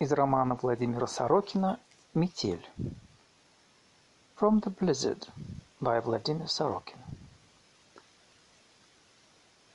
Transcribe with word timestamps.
Из 0.00 0.10
романа 0.12 0.54
Владимира 0.54 1.06
Сорокина 1.06 1.78
«Метель». 2.14 2.66
From 4.34 4.62
the 4.62 4.74
Blizzard 4.74 5.28
by 5.78 6.02
Vladimir 6.02 6.46
Sorokin. 6.46 6.96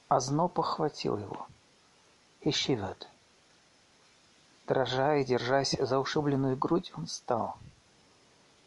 Озноб 0.07 0.59
охватил 0.59 1.19
его. 1.19 1.45
He 2.43 2.49
shivered. 2.49 3.05
Дрожа 4.65 5.17
и 5.17 5.23
держась 5.23 5.75
за 5.79 5.99
ушибленную 5.99 6.57
грудь, 6.57 6.91
он 6.97 7.05
встал. 7.05 7.57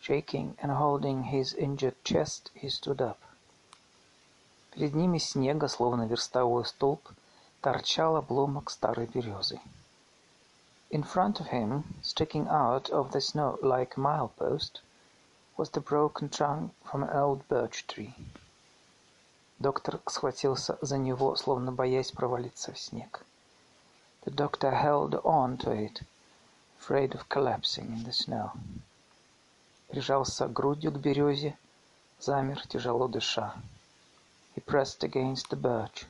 Shaking 0.00 0.56
and 0.62 0.79
holding 0.79 1.25
his 1.25 1.56
injured 1.59 1.96
chest, 2.04 2.52
he 2.54 2.68
stood 2.68 2.98
up. 2.98 3.18
Перед 4.75 4.95
ними 4.95 5.18
снега, 5.18 5.66
словно 5.66 6.06
верстовой 6.06 6.64
столб, 6.64 7.02
торчал 7.61 8.14
обломок 8.14 8.70
старой 8.70 9.06
березы. 9.06 9.59
In 10.89 11.04
front 11.04 11.42
of 11.42 11.47
him, 11.47 11.96
sticking 12.01 12.47
out 12.47 12.89
of 12.89 13.11
the 13.11 13.19
snow 13.19 13.60
like 13.61 13.97
a 13.97 14.00
milepost, 14.00 14.79
was 15.57 15.69
the 15.71 15.82
broken 15.82 16.29
trunk 16.29 16.71
from 16.86 17.04
an 17.04 17.10
old 17.10 17.46
birch 17.50 17.86
tree. 17.86 18.15
Доктор 19.60 20.00
схватился 20.07 20.78
за 20.82 20.97
него, 20.97 21.36
словно 21.36 21.73
боясь 21.73 22.11
провалиться 22.14 22.71
в 22.71 22.79
снег. 22.79 23.25
The 24.23 24.32
doctor 24.32 24.71
held 24.71 25.15
on 25.25 25.57
to 25.57 25.71
it, 25.71 26.04
afraid 26.79 27.14
of 27.14 27.28
collapsing 27.28 27.92
in 27.92 28.04
the 28.05 28.14
snow. 28.14 28.51
Прижался 29.89 30.47
грудью 30.47 30.93
к 30.93 30.97
березе, 30.97 31.57
замер, 32.19 32.66
тяжело 32.67 33.09
дыша. 33.09 33.53
He 34.55 34.61
pressed 34.61 35.03
against 35.03 35.50
the 35.50 35.58
birch 35.58 36.05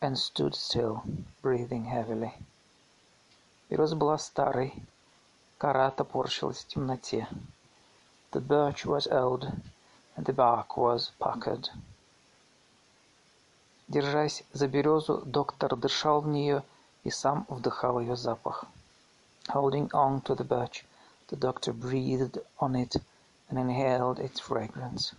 and 0.00 0.16
stood 0.16 0.54
still, 0.54 1.02
breathing 1.42 1.86
heavily. 1.86 2.32
Береза 3.70 3.96
была 3.96 4.16
старой, 4.18 4.74
кора 5.58 5.90
топорщилась 5.90 6.64
в 6.64 6.68
темноте. 6.68 7.28
The 8.32 8.40
birch 8.40 8.84
was 8.84 9.06
old, 9.10 9.50
and 10.16 10.24
the 10.24 10.34
bark 10.34 10.76
was 10.76 11.10
puckered. 11.18 11.68
Держась 13.88 14.44
за 14.52 14.68
березу, 14.68 15.22
доктор 15.24 15.76
дышал 15.76 16.20
в 16.20 16.28
нее 16.28 16.62
и 17.04 17.10
сам 17.10 17.46
вдыхал 17.48 18.00
ее 18.00 18.16
запах. 18.16 18.64
Holding 19.48 19.90
on 19.92 20.22
to 20.22 20.34
the 20.36 20.44
birch, 20.44 20.84
the 21.28 21.36
doctor 21.36 21.72
breathed 21.72 22.38
on 22.58 22.74
it 22.74 22.96
and 23.48 23.58
inhaled 23.58 24.18
its 24.18 24.40
fragrance. 24.40 25.14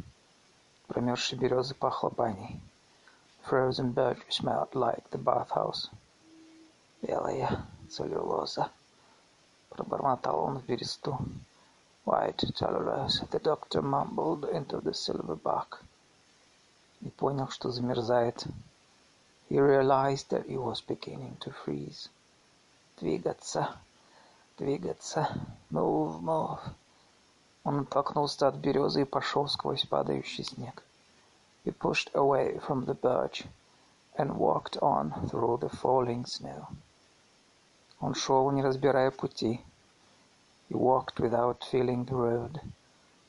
Промерзшей 0.87 1.37
березы 1.37 1.75
пахло 1.75 2.09
баней. 2.09 2.59
Frozen 3.43 3.93
birch 3.93 4.21
smelled 4.29 4.73
like 4.73 5.09
the 5.11 5.17
bathhouse. 5.17 5.89
Белая 7.01 7.65
целлюлоза. 7.91 8.69
Пробормотал 9.69 10.39
он 10.39 10.59
в 10.59 10.65
бересту. 10.65 11.17
White 12.05 12.53
cellulose, 12.55 13.27
the 13.31 13.39
doctor 13.39 13.81
mumbled 13.81 14.45
into 14.45 14.79
the 14.81 14.93
silver 14.93 15.35
bark. 15.35 15.83
И 17.01 17.09
понял, 17.09 17.49
что 17.49 17.69
замерзает. 17.69 18.47
He 19.49 19.59
realized 19.59 20.29
that 20.29 20.47
he 20.47 20.57
was 20.57 20.81
beginning 20.81 21.37
to 21.39 21.51
freeze. 21.51 22.09
Двигаться, 22.99 23.75
двигаться, 24.57 25.27
move, 25.69 26.21
move. 26.21 26.59
Он 27.63 27.81
оттолкнулся 27.81 28.47
от 28.47 28.55
березы 28.55 29.01
и 29.01 29.05
пошел 29.05 29.47
сквозь 29.49 29.85
падающий 29.85 30.45
снег. 30.45 30.83
He 31.65 31.71
pushed 31.71 32.09
away 32.13 32.57
from 32.59 32.85
the 32.85 32.93
birch 32.93 33.45
and 34.17 34.37
walked 34.37 34.77
on 34.81 35.11
through 35.29 35.57
the 35.57 35.69
falling 35.69 36.25
snow. 36.25 36.67
Он 38.01 38.15
шел, 38.15 38.49
не 38.51 38.63
разбирая 38.63 39.11
пути. 39.11 39.61
He 40.69 40.75
walked 40.75 41.19
without 41.19 41.63
feeling 41.71 42.05
the 42.05 42.15
road. 42.15 42.61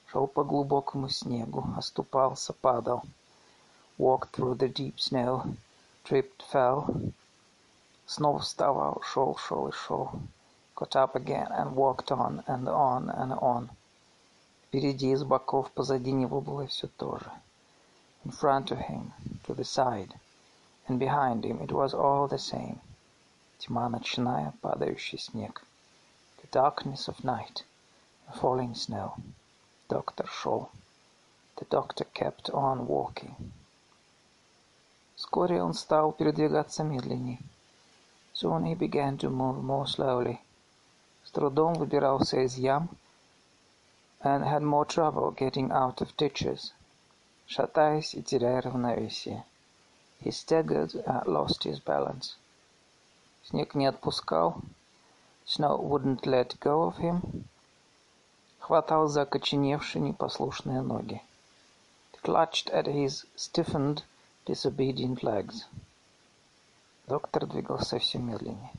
Шел 0.07 0.27
по 0.27 0.43
глубокому 0.43 1.09
снегу, 1.09 1.65
оступался, 1.77 2.53
падал. 2.53 3.03
Walked 3.99 4.31
through 4.33 4.57
the 4.57 4.69
deep 4.69 4.97
snow, 4.97 5.55
tripped, 6.05 6.43
fell. 6.51 7.13
Снова 8.07 8.39
вставал, 8.39 9.03
шел, 9.03 9.37
шел 9.37 9.69
и 9.69 9.73
шел. 9.73 10.13
Got 10.75 10.97
up 10.97 11.15
again 11.15 11.49
and 11.53 11.75
walked 11.75 12.11
on 12.11 12.43
and 12.47 12.69
on 12.69 13.11
and 13.11 13.33
on. 13.41 13.69
Впереди 14.69 15.11
и 15.11 15.17
с 15.17 15.25
боков 15.25 15.71
позади 15.73 16.13
него 16.13 16.41
было 16.41 16.67
все 16.67 16.87
то 16.87 17.19
же. 17.19 17.31
In 18.25 18.33
front 18.33 18.71
of 18.71 18.79
him, 18.79 19.13
to 19.47 19.55
the 19.55 19.65
side, 19.65 20.15
and 20.87 20.99
behind 20.99 21.45
him 21.45 21.61
it 21.61 21.73
was 21.73 21.93
all 21.93 22.27
the 22.29 22.39
same. 22.39 22.81
Тьма 23.63 23.89
ночная, 23.89 24.53
падающий 24.61 25.19
снег. 25.19 25.65
The 26.43 26.49
darkness 26.51 27.09
of 27.09 27.23
night, 27.25 27.65
falling 28.41 28.75
snow. 28.75 29.15
Доктор 29.89 30.27
шел. 30.29 30.71
The 31.57 31.67
doctor 31.69 32.07
kept 32.13 32.51
on 32.51 32.87
walking. 32.87 33.35
Вскоре 35.17 35.63
он 35.63 35.75
стал 35.75 36.13
передвигаться 36.13 36.85
медленнее. 36.85 37.41
Soon 38.33 38.65
he 38.65 38.75
began 38.75 39.19
to 39.19 39.29
move 39.29 39.63
more 39.63 39.87
slowly. 39.87 40.39
С 41.25 41.31
трудом 41.31 41.75
выбирался 41.75 42.45
из 42.45 42.57
ям 42.57 42.89
and 44.21 44.45
had 44.45 44.63
more 44.63 44.85
trouble 44.85 45.31
getting 45.33 45.71
out 45.71 46.01
of 46.01 46.17
ditches, 46.17 46.73
шатаясь 47.47 48.15
и 48.15 48.23
теряя 48.23 48.61
равновесие. 48.63 49.45
He 50.21 50.31
staggered 50.31 50.95
and 51.07 51.27
lost 51.27 51.65
his 51.65 51.81
balance. 51.81 52.37
Снег 53.44 53.76
не 53.76 53.86
отпускал. 53.86 54.62
Snow 55.46 55.78
wouldn't 55.78 56.26
let 56.26 56.58
go 56.60 56.88
of 56.88 56.98
him. 56.98 57.44
Хватал 58.60 59.08
за 59.10 59.24
окоченевшие 59.24 60.02
непослушные 60.02 60.82
ноги. 60.82 61.22
He 62.14 62.22
clutched 62.22 62.70
at 62.72 62.86
his 62.86 63.26
stiffened, 63.36 64.04
disobedient 64.46 65.22
legs. 65.22 65.66
Доктор 67.08 67.46
двигался 67.46 68.00
все 68.00 68.18
медленнее. 68.18 68.72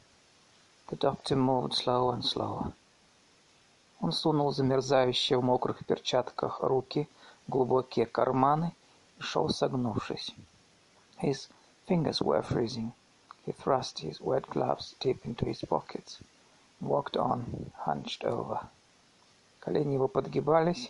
The 0.89 0.97
doctor 0.97 1.37
moved 1.37 1.75
slower 1.75 2.15
and 2.15 2.23
slower. 2.23 2.73
Он 4.01 4.13
сунул 4.13 4.51
замерзающие 4.51 5.39
в 5.39 5.45
мокрых 5.45 5.85
перчатках 5.85 6.61
руки 6.61 7.07
в 7.47 7.51
глубокие 7.51 8.07
карманы 8.07 8.73
и 9.19 9.23
шел 9.23 9.51
согнувшись. 9.51 10.35
His 11.21 11.51
fingers 11.87 12.23
were 12.23 12.43
freezing. 12.43 12.93
He 13.46 13.52
thrust 13.52 14.00
his 14.00 14.22
wet 14.22 14.48
gloves 14.50 14.96
deep 15.00 15.26
into 15.26 15.46
his 15.46 15.62
pockets 15.62 16.22
and 16.80 16.90
walked 16.90 17.18
on, 17.18 17.72
hunched 17.80 18.24
over. 18.24 18.70
Колени 19.60 19.94
его 19.96 20.08
подгибались, 20.08 20.90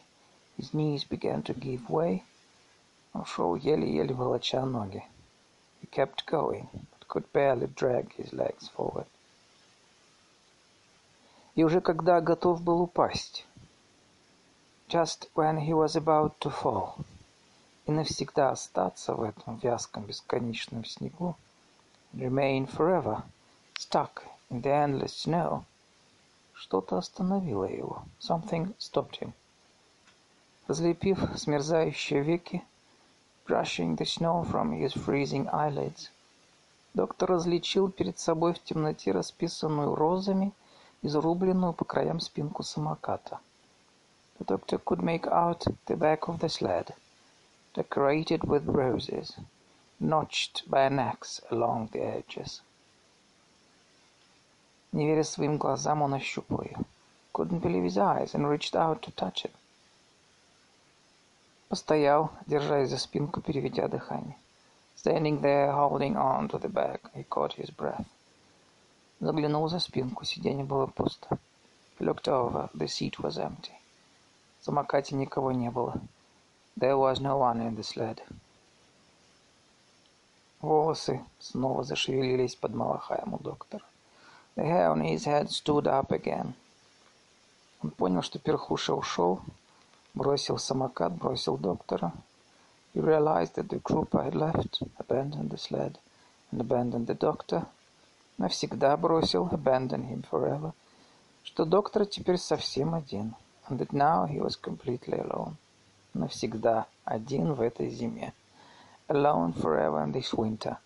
his 0.57 0.74
knees 0.74 1.03
began 1.03 1.41
to 1.44 1.53
give 1.53 1.90
way. 1.90 2.24
Он 3.13 3.25
шел 3.25 3.56
еле-еле 3.56 4.13
волоча 4.13 4.66
ноги. 4.66 5.03
He 5.81 5.88
kept 5.88 6.25
going, 6.25 6.68
but 6.91 7.07
could 7.07 7.31
barely 7.34 7.68
drag 7.68 8.13
his 8.13 8.34
legs 8.34 8.68
forward. 8.68 9.07
И 11.56 11.63
уже 11.63 11.81
когда 11.81 12.22
готов 12.22 12.62
был 12.62 12.81
упасть, 12.81 13.46
just 14.88 15.28
when 15.34 15.57
he 15.57 15.74
was 15.74 15.96
about 15.96 16.40
to 16.40 16.50
fall, 16.52 17.03
и 17.88 17.91
навсегда 17.91 18.52
остаться 18.52 19.13
в 19.13 19.24
этом 19.24 19.57
вязком 19.57 20.03
бесконечном 20.03 20.85
снегу, 20.85 21.35
remain 22.13 22.66
forever, 22.66 23.24
stuck 23.78 24.24
in 24.50 24.62
the 24.62 24.69
endless 24.69 25.13
snow, 25.13 25.63
что-то 26.53 26.97
остановило 26.97 27.66
его. 27.66 28.03
Something 28.19 28.75
stopped 28.78 29.19
him. 29.19 29.34
Разлепив 30.68 31.19
смерзающие 31.38 32.22
веки, 32.22 32.63
brushing 33.47 33.96
the 33.96 34.06
snow 34.06 34.44
from 34.44 34.72
his 34.74 34.94
freezing 34.94 35.47
eyelids, 35.52 36.10
доктор 36.94 37.31
различил 37.31 37.89
перед 37.89 38.19
собой 38.19 38.54
в 38.54 38.63
темноте 38.63 39.12
расписанную 39.12 39.95
розами 39.95 40.54
изрубленную 41.01 41.74
по 41.74 41.86
краям 41.86 42.19
спинку 42.19 42.63
самоката. 42.63 43.39
The 44.39 44.45
doctor 44.45 44.77
could 44.83 45.01
make 45.01 45.27
out 45.27 45.66
the 45.88 45.95
back 45.95 46.27
of 46.27 46.39
the 46.39 46.50
sled, 46.50 46.94
decorated 47.74 48.42
with 48.44 48.66
roses, 48.66 49.36
notched 50.04 50.63
by 50.69 50.83
an 50.83 51.00
axe 51.00 51.42
along 51.51 51.89
the 51.92 52.01
edges. 52.01 52.62
Не 54.92 55.06
веря 55.07 55.24
своим 55.24 55.57
глазам, 55.57 56.01
он 56.01 56.13
ощупал 56.13 56.63
ее. 56.63 56.77
Couldn't 57.33 57.60
believe 57.60 57.83
his 57.83 57.98
eyes 57.98 58.33
and 58.33 58.50
reached 58.50 58.75
out 58.75 59.01
to 59.01 59.12
touch 59.12 59.45
it. 59.45 59.51
Постоял, 61.69 62.31
держась 62.48 62.89
за 62.89 62.98
спинку, 62.98 63.42
переведя 63.42 63.88
дыхание. 63.88 64.36
Standing 64.95 65.42
there, 65.42 65.71
holding 65.71 66.18
on 66.18 66.50
to 66.50 66.57
the 66.57 66.68
bag, 66.68 67.00
he 67.13 67.24
caught 67.24 67.54
his 67.54 67.69
breath. 67.69 68.06
Заглянул 69.19 69.69
за 69.69 69.80
спинку, 69.80 70.25
сиденье 70.25 70.66
было 70.66 70.88
пусто. 70.88 71.38
He 72.00 72.06
looked 72.06 72.27
over, 72.27 72.69
the 72.74 72.88
seat 72.88 73.19
was 73.19 73.38
empty. 73.38 73.74
В 74.60 74.66
самокате 74.66 75.16
никого 75.16 75.51
не 75.51 75.69
было. 75.69 76.01
There 76.75 76.98
was 76.98 77.19
no 77.19 77.38
one 77.38 77.62
in 77.62 77.75
the 77.75 77.83
sled. 77.83 78.21
Волосы 80.64 81.22
снова 81.40 81.84
зашевелились 81.84 82.56
под 82.56 82.75
малахаем 82.75 83.34
у 83.34 83.38
доктора. 83.38 83.84
The 84.56 84.64
hair 84.64 84.94
on 84.94 85.02
his 85.02 85.26
head 85.26 85.50
stood 85.50 85.84
up 85.84 86.08
again. 86.08 86.55
Он 87.82 87.90
понял, 87.90 88.22
что 88.22 88.38
перхуша 88.38 88.94
ушел, 88.94 89.43
бросил 90.14 90.56
самокат, 90.56 91.12
бросил 91.12 91.58
доктора. 91.58 92.14
He 92.94 93.02
realized 93.02 93.56
that 93.56 93.69
the 93.69 93.82
trooper 93.82 94.25
had 94.25 94.34
left, 94.34 94.82
abandoned 94.96 95.50
the 95.50 95.58
sled, 95.58 95.99
and 96.50 96.62
abandoned 96.62 97.08
the 97.08 97.19
doctor. 97.19 97.67
Навсегда 98.38 98.96
бросил, 98.96 99.49
abandoned 99.52 100.08
him 100.08 100.25
forever. 100.31 100.72
Что 101.43 101.67
доктор 101.67 102.06
теперь 102.06 102.38
совсем 102.38 102.94
один, 102.94 103.34
and 103.69 103.78
that 103.78 103.93
now 103.93 104.26
he 104.26 104.40
was 104.40 104.56
completely 104.56 105.20
alone. 105.20 105.56
Навсегда 106.14 106.87
один 107.05 107.52
в 107.52 107.60
этой 107.60 107.90
зиме. 107.90 108.32
Alone 109.07 109.54
forever 109.54 110.04
in 110.04 110.12
this 110.12 110.33
winter. 110.33 110.77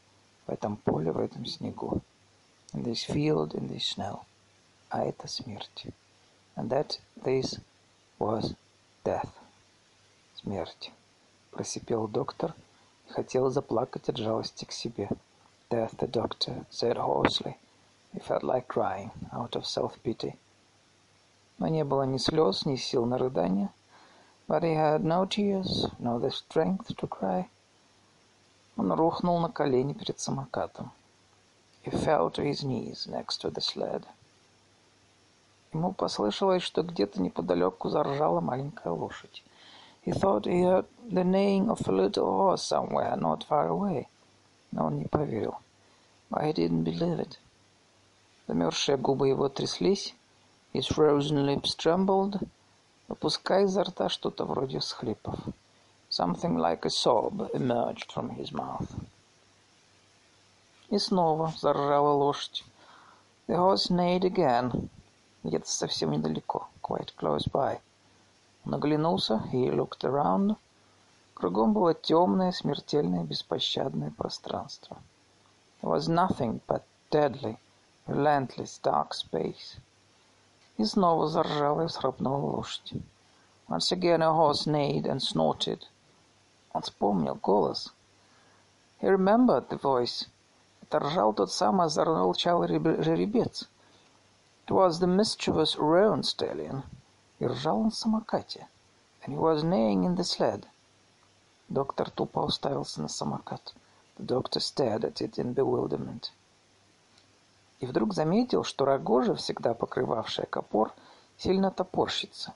В 0.47 0.51
этом 0.51 0.77
поле, 0.77 1.11
в 1.11 1.19
этом 1.19 1.45
снегу. 1.45 2.01
In 2.73 2.83
this 2.83 3.03
field, 3.03 3.53
in 3.53 3.67
this 3.67 3.95
snow. 3.95 4.21
А 4.89 5.03
это 5.03 5.27
смерть. 5.27 5.87
And 6.55 6.69
that 6.69 6.99
this 7.23 7.59
was 8.19 8.55
death. 9.03 9.29
Смерть. 10.35 10.91
Просипел 11.51 12.07
доктор 12.07 12.53
и 13.09 13.11
хотел 13.11 13.49
заплакать 13.49 14.09
от 14.09 14.17
жалости 14.17 14.65
к 14.65 14.71
себе. 14.71 15.09
Death, 15.69 15.97
the 15.97 16.07
doctor 16.07 16.65
said 16.69 16.97
hoarsely. 16.97 17.57
He 18.13 18.19
felt 18.19 18.43
like 18.43 18.67
crying 18.67 19.11
out 19.31 19.55
of 19.55 19.65
self-pity. 19.65 20.37
Но 21.57 21.67
не 21.67 21.83
было 21.83 22.03
ни 22.03 22.17
слез, 22.17 22.65
ни 22.65 22.75
сил 22.75 23.05
на 23.05 23.17
рыдание. 23.17 23.69
But 24.47 24.63
he 24.63 24.75
had 24.75 25.03
no 25.03 25.25
tears, 25.25 25.87
no 25.99 26.19
the 26.19 26.29
strength 26.29 26.95
to 26.97 27.07
cry. 27.07 27.49
Он 28.78 28.92
рухнул 28.92 29.40
на 29.40 29.48
колени 29.48 29.92
перед 29.92 30.20
самокатом. 30.20 30.92
He 31.84 31.90
fell 31.90 32.30
to 32.30 32.44
his 32.44 32.62
knees 32.62 33.08
next 33.08 33.42
to 33.42 33.50
the 33.50 33.60
sled. 33.60 34.04
Ему 35.72 35.92
послышалось, 35.92 36.62
что 36.62 36.82
где-то 36.82 37.20
неподалеку 37.20 37.88
заржала 37.88 38.40
маленькая 38.40 38.92
лошадь. 38.92 39.42
He 40.06 40.12
thought 40.12 40.44
he 40.44 40.62
heard 40.62 40.86
the 41.10 41.24
neighing 41.24 41.68
of 41.68 41.88
a 41.88 41.92
little 41.92 42.38
horse 42.38 42.62
somewhere 42.62 43.16
not 43.16 43.44
far 43.48 43.68
away. 43.68 44.06
Но 44.70 44.86
он 44.86 44.98
не 45.00 45.06
поверил. 45.06 45.56
But 46.30 46.44
he 46.44 46.52
didn't 46.52 46.84
believe 46.84 47.18
it. 47.18 47.36
Замерзшие 48.46 48.96
губы 48.96 49.26
его 49.26 49.48
тряслись. 49.48 50.14
His 50.72 50.86
frozen 50.86 51.44
lips 51.44 51.74
trembled, 51.76 52.46
выпуская 53.08 53.64
изо 53.64 53.82
рта 53.82 54.08
что-то 54.08 54.44
вроде 54.44 54.80
схлипов. 54.80 55.36
Something 56.09 56.57
like 56.57 56.85
a 56.85 56.91
sob 56.91 57.49
emerged 57.55 58.11
from 58.11 58.29
his 58.29 58.51
mouth. 58.51 58.93
И 60.91 60.99
снова 60.99 61.51
заржала 61.57 62.13
лошадь. 62.13 62.63
The 63.47 63.57
horse 63.57 63.89
neighed 63.89 64.23
again, 64.23 64.89
где-то 65.43 65.67
совсем 65.67 66.11
недалеко, 66.11 66.67
quite 66.83 67.15
close 67.17 67.47
by. 67.47 67.81
Он 68.63 68.75
оглянулся, 68.75 69.41
he 69.51 69.71
looked 69.71 70.03
around. 70.03 70.55
Кругом 71.33 71.73
было 71.73 71.95
темное, 71.95 72.51
смертельное, 72.51 73.23
беспощадное 73.23 74.11
пространство. 74.11 74.97
There 75.81 75.89
was 75.89 76.07
nothing 76.07 76.61
but 76.67 76.83
deadly, 77.09 77.57
relentless, 78.07 78.79
dark 78.83 79.15
space. 79.15 79.77
И 80.77 80.85
снова 80.85 81.27
заржала 81.27 81.81
и 81.81 81.87
всхрапнула 81.87 82.37
лошадь. 82.37 82.93
Once 83.67 83.91
again 83.91 84.21
a 84.21 84.31
horse 84.31 84.67
neighed 84.67 85.07
and 85.07 85.21
snorted. 85.21 85.87
Он 86.72 86.82
вспомнил 86.82 87.34
голос. 87.36 87.92
He 89.00 89.08
remembered 89.08 89.68
the 89.68 89.80
voice. 89.80 90.28
Это 90.82 90.98
ржал 90.98 91.32
тот 91.32 91.52
самый 91.52 91.86
озорной 91.86 92.34
жеребец. 92.34 93.68
It 94.66 94.70
was 94.70 95.00
the 95.00 95.06
mischievous 95.06 95.76
roan 95.76 96.22
stallion. 96.22 96.82
И 97.38 97.46
ржал 97.46 97.80
он 97.80 97.90
в 97.90 97.94
самокате. 97.94 98.68
And 99.22 99.34
he 99.34 99.38
was 99.38 99.62
neighing 99.62 100.04
in 100.04 100.16
the 100.16 100.24
sled. 100.24 100.66
Доктор 101.68 102.10
тупо 102.10 102.40
уставился 102.40 103.00
на 103.02 103.08
самокат. 103.08 103.74
The 104.18 104.26
doctor 104.26 104.60
stared 104.60 105.04
at 105.04 105.20
it 105.20 105.38
in 105.38 105.54
bewilderment. 105.54 106.30
И 107.80 107.86
вдруг 107.86 108.14
заметил, 108.14 108.64
что 108.64 108.84
рогожа, 108.84 109.34
всегда 109.36 109.74
покрывавшая 109.74 110.46
капор, 110.46 110.92
сильно 111.36 111.70
топорщится. 111.70 112.54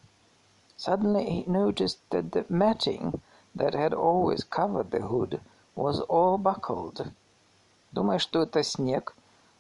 Suddenly 0.76 1.26
he 1.26 1.46
noticed 1.46 2.00
that 2.10 2.30
the 2.30 2.44
matting 2.48 3.20
that 3.55 3.73
had 3.73 3.93
always 3.93 4.43
covered 4.43 4.91
the 4.91 5.01
hood 5.01 5.39
was 5.75 5.99
all 6.01 6.37
buckled. 6.37 7.11
Думая, 7.91 8.19
что 8.19 8.41
это 8.41 8.63
снег, 8.63 9.15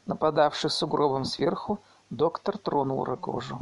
нападавший 0.05 0.69
сугробом 0.69 1.25
сверху, 1.25 1.79
доктор 2.09 2.57
тронул 2.57 3.03
рогожу. 3.03 3.59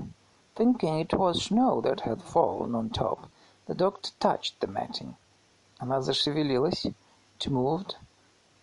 Thinking 0.56 1.02
it 1.02 1.14
was 1.14 1.50
snow 1.50 1.82
that 1.82 2.02
had 2.02 2.22
fallen 2.22 2.76
on 2.76 2.90
top, 2.90 3.28
the 3.68 3.76
doctor 3.76 4.12
touched 4.20 4.60
the 4.60 4.68
matting. 4.68 5.16
Она 5.80 6.02
зашевелилась. 6.02 6.86
It 6.86 7.50
moved. 7.50 7.96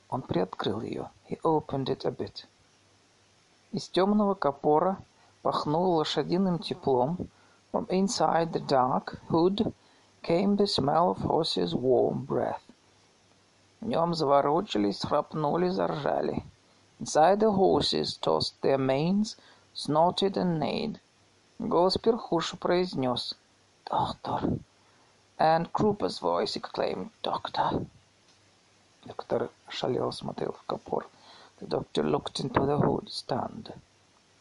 Он 0.09 0.23
приоткрыл 0.23 0.81
ее. 0.81 1.11
He 1.29 1.39
opened 1.43 1.89
it 1.89 2.05
a 2.05 2.11
bit. 2.11 2.47
Из 3.73 3.89
темного 3.89 4.35
капора 4.35 4.99
пахнуло 5.43 5.97
лошадиным 5.99 6.59
теплом. 6.59 7.29
From 7.73 7.87
inside 7.89 8.53
the 8.53 8.67
dark 8.67 9.19
hood 9.29 9.73
came 10.27 10.56
the 10.56 10.67
smell 10.67 11.11
of 11.11 11.19
horses' 11.19 11.75
warm 11.75 12.25
breath. 12.25 12.62
В 13.81 13.87
нем 13.87 14.15
заворочились, 14.15 15.05
храпнули, 15.05 15.69
заржали. 15.69 16.44
Inside 17.00 17.41
the 17.41 17.50
horses 17.50 18.17
tossed 18.17 18.61
their 18.62 18.79
manes, 18.79 19.37
snorted 19.75 20.37
and 20.37 20.61
neighed. 20.61 21.00
Голос 21.59 21.99
перхуша 21.99 22.56
произнес 22.56 23.35
«Доктор!» 23.87 24.61
And 25.39 25.73
Krupa's 25.73 26.21
voice 26.21 26.55
exclaimed, 26.55 27.11
Doctor. 27.23 27.85
Доктор 29.05 29.50
шалел 29.69 30.12
смотрел 30.12 30.53
в 30.53 30.62
капор. 30.67 31.06
The 31.59 31.67
doctor 31.67 32.05
looked 32.05 32.39
into 32.39 32.65
the 32.65 32.79
hood, 32.79 33.09
stunned. 33.09 33.73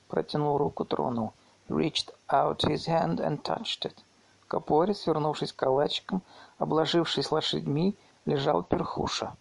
Протянул 0.08 0.60
руку, 0.60 0.86
тронул. 0.86 1.34
He 1.68 1.74
reached 1.74 2.12
out 2.30 2.62
his 2.62 2.86
hand 2.86 3.20
and 3.20 3.44
touched 3.44 3.86
it. 3.86 4.04
В 4.47 4.49
капоре, 4.49 4.95
свернувшись 4.95 5.53
калачиком, 5.53 6.23
обложившись 6.59 7.33
лошадьми, 7.33 7.97
лежал 8.27 8.63
перхуша. 8.63 9.35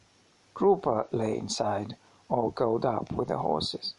Крупа 0.53 1.07
lay 1.11 1.39
inside, 1.39 1.95
all 2.27 2.51
curled 2.51 2.85
up 2.85 3.11
with 3.11 3.27
the 3.27 3.39
horses. 3.39 3.93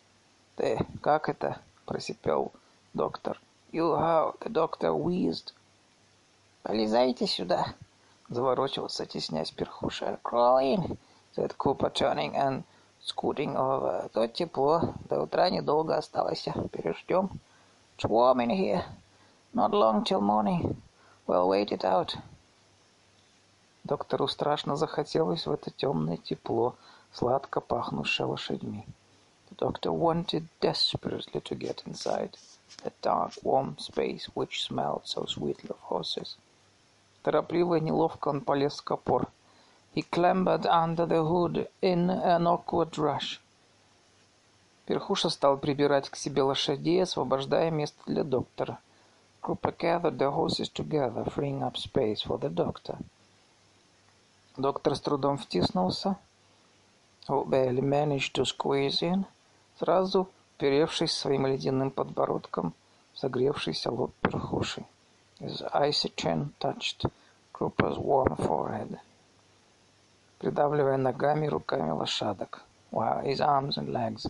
«Ты, 0.56 0.84
как 1.00 1.28
это?»— 1.28 1.60
просипел 1.86 2.50
доктор. 2.92 3.40
«You 3.72 3.94
how?»— 3.96 4.34
the 4.40 4.50
doctor 4.50 4.92
wheezed. 4.94 5.52
«Полезайте 6.64 7.28
сюда!»— 7.28 7.66
заворочился, 8.28 9.06
теснясь 9.06 9.52
перхуша. 9.52 10.18
«Crawl 10.24 10.60
in!»— 10.60 10.98
said 11.36 11.56
Cooper, 11.56 11.92
turning 11.92 12.34
and 12.34 12.64
scooting 13.00 13.54
over. 13.54 14.10
«Тут 14.12 14.32
тепло, 14.32 14.80
до 15.08 15.22
утра 15.22 15.50
недолго 15.50 15.96
осталось. 15.96 16.48
Переждем. 16.72 17.38
It's 17.96 18.04
warm 18.08 18.40
in 18.40 18.50
here. 18.50 18.82
Not 19.54 19.70
long 19.70 20.02
till 20.02 20.20
morning. 20.20 20.82
We'll 21.26 21.48
wait 21.48 21.70
it 21.70 21.82
out». 21.82 22.16
Доктору 23.84 24.28
страшно 24.28 24.76
захотелось 24.76 25.46
в 25.46 25.52
это 25.52 25.70
темное 25.70 26.16
тепло, 26.16 26.74
сладко 27.12 27.60
пахнувшее 27.60 28.26
лошадьми. 28.26 28.86
The 29.50 29.56
doctor 29.56 29.92
wanted 29.92 30.48
desperately 30.60 31.40
to 31.40 31.54
get 31.56 31.82
inside 31.86 32.36
that 32.82 32.94
dark, 33.00 33.32
warm 33.42 33.76
space 33.78 34.28
which 34.34 34.64
smelled 34.64 35.02
so 35.04 35.24
sweetly 35.24 35.70
of 35.70 35.78
horses. 35.88 36.36
Торопливо 37.22 37.76
и 37.76 37.80
неловко 37.80 38.28
он 38.28 38.40
полез 38.40 38.78
в 38.78 38.82
капор. 38.82 39.28
He 39.94 40.02
clambered 40.02 40.66
under 40.66 41.06
the 41.06 41.24
hood 41.24 41.68
in 41.80 42.10
an 42.10 42.46
awkward 42.46 42.96
rush. 42.98 43.40
Перхуша 44.86 45.30
стал 45.30 45.58
прибирать 45.58 46.08
к 46.08 46.16
себе 46.16 46.42
лошадей, 46.42 47.02
освобождая 47.02 47.70
место 47.70 47.98
для 48.06 48.24
доктора. 48.24 48.78
Cooper 49.46 49.70
gathered 49.78 50.18
the 50.18 50.28
horses 50.32 50.68
together, 50.68 51.24
freeing 51.24 51.62
up 51.62 51.76
space 51.76 52.20
for 52.20 52.36
the 52.36 52.48
doctor. 52.48 52.98
Доктор 54.56 54.96
с 54.96 55.00
трудом 55.00 55.38
втиснулся. 55.38 56.16
Who 57.28 57.44
barely 57.44 57.80
managed 57.80 58.34
to 58.34 58.44
squeeze 58.44 59.02
in. 59.02 59.24
Сразу 59.78 60.28
уперевшись 60.56 61.12
своим 61.12 61.46
ледяным 61.46 61.92
подбородком 61.92 62.74
согревшийся 63.14 63.92
лоб 63.92 64.12
перхуши. 64.20 64.84
His 65.38 65.62
icy 65.72 66.12
chin 66.16 66.52
touched 66.58 67.08
Krupa's 67.52 67.98
warm 67.98 68.34
forehead, 68.36 68.98
придавливая 70.40 70.96
ногами 70.96 71.46
и 71.46 71.48
руками 71.48 71.90
лошадок, 71.90 72.62
while 72.90 73.22
his 73.22 73.40
arms 73.40 73.76
and 73.76 73.92
legs 73.92 74.26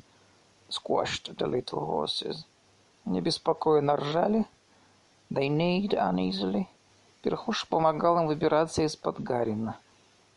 squashed 0.69 1.35
the 1.39 1.47
little 1.47 1.87
horses. 1.87 2.45
Они 3.07 3.23
беспокойно 3.23 3.97
ржали, 3.97 4.47
they 5.31 5.49
neighed 5.49 5.95
uneasily. 5.95 6.69
Перхуш 7.23 7.67
помогал 7.67 8.21
им 8.21 8.27
выбираться 8.27 8.83
из-под 8.83 9.21
Гарина, 9.21 9.77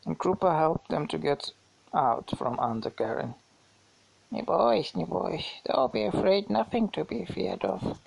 and 0.06 0.18
Krupa 0.18 0.52
helped 0.58 0.88
them 0.90 1.08
to 1.08 1.20
get 1.20 1.54
out 1.94 2.30
from 2.38 2.60
under 2.60 2.90
Garin. 2.90 3.34
Не 4.32 4.44
бойся, 4.44 4.98
не 4.98 5.06
бойся. 5.06 5.48
Don't 5.66 5.92
be 5.92 6.04
afraid, 6.04 6.50
nothing 6.50 6.90
to 6.92 7.04
be 7.06 7.26
feared 7.26 7.62
of. 7.62 7.98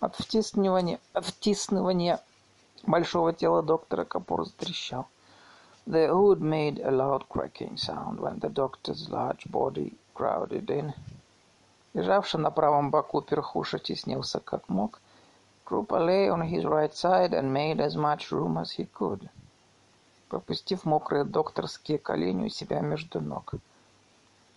От 0.00 0.14
втиснывания, 0.16 1.00
от 1.14 1.24
втиснывания 1.24 2.20
большого 2.86 3.32
тела 3.32 3.62
доктора 3.62 4.04
Капур 4.04 4.44
затрещал. 4.44 5.06
The 5.86 6.08
hood 6.08 6.40
made 6.40 6.78
a 6.80 6.90
loud 6.90 7.28
cracking 7.28 7.76
sound 7.76 8.20
when 8.20 8.38
the 8.40 8.48
doctor's 8.48 9.08
large 9.08 9.46
body 9.50 9.94
crowded 10.14 10.66
in. 10.66 10.92
Лежавший 11.94 12.40
на 12.40 12.50
правом 12.50 12.90
боку 12.90 13.22
перхуша 13.22 13.78
теснился 13.78 14.40
как 14.40 14.68
мог. 14.68 15.00
Крупа 15.65 15.99
lay 15.99 16.29
on 16.29 16.41
his 16.41 16.65
right 16.65 16.93
side 16.93 17.33
and 17.33 17.53
made 17.53 17.79
as 17.79 17.95
much 17.95 18.31
room 18.31 18.57
as 18.57 18.71
he 18.71 18.85
could. 18.85 19.29
Пропустив 20.29 20.85
мокрые 20.85 21.23
докторские 21.23 21.97
колени 21.97 22.45
у 22.45 22.49
себя 22.49 22.81
между 22.81 23.19
ног. 23.19 23.53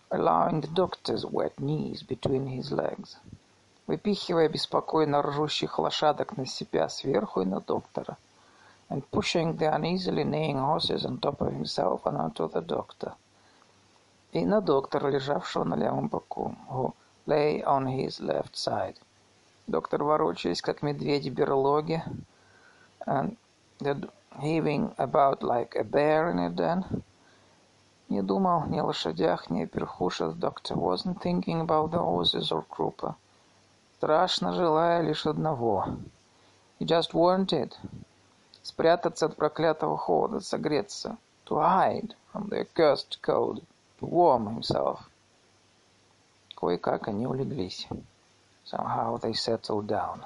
Allowing 0.09 0.61
the 0.61 0.73
doctor's 0.73 1.25
wet 1.25 1.59
knees 1.59 2.03
between 2.03 2.47
his 2.47 2.71
legs. 2.71 3.17
выпихивая 3.87 4.49
беспокойно 4.49 5.21
ржущих 5.21 5.77
лошадок 5.79 6.37
на 6.37 6.45
себя 6.45 6.89
сверху 6.89 7.41
и 7.41 7.45
на 7.45 7.59
доктора, 7.59 8.17
and 8.89 9.03
pushing 9.11 9.57
the 9.57 9.71
uneasily 9.71 10.23
neighing 10.23 10.57
horses 10.57 11.05
on 11.05 11.19
top 11.19 11.39
of 11.41 11.53
himself 11.53 12.01
and 12.05 12.17
onto 12.17 12.47
the 12.51 12.61
doctor, 12.61 13.13
и 14.31 14.45
на 14.45 14.61
доктора, 14.61 15.09
лежавшего 15.09 15.63
на 15.63 15.75
левом 15.75 16.07
боку, 16.07 16.55
who 16.69 16.93
lay 17.27 17.63
on 17.63 17.85
his 17.85 18.19
left 18.19 18.55
side. 18.55 18.95
Доктор, 19.70 20.02
ворочаясь, 20.02 20.62
как 20.62 20.82
медведь 20.82 21.28
в 21.28 21.32
берлоге, 21.32 22.02
and 23.06 23.36
heaving 24.40 24.92
about 24.96 25.42
like 25.42 25.76
a 25.76 25.84
bear 25.84 26.32
in 26.32 26.40
a 26.40 26.50
den, 26.50 26.84
не 28.08 28.20
думал 28.20 28.66
ни 28.66 28.78
о 28.78 28.86
лошадях, 28.86 29.48
ни 29.48 29.62
о 29.62 29.66
перхушах. 29.68 30.34
Doctor 30.34 30.74
wasn't 30.74 31.22
thinking 31.22 31.60
about 31.60 31.92
the 31.92 31.98
horses 31.98 32.50
or 32.50 32.64
Krupa. 32.68 33.14
страшно 34.00 34.54
желая 34.54 35.02
лишь 35.02 35.26
одного. 35.26 35.84
He 36.80 36.86
just 36.86 37.12
wanted 37.12 37.74
спрятаться 38.62 39.26
от 39.26 39.36
проклятого 39.36 39.98
холода, 39.98 40.40
согреться. 40.40 41.18
To 41.44 41.56
hide 41.56 42.14
from 42.32 42.48
the 42.48 42.62
accursed 42.62 43.20
cold, 43.22 43.62
to 44.00 44.06
warm 44.06 44.48
himself. 44.48 45.00
Кое-как 46.56 47.08
они 47.08 47.26
улеглись. 47.26 47.86
Somehow 48.69 49.17
they 49.17 49.33
settled 49.33 49.87
down. 49.87 50.23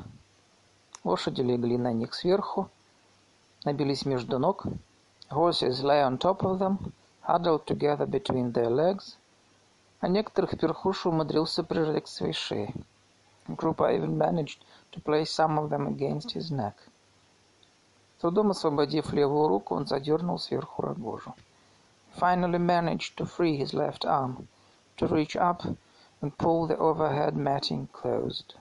Лошади 1.04 1.42
легли 1.42 1.78
на 1.78 1.94
них 1.94 2.13
сверху, 2.13 2.70
набились 3.66 4.06
между 4.06 4.39
ног. 4.39 4.66
Horses 5.30 5.82
lay 5.84 6.01
on 6.01 6.18
top 6.18 6.42
of 6.44 6.60
them, 6.60 6.94
huddled 7.22 7.66
together 7.66 8.06
between 8.06 8.51
their 8.51 8.70
legs. 8.70 9.18
А 10.01 10.08
некоторых 10.08 10.58
перхуш 10.60 11.06
умудрился 11.06 11.63
прижать 11.63 12.06
к 12.06 12.08
своей 12.08 12.34
шее. 12.34 12.74
Группа 13.48 13.94
even 13.94 14.18
managed 14.18 14.60
to 14.92 15.01
place 15.01 15.30
some 15.32 15.58
of 15.58 15.70
them 15.70 15.88
against 15.88 16.32
his 16.34 16.51
neck. 16.51 16.75
Трудом 18.22 18.51
освободив 18.51 19.13
левую 19.13 19.48
руку, 19.48 19.75
он 19.75 19.86
задернул 19.88 20.39
сверху 20.39 20.82
рогожу. 20.82 21.36
Finally 22.18 22.60
managed 22.60 23.16
to 23.16 23.25
free 23.25 23.58
his 23.58 23.74
left 23.74 24.06
arm, 24.06 24.48
to 24.98 25.08
reach 25.08 25.36
up 25.36 25.63
and 26.24 26.38
pull 26.38 26.68
the 26.68 26.78
overhead 26.78 27.36
matting 27.36 27.88
closed. 27.92 28.56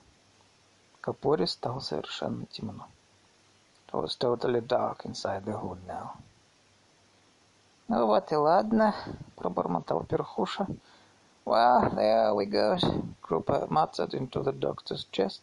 В 0.93 1.01
капоре 1.01 1.47
стало 1.47 1.79
совершенно 1.79 2.45
темно. 2.45 2.87
It 3.91 3.93
was 3.93 4.15
totally 4.15 4.61
dark 4.61 5.05
inside 5.05 5.45
the 5.45 5.59
hood 5.59 5.79
now. 5.87 6.17
«Ну 7.87 8.05
вот 8.05 8.31
и 8.31 8.35
ладно», — 8.35 9.35
пробормотал 9.35 10.03
Перхуша, — 10.03 10.79
Well, 11.49 11.89
there 11.95 12.35
we 12.35 12.45
go, 12.45 12.77
Крупа 13.21 13.65
muttered 13.71 14.13
into 14.13 14.43
the 14.43 14.51
doctor's 14.51 15.05
chest, 15.11 15.41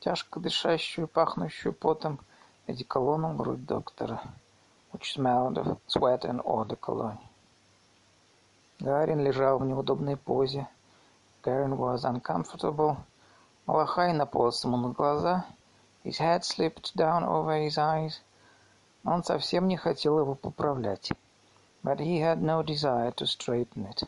тяжко 0.00 0.38
дышащую, 0.38 1.08
пахнущую 1.08 1.72
потом 1.72 2.18
одеколоном 2.66 3.38
грудь 3.38 3.64
доктора, 3.64 4.20
which 4.92 5.14
smelled 5.16 5.56
of 5.56 5.78
sweat 5.86 6.24
and 6.24 6.42
eau 6.44 6.64
de 6.66 6.76
cologne. 6.76 7.18
Гарин 8.80 9.20
лежал 9.20 9.58
в 9.58 9.64
неудобной 9.64 10.16
позе. 10.18 10.68
Гарин 11.43 11.75
was 11.77 12.05
uncomfortable. 12.05 12.95
Малахай 13.67 14.13
наполз 14.13 14.63
ему 14.63 14.77
на 14.77 14.93
глаза. 14.93 15.45
His 16.05 16.17
head 16.17 16.45
slipped 16.45 16.95
down 16.95 17.25
over 17.25 17.57
his 17.57 17.77
eyes. 17.77 18.21
Он 19.03 19.25
совсем 19.25 19.67
не 19.67 19.75
хотел 19.75 20.19
его 20.19 20.35
поправлять. 20.35 21.11
But 21.83 21.99
he 21.99 22.19
had 22.19 22.41
no 22.41 22.63
desire 22.63 23.11
to 23.11 23.25
straighten 23.25 23.85
it. 23.85 24.07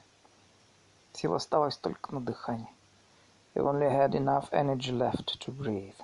Сил 1.12 1.34
осталось 1.34 1.75
только 1.75 2.13
на 2.13 2.22
дыхание. 2.22 2.70
He 3.54 3.62
only 3.62 3.89
had 3.89 4.15
enough 4.15 4.48
energy 4.54 4.94
left 4.94 5.38
to 5.42 5.51
breathe. 5.51 6.01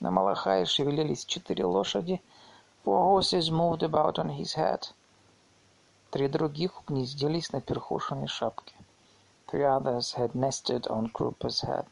На 0.00 0.10
Малахае 0.10 0.66
шевелились 0.66 1.24
четыре 1.24 1.64
лошади. 1.64 2.20
Four 2.84 2.98
horses 2.98 3.48
moved 3.48 3.84
about 3.84 4.18
on 4.18 4.36
his 4.36 4.56
head. 4.56 4.88
Три 6.10 6.26
других 6.26 6.80
угнездились 6.80 7.52
на 7.52 7.60
перхушиной 7.60 8.26
шапке. 8.26 8.74
Three 9.52 9.66
others 9.66 10.14
had 10.14 10.34
nested 10.34 10.86
on 10.86 11.10
Krupa's 11.10 11.60
head. 11.60 11.84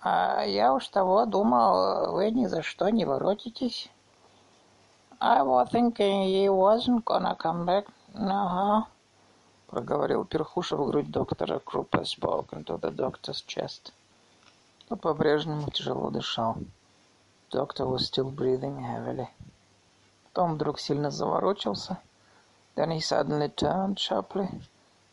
А 0.00 0.44
я 0.44 0.72
уж 0.72 0.86
того 0.86 1.26
думал, 1.26 2.12
вы 2.12 2.30
ни 2.30 2.46
за 2.46 2.62
что 2.62 2.88
не 2.90 3.04
воротитесь. 3.04 3.90
I 5.20 5.42
was 5.42 5.70
thinking 5.70 6.22
he 6.22 6.48
wasn't 6.48 7.04
gonna 7.04 7.34
come 7.36 7.66
back. 7.66 7.86
Uh-huh.— 8.14 8.84
проговорил 9.66 10.24
Перхуша 10.24 10.76
в 10.76 10.86
грудь 10.86 11.10
доктора. 11.10 11.58
Крупа 11.58 12.04
spoke 12.04 12.50
into 12.52 12.78
the 12.78 12.92
doctor's 12.92 13.44
chest. 13.44 13.92
Но 14.88 14.96
по-прежнему 14.96 15.68
тяжело 15.72 16.10
дышал. 16.10 16.58
Doctor 17.50 17.88
was 17.88 18.06
still 18.06 18.30
breathing 18.30 18.78
heavily. 18.78 19.26
Потом 20.26 20.54
вдруг 20.54 20.78
сильно 20.78 21.10
заворочился. 21.10 21.98
Then 22.76 22.92
he 22.92 23.00
suddenly 23.00 23.48
turned 23.48 23.98
sharply. 23.98 24.48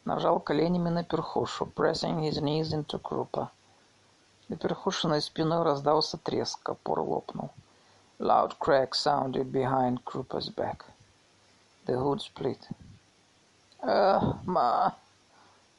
Нажал 0.06 0.40
коленями 0.40 0.90
на 0.90 1.04
Перхушу, 1.04 1.66
pressing 1.66 2.22
his 2.22 2.40
knees 2.40 2.72
into 2.74 3.00
Крупа. 3.00 3.50
За 4.48 4.56
Перхушиной 4.56 5.20
спиной 5.22 5.64
раздался 5.64 6.18
треск, 6.18 6.70
опор 6.70 7.00
лопнул. 7.00 7.50
Loud 8.20 8.58
crack 8.60 8.94
sounded 8.94 9.52
behind 9.52 10.04
Krupa's 10.06 10.50
back. 10.50 10.86
The 11.88 11.98
hood 11.98 12.22
split. 12.22 12.60
«Э, 13.82 14.20
ма...» 14.46 14.96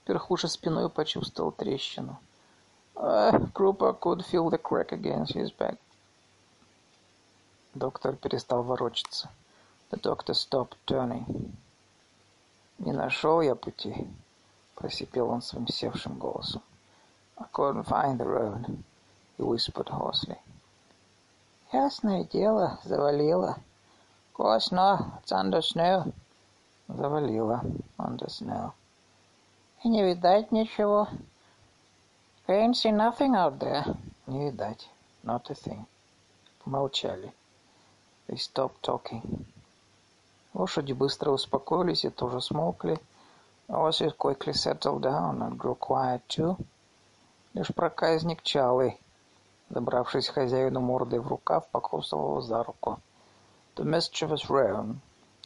Перхуша 0.04 0.48
спиной 0.48 0.90
почувствовал 0.90 1.52
трещину. 1.52 2.18
Uh, 2.96 3.52
Крупа 3.52 3.92
could 3.92 4.24
feel 4.24 4.50
the 4.50 4.58
crack 4.58 4.90
against 4.90 5.34
his 5.34 5.50
back. 5.50 5.78
Доктор 7.74 8.16
перестал 8.16 8.62
ворочаться. 8.62 9.28
The 9.90 10.00
doctor 10.00 10.34
stopped 10.34 10.76
turning. 10.86 11.56
«Не 12.78 12.92
нашел 12.92 13.40
я 13.40 13.54
пути»,— 13.54 14.08
просипел 14.74 15.30
он 15.30 15.42
своим 15.42 15.68
севшим 15.68 16.18
голосом. 16.18 16.62
«I 17.36 17.44
couldn't 17.52 17.86
find 17.86 18.18
the 18.18 18.26
road»,— 18.26 18.82
he 19.38 19.44
whispered 19.44 19.88
hoarsely. 19.88 20.38
«Ясное 21.72 22.24
дело, 22.24 22.78
завалило. 22.84 23.56
Course 24.34 24.70
not, 24.70 25.22
it's 25.22 25.32
under 25.32 25.60
snow». 25.60 26.12
Завалило. 26.88 27.62
Under 27.98 28.28
snow. 28.28 28.72
И 29.82 29.88
не 29.88 30.04
видать 30.04 30.52
ничего. 30.52 31.08
Can't 32.46 32.76
see 32.76 32.92
nothing 32.92 33.34
out 33.34 33.58
there. 33.58 33.96
Не 34.26 34.50
видать. 34.50 34.88
Not 35.24 35.50
a 35.50 35.54
thing. 35.54 35.86
Помолчали. 36.62 37.32
They 38.28 38.36
stopped 38.36 38.82
talking. 38.82 39.46
Лошади 40.56 40.94
быстро 40.94 41.32
успокоились 41.32 42.06
и 42.06 42.08
тоже 42.08 42.40
смолкли. 42.40 42.98
Horses 43.68 44.16
quickly 44.16 44.54
settled 44.54 45.02
down 45.02 45.42
and 45.42 45.58
grew 45.58 45.74
quiet 45.74 46.22
too. 46.28 46.56
Лишь 47.52 47.74
проказник 47.74 48.42
Чалый, 48.42 48.98
забравшись 49.68 50.28
хозяину 50.28 50.80
мордой 50.80 51.18
в 51.18 51.28
рукав, 51.28 51.68
покусывал 51.68 52.30
его 52.30 52.40
за 52.40 52.62
руку. 52.62 52.98
The 53.74 53.84
mischievous 53.84 54.48
roan 54.48 55.02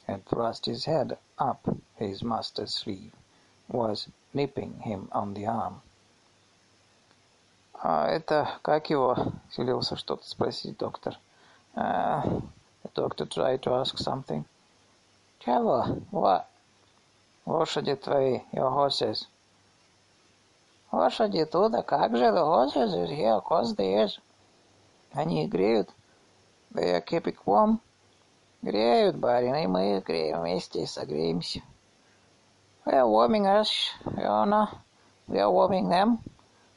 had 0.07 0.25
thrust 0.26 0.67
his 0.67 0.85
head 0.85 1.19
up 1.38 1.59
his 1.99 2.23
master's 2.23 2.73
sleeve, 2.73 3.11
was 3.69 4.09
nipping 4.33 4.79
him 4.83 5.09
on 5.11 5.35
the 5.35 5.47
arm. 5.47 5.81
«А 7.75 8.07
это 8.07 8.49
как 8.62 8.90
его?»— 8.90 9.17
селился 9.50 9.97
что-то 9.97 10.25
спросить 10.29 10.79
доктор. 10.79 11.19
Uh, 11.75 12.43
the 12.85 12.90
doctor 12.95 13.26
tried 13.26 13.61
to 13.62 13.73
ask 13.75 13.99
something. 13.99 14.45
«Чего? 15.40 15.99
What?» 16.12 16.44
«Лошади 17.47 17.97
твои, 17.97 18.40
your 18.52 18.70
horses». 18.70 19.26
«Лошади 20.92 21.44
туда, 21.44 21.82
как 21.82 22.16
же, 22.16 22.30
the 22.30 22.44
horses 22.44 22.94
is 22.94 23.11
here, 23.11 23.37
of 23.37 23.44
course 23.44 23.75
they 23.75 24.04
is». 24.04 24.18
«Они 25.12 25.49
греют?» 25.49 25.90
«They 26.73 26.94
are 26.94 27.04
keeping 27.04 27.37
warm». 27.44 27.80
Греют, 28.62 29.16
барин, 29.16 29.54
и 29.54 29.66
мы 29.66 30.02
греем 30.06 30.42
вместе 30.42 30.82
и 30.82 30.87
согреемся. 30.87 31.62
We 32.85 32.92
are 32.92 33.09
warming 33.09 33.47
us, 33.47 33.70
Fiona. 34.04 34.68
We 35.26 35.38
are 35.38 35.50
warming 35.50 35.88
them. 35.88 36.18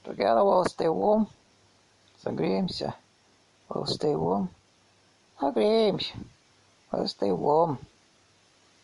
Together 0.05 0.45
we'll 0.45 0.63
stay 0.63 0.87
warm. 0.87 1.27
Согреемся. 2.23 2.95
We'll 3.67 3.85
stay 3.85 4.15
warm. 4.15 4.47
Согреемся. 5.41 6.13
We'll 6.89 7.07
stay 7.07 7.31
warm. 7.31 7.77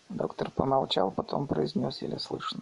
Доктор 0.09 0.49
помолчал, 0.49 1.11
потом 1.11 1.45
произнес 1.45 2.01
еле 2.01 2.17
слышно. 2.17 2.61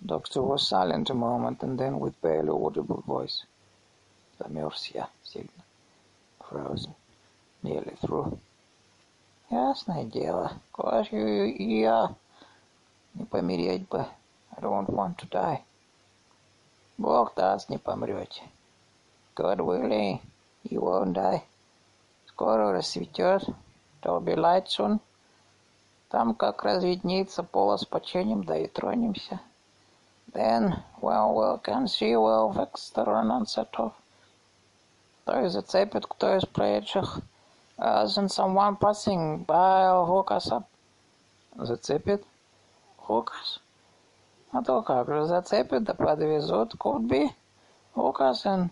Doctor 0.00 0.42
was 0.42 0.66
silent 0.66 1.10
a 1.10 1.14
moment, 1.14 1.62
and 1.62 1.78
then 1.78 1.98
with 1.98 2.14
barely 2.22 2.48
audible 2.48 3.02
voice. 3.04 3.44
Замерз 4.38 4.86
я 4.94 5.10
сильно. 5.22 5.64
Frozen. 6.38 6.94
Nearly 7.62 7.96
through. 8.00 8.38
Ясное 9.50 10.04
дело. 10.04 10.52
You, 10.78 11.44
я... 11.58 12.14
Не 13.14 13.24
помереть 13.24 13.88
бы. 13.88 14.06
I 14.56 14.60
don't 14.60 14.88
want 14.88 15.16
to 15.18 15.28
die. 15.28 15.62
Бог 16.96 17.34
даст, 17.34 17.68
не 17.68 17.78
помрете. 17.78 18.42
God 19.34 19.60
willing, 19.60 20.20
you 20.64 20.80
won't 20.80 21.14
die. 21.14 21.42
Скоро 22.26 22.72
рассветет. 22.72 23.42
There'll 24.02 24.20
be 24.20 24.36
light 24.36 24.68
soon. 24.68 25.00
Там 26.10 26.34
как 26.34 26.64
разведнится 26.64 27.44
полос 27.44 27.84
починим, 27.84 28.42
да 28.42 28.56
и 28.56 28.66
тронемся. 28.66 29.40
Then, 30.32 30.82
well, 31.00 31.34
we 31.34 31.58
can 31.62 31.86
see 31.86 32.16
we'll 32.16 32.52
and 32.52 33.48
set 33.48 33.72
off. 33.78 33.92
Кто 35.22 35.40
и 35.40 35.48
зацепит, 35.48 36.06
кто 36.06 36.36
из 36.36 36.44
проезжих. 36.46 37.20
As 37.78 38.18
in 38.18 38.28
someone 38.28 38.76
passing 38.76 39.46
by 39.46 39.92
will 39.92 40.06
hook 40.06 40.30
us 40.32 40.50
up. 40.50 40.64
Зацепит? 41.56 42.24
Hook 43.06 43.30
us? 43.30 43.60
А 44.52 44.62
то 44.62 44.82
как 44.82 45.06
же 45.06 45.26
зацепит, 45.26 45.84
да 45.84 45.94
подвезут. 45.94 46.74
Could 46.74 47.06
be. 47.06 47.30
Hook 47.94 48.18
us 48.18 48.44
in. 48.44 48.70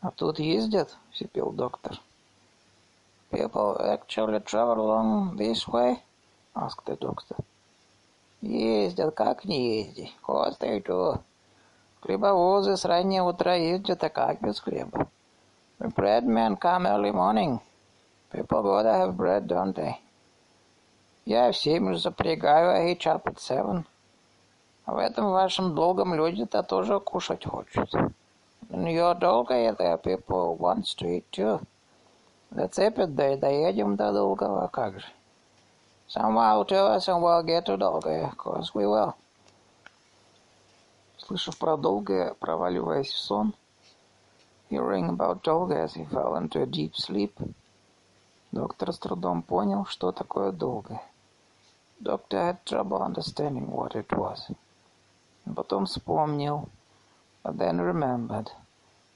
А 0.00 0.10
тут 0.10 0.40
ездят, 0.40 0.96
сипел 1.12 1.52
доктор. 1.52 2.00
People 3.30 3.80
actually 3.80 4.40
travel 4.40 4.80
along 4.80 5.36
this 5.36 5.68
way? 5.68 6.02
asked 6.56 6.84
the 6.86 6.96
doctor. 6.96 7.36
Ездят, 8.42 9.14
как 9.14 9.44
не 9.44 9.82
ездить. 9.82 10.16
Course 10.22 10.58
they 10.58 10.82
do. 10.82 11.20
Хлебовозы 12.00 12.76
с 12.76 12.84
раннего 12.84 13.28
утра 13.28 13.54
ездят, 13.54 14.02
а 14.02 14.08
как 14.08 14.40
без 14.40 14.58
хлеба? 14.58 15.06
The 15.78 15.94
bread 15.94 16.24
men 16.24 16.56
come 16.56 16.86
early 16.86 17.12
morning. 17.12 17.60
People 18.32 18.62
gotta 18.62 18.92
have 18.94 19.16
bread, 19.16 19.46
don't 19.46 19.74
they? 19.74 19.94
Я 21.24 21.52
в 21.52 21.56
семь 21.56 21.94
запрягаю, 21.94 22.88
hitch 22.88 23.06
up 23.06 23.24
at 23.26 23.38
seven. 23.38 23.84
А 24.86 24.94
в 24.94 24.98
этом 24.98 25.30
вашем 25.30 25.74
долгом 25.74 26.14
люди-то 26.14 26.62
тоже 26.62 26.98
кушать 26.98 27.44
хочут. 27.44 27.94
In 28.70 28.86
your 28.86 29.14
долгое 29.14 29.72
there 29.74 29.98
people 29.98 30.56
wants 30.56 30.94
to 30.94 31.06
eat 31.06 31.24
too. 31.30 31.60
Зацепят, 32.50 33.14
да 33.14 33.32
и 33.32 33.36
доедем 33.36 33.96
до 33.96 34.12
долгого, 34.12 34.66
как 34.68 35.00
же. 35.00 35.06
Somehow 36.08 36.66
to 36.66 36.96
us 36.96 37.06
and 37.08 37.22
we'll 37.22 37.44
get 37.44 37.66
to 37.66 37.76
долгое, 37.76 38.26
of 38.26 38.36
course 38.36 38.74
we 38.74 38.84
will. 38.84 39.14
Слышав 41.18 41.56
про 41.58 41.76
долгое, 41.76 42.34
проваливаясь 42.34 43.12
в 43.12 43.18
сон, 43.18 43.54
hearing 44.68 45.08
about 45.08 45.42
долгое 45.42 45.84
as 45.84 45.94
he 45.94 46.04
fell 46.06 46.34
into 46.36 46.60
a 46.60 46.66
deep 46.66 46.94
sleep, 46.96 47.32
доктор 48.50 48.92
с 48.92 48.98
трудом 48.98 49.42
понял, 49.42 49.84
что 49.86 50.10
такое 50.10 50.50
долгое. 50.50 51.00
Doctor 52.00 52.38
had 52.38 52.64
trouble 52.64 53.02
understanding 53.02 53.70
what 53.70 53.94
it 53.94 54.08
was. 54.08 54.52
Потом 55.54 55.86
вспомнил, 55.86 56.68
but 57.44 57.56
then 57.56 57.78
remembered, 57.78 58.48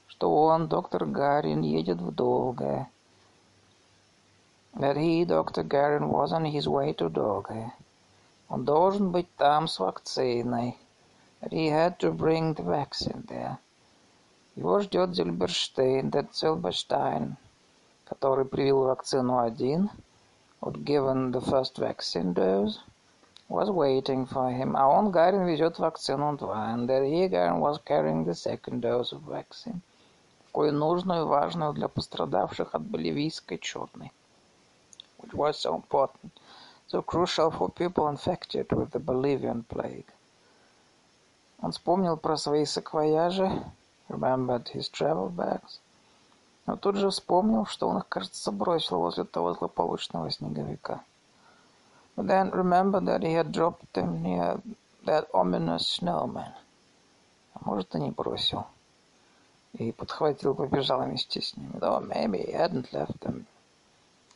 что 0.07 0.33
он, 0.33 0.67
доктор 0.67 1.05
Гарин, 1.05 1.61
едет 1.61 1.99
в 1.99 2.13
долгое. 2.13 2.89
That 4.77 4.97
he, 4.97 5.25
Dr. 5.25 5.63
Garin, 5.63 6.09
was 6.09 6.33
on 6.33 6.45
his 6.45 6.67
way 6.67 6.93
to 6.93 7.09
долгое. 7.09 7.73
Он 8.49 8.65
должен 8.65 9.11
быть 9.11 9.27
там 9.37 9.67
с 9.67 9.79
вакциной. 9.79 10.77
That 11.41 11.51
he 11.51 11.69
had 11.69 11.97
to 11.99 12.11
bring 12.11 12.53
the 12.53 12.63
vaccine 12.63 13.25
there. 13.27 13.57
Его 14.55 14.79
ждет 14.79 15.13
Зильберштейн, 15.13 16.09
that 16.11 16.33
Зильберштейн, 16.33 17.35
который 18.05 18.45
привил 18.45 18.83
вакцину 18.83 19.39
один, 19.39 19.89
had 20.61 20.83
given 20.85 21.31
the 21.31 21.41
first 21.41 21.77
vaccine 21.77 22.33
dose, 22.33 22.79
was 23.49 23.69
waiting 23.69 24.25
for 24.25 24.49
him, 24.49 24.75
а 24.75 24.87
он, 24.87 25.11
Гарин, 25.11 25.45
везет 25.45 25.77
вакцину 25.77 26.37
два, 26.37 26.73
and 26.73 26.87
that 26.87 27.03
he, 27.03 27.27
Гарин, 27.27 27.59
was 27.59 27.79
carrying 27.85 28.23
the 28.23 28.33
second 28.33 28.81
dose 28.81 29.11
of 29.11 29.21
vaccine, 29.23 29.81
такую 30.47 30.73
нужную 30.73 31.23
и 31.23 31.27
важную 31.27 31.73
для 31.73 31.87
пострадавших 31.87 32.73
от 32.73 32.81
боливийской 32.81 33.57
черной, 33.57 34.11
which 35.25 35.33
was 35.33 35.59
so 35.59 35.75
important, 35.75 36.31
so 36.87 37.01
crucial 37.01 37.49
for 37.49 37.69
people 37.69 38.07
infected 38.07 38.71
with 38.71 38.91
the 38.91 38.99
Bolivian 38.99 39.63
plague. 39.63 40.05
Он 41.61 41.71
вспомнил 41.71 42.17
про 42.17 42.37
свои 42.37 42.65
саквояжи, 42.65 43.63
remembered 44.07 44.69
his 44.69 44.87
travel 44.89 45.29
bags, 45.29 45.79
но 46.67 46.75
тут 46.75 46.97
же 46.97 47.09
вспомнил, 47.09 47.65
что 47.65 47.87
он 47.87 47.97
их, 47.97 48.07
кажется, 48.07 48.51
бросил 48.51 48.99
возле 48.99 49.23
того 49.23 49.53
злополучного 49.53 50.29
снеговика. 50.29 51.01
But 52.15 52.27
then 52.27 52.51
remembered 52.51 53.05
that 53.05 53.23
he 53.23 53.33
had 53.33 53.51
dropped 53.51 53.93
them 53.93 54.21
near 54.21 54.61
that 55.05 55.27
ominous 55.33 55.87
snowman. 55.87 56.53
А 57.53 57.59
может, 57.65 57.95
и 57.95 57.99
не 57.99 58.11
бросил. 58.11 58.67
И 59.73 59.91
подхватил, 59.91 60.55
побежал 60.55 61.01
вместе 61.01 61.41
с 61.41 61.57
ними. 61.57 61.77
Though 61.79 61.99
maybe 61.99 62.45
he 62.45 62.53
hadn't 62.53 62.93
left 62.93 63.19
them. 63.21 63.45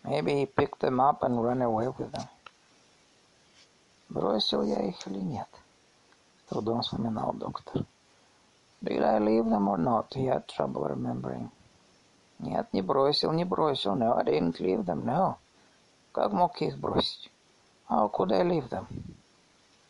Maybe 0.04 0.34
he 0.34 0.46
picked 0.46 0.80
them 0.80 1.00
up 1.00 1.24
and 1.24 1.44
ran 1.44 1.62
away 1.62 1.88
with 1.88 2.12
them. 2.12 2.28
Бросил 4.10 4.64
я 4.64 4.82
их 4.82 5.06
или 5.08 5.20
нет? 5.20 5.48
С 6.46 6.50
трудом 6.50 6.82
вспоминал 6.82 7.34
доктор. 7.34 7.86
Did 8.82 9.04
I 9.04 9.20
leave 9.20 9.46
them 9.46 9.68
or 9.68 9.78
not? 9.78 10.14
He 10.14 10.26
had 10.26 10.48
trouble 10.48 10.88
remembering. 10.88 11.52
Нет, 12.40 12.74
не 12.74 12.82
бросил, 12.82 13.34
не 13.34 13.44
бросил. 13.44 13.96
No, 13.96 14.16
I 14.16 14.24
didn't 14.24 14.60
leave 14.60 14.86
them, 14.86 15.04
no. 15.04 15.36
Как 16.14 16.32
мог 16.32 16.62
их 16.62 16.78
бросить? 16.78 17.30
How 17.90 18.10
could 18.10 18.32
I 18.32 18.44
leave 18.44 18.70
them? 18.70 18.86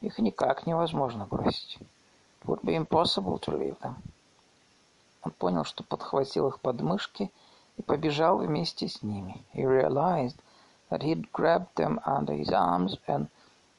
Их 0.01 0.17
никак 0.17 0.65
невозможно 0.65 1.25
бросить. 1.25 1.77
It 2.41 2.47
would 2.47 2.61
be 2.63 2.75
impossible 2.75 3.39
to 3.39 3.57
leave 3.57 3.79
them. 3.79 3.95
Он 5.21 5.31
понял, 5.31 5.63
что 5.63 5.83
подхватил 5.83 6.47
их 6.47 6.59
подмышки 6.59 7.23
и 7.23 7.31
побежал 7.86 8.38
вместе 8.38 8.88
с 8.88 9.02
ними. 9.02 9.44
He 9.54 9.64
realized 9.64 10.36
that 10.90 11.02
he'd 11.02 11.32
grabbed 11.32 11.74
them 11.76 12.00
under 12.06 12.34
his 12.34 12.50
arms 12.50 12.96
and 13.06 13.28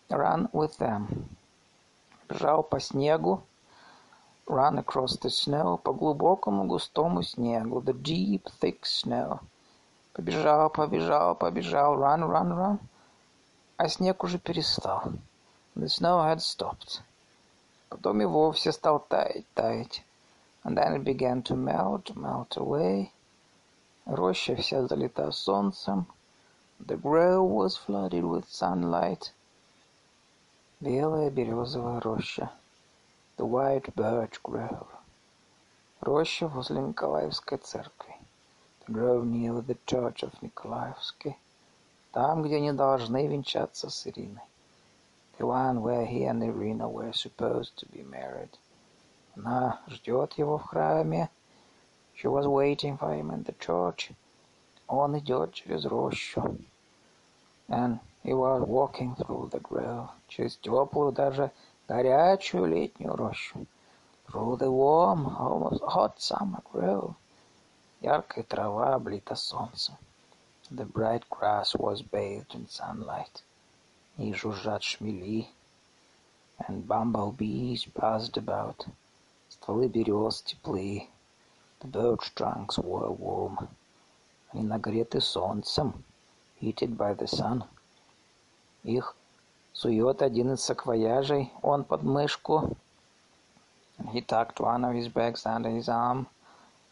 run 0.09 0.49
with 0.51 0.77
them. 0.77 1.27
Бежал 2.27 2.63
по 2.63 2.79
снегу, 2.79 3.43
run 4.47 4.77
across 4.77 5.17
the 5.17 5.29
snow, 5.29 5.77
по 5.77 5.93
глубокому 5.93 6.65
густому 6.65 7.23
снегу, 7.23 7.81
the 7.81 7.93
deep, 7.93 8.43
thick 8.59 8.81
snow. 8.83 9.39
Побежал, 10.13 10.69
побежал, 10.69 11.35
побежал, 11.35 11.95
run, 11.95 12.21
run, 12.23 12.51
run. 12.53 12.79
А 13.77 13.87
снег 13.89 14.23
уже 14.23 14.39
перестал. 14.39 15.13
The 15.75 15.87
snow 15.87 16.23
had 16.23 16.39
stopped. 16.39 17.01
Потом 17.89 18.21
и 18.21 18.25
вовсе 18.25 18.71
стал 18.71 18.99
таять, 18.99 19.45
таять. 19.53 20.03
And 20.63 20.77
then 20.77 20.93
it 20.93 21.03
began 21.03 21.43
to 21.43 21.55
melt, 21.55 22.15
melt 22.15 22.57
away. 22.57 23.11
Роща 24.10 24.56
вся 24.56 24.88
залита 24.88 25.30
солнцем. 25.30 26.04
The 26.80 27.00
grove 27.00 27.48
was 27.48 27.76
flooded 27.76 28.24
with 28.24 28.44
sunlight. 28.48 29.30
Белая 30.80 31.30
березовая 31.30 32.00
роща. 32.00 32.50
The 33.36 33.46
White 33.46 33.94
Birch 33.94 34.40
Grove. 34.42 34.88
Роща 36.00 36.48
возле 36.48 36.80
Николаевской 36.80 37.58
церкви. 37.58 38.16
The 38.84 38.92
grove 38.92 39.24
near 39.24 39.60
the 39.60 39.78
church 39.86 40.24
of 40.24 40.32
Николаевский. 40.42 41.36
Там, 42.10 42.42
где 42.42 42.56
они 42.56 42.72
должны 42.72 43.28
венчаться 43.28 43.90
с 43.90 44.08
Ириной. 44.08 44.42
The 45.38 45.46
one 45.46 45.82
where 45.82 46.04
he 46.04 46.24
and 46.24 46.42
Irina 46.42 46.88
were 46.88 47.12
supposed 47.12 47.76
to 47.76 47.86
be 47.92 48.02
married. 48.02 48.58
Она 49.36 49.80
ждет 49.86 50.32
его 50.32 50.58
в 50.58 50.64
храме. 50.64 51.30
She 52.19 52.27
was 52.27 52.45
waiting 52.47 52.97
for 52.97 53.13
him 53.13 53.31
in 53.31 53.43
the 53.43 53.53
church. 53.53 54.11
Он 54.87 55.17
идет 55.17 55.53
через 55.53 55.85
рощу. 55.85 56.57
And 57.67 57.99
he 58.23 58.33
was 58.33 58.61
walking 58.67 59.15
through 59.15 59.49
the 59.51 59.59
grove. 59.59 60.09
Через 60.27 60.57
теплую 60.57 61.11
даже 61.11 61.51
горячую 61.87 62.65
летнюю 62.65 63.15
рощу. 63.15 63.65
Through 64.27 64.57
the 64.57 64.71
warm, 64.71 65.35
almost 65.37 65.81
hot 65.83 66.19
summer 66.19 66.61
grove. 66.71 67.15
Яркая 68.01 68.43
трава 68.43 68.95
облита 68.95 69.35
солнцем. 69.35 69.95
The 70.69 70.85
bright 70.85 71.23
grass 71.29 71.75
was 71.75 72.01
bathed 72.01 72.53
in 72.53 72.67
sunlight. 72.67 73.43
и 74.17 74.33
жужжат 74.33 74.81
шмели, 74.81 75.49
and 76.67 76.87
bumblebees 76.87 77.85
buzzed 77.85 78.37
about. 78.37 78.87
Стволы 79.49 79.89
берез 79.89 80.41
теплые, 80.41 81.09
the 81.80 81.86
birch 81.86 82.34
trunks 82.34 82.78
were 82.78 83.10
warm. 83.10 83.68
Они 84.52 84.62
нагреты 84.62 85.20
солнцем, 85.20 86.04
heated 86.60 86.96
by 86.96 87.14
the 87.14 87.26
sun. 87.26 87.64
Их 88.82 89.16
сует 89.72 90.20
один 90.20 90.52
из 90.52 90.62
саквояжей, 90.62 91.52
он 91.62 91.84
под 91.84 92.02
мышку. 92.02 92.76
He 94.12 94.20
tucked 94.20 94.60
one 94.60 94.84
of 94.84 94.94
his 94.94 95.08
bags 95.08 95.46
under 95.46 95.70
his 95.70 95.88
arm. 95.88 96.26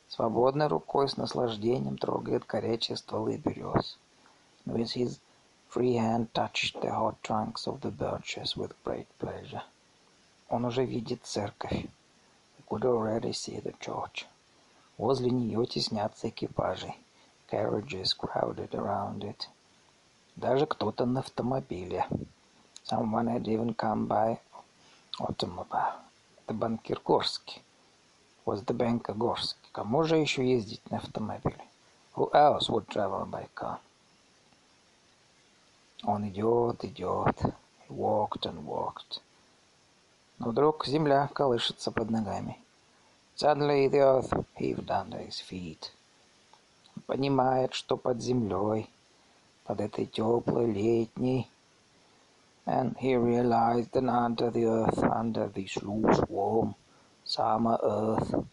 Свободной 0.08 0.68
рукой 0.68 1.08
с 1.08 1.18
наслаждением 1.18 1.98
трогает 1.98 2.46
горячие 2.46 2.96
стволы 2.96 3.36
берез. 3.36 3.98
With 4.64 4.92
his 4.94 5.20
free 5.68 5.96
hand 5.96 6.32
touched 6.32 6.80
the 6.80 6.90
hot 6.90 7.22
trunks 7.22 7.66
of 7.66 7.82
the 7.82 7.90
birches 7.90 8.56
with 8.56 8.72
great 8.84 9.08
pleasure. 9.18 9.62
Он 10.48 10.64
уже 10.64 10.86
видит 10.86 11.26
церковь. 11.26 11.74
He 11.74 12.62
could 12.66 12.84
already 12.86 13.32
see 13.32 13.60
the 13.60 13.74
church. 13.78 14.26
Возле 14.98 15.30
нее 15.30 15.64
теснятся 15.64 16.28
экипажи. 16.28 16.92
Carriages 17.50 18.16
crowded 18.18 18.70
around 18.70 19.20
it. 19.20 19.46
Даже 20.34 20.66
кто-то 20.66 21.06
на 21.06 21.20
автомобиле. 21.20 22.06
Someone 22.84 23.28
had 23.28 23.44
even 23.44 23.76
come 23.76 24.08
by 24.08 24.38
automobile. 25.20 25.94
The 26.48 26.54
банкир 26.54 27.00
Горский. 27.04 27.62
Was 28.44 28.64
the 28.64 28.76
banker 28.76 29.14
Горский. 29.14 29.70
Кому 29.70 30.02
же 30.02 30.16
еще 30.16 30.44
ездить 30.44 30.90
на 30.90 30.96
автомобиле? 30.96 31.64
Who 32.16 32.30
else 32.32 32.68
would 32.68 32.88
travel 32.88 33.24
by 33.30 33.48
car? 33.54 33.78
Он 36.02 36.28
идет, 36.28 36.84
идет. 36.84 37.40
He 37.40 37.90
walked 37.90 38.42
and 38.42 38.64
walked. 38.64 39.20
Но 40.38 40.50
вдруг 40.50 40.86
земля 40.86 41.28
колышется 41.28 41.92
под 41.92 42.10
ногами. 42.10 42.58
Suddenly 43.38 43.86
the 43.86 44.00
earth 44.00 44.32
heaved 44.56 44.90
under 44.90 45.18
his 45.18 45.38
feet. 45.38 45.92
Он 46.96 47.02
понимает, 47.06 47.72
что 47.72 47.96
под 47.96 48.20
землей, 48.20 48.90
под 49.64 49.80
этой 49.80 50.06
теплой 50.06 50.66
летней, 50.66 51.48
and 52.66 52.96
he 52.98 53.14
realized 53.14 53.92
that 53.92 54.08
under 54.08 54.50
the 54.50 54.64
earth, 54.64 54.98
under 55.04 55.46
this 55.46 55.80
loose, 55.84 56.20
warm 56.28 56.74
summer 57.24 57.78
earth, 57.80 58.44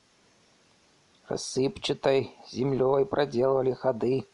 рассыпчатой 1.29 2.35
землей 2.51 3.05
проделывали 3.05 3.73
ходы 3.73 4.27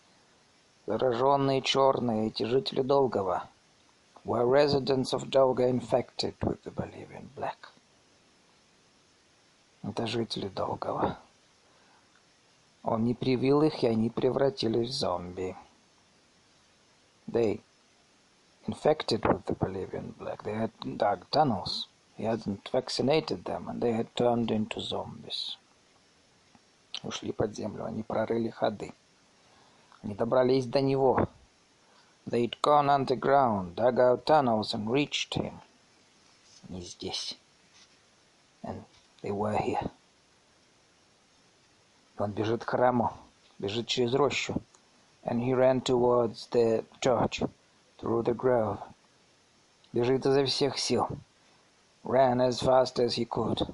зараженные 0.86 1.62
черные, 1.62 2.28
эти 2.28 2.44
жители 2.44 2.82
Долгого, 2.82 3.48
were 4.26 4.46
residents 4.46 5.14
of 5.14 5.30
Dolga 5.30 5.70
infected 5.70 6.34
with 6.44 6.62
the 6.64 6.72
Bolivian 6.72 7.30
black. 7.38 7.70
Это 9.84 10.06
жители 10.06 10.48
Долгого. 10.48 11.18
Он 12.84 13.04
не 13.04 13.14
привил 13.14 13.62
их, 13.64 13.84
и 13.84 13.88
они 13.88 14.10
превратились 14.10 14.90
в 14.90 14.94
зомби. 14.94 15.56
They 17.28 17.62
infected 18.68 19.22
with 19.22 19.46
the 19.46 19.56
Bolivian 19.56 20.14
black. 20.18 20.44
They 20.44 20.54
had 20.54 20.72
dug 20.98 21.30
tunnels. 21.32 21.88
He 22.18 22.26
hadn't 22.26 22.70
vaccinated 22.72 23.46
them, 23.46 23.68
and 23.70 23.82
they 23.82 23.94
had 23.94 24.14
turned 24.16 24.52
into 24.52 24.80
zombies. 24.80 25.58
Ушли 27.04 27.32
под 27.32 27.56
землю, 27.56 27.86
они 27.86 28.04
прорыли 28.04 28.50
ходы. 28.50 28.94
Они 30.04 30.14
добрались 30.14 30.66
до 30.66 30.82
него. 30.82 31.28
They'd 32.28 32.56
gone 32.62 32.90
underground, 32.90 33.76
dug 33.76 34.00
out 34.00 34.26
tunnels 34.26 34.74
and 34.74 34.88
reached 34.90 35.34
him. 35.34 35.62
Не 36.70 36.82
здесь. 36.82 37.38
And 38.64 38.84
they 39.23 39.31
were 39.31 39.57
here. 39.57 39.91
Он 42.19 42.33
бежит 42.33 42.65
к 42.65 42.71
храму, 42.71 43.13
бежит 43.59 43.87
через 43.87 44.15
рощу. 44.15 44.61
And 45.25 45.41
he 45.41 45.53
ran 45.53 45.81
towards 45.83 46.49
the 46.51 46.85
church, 47.01 47.43
through 47.99 48.23
the 48.23 48.35
grove. 48.35 48.79
Бежит 49.93 50.25
изо 50.25 50.45
всех 50.45 50.79
сил. 50.79 51.09
Ran 52.05 52.41
as 52.41 52.61
fast 52.61 52.99
as 52.99 53.17
he 53.17 53.25
could. 53.25 53.69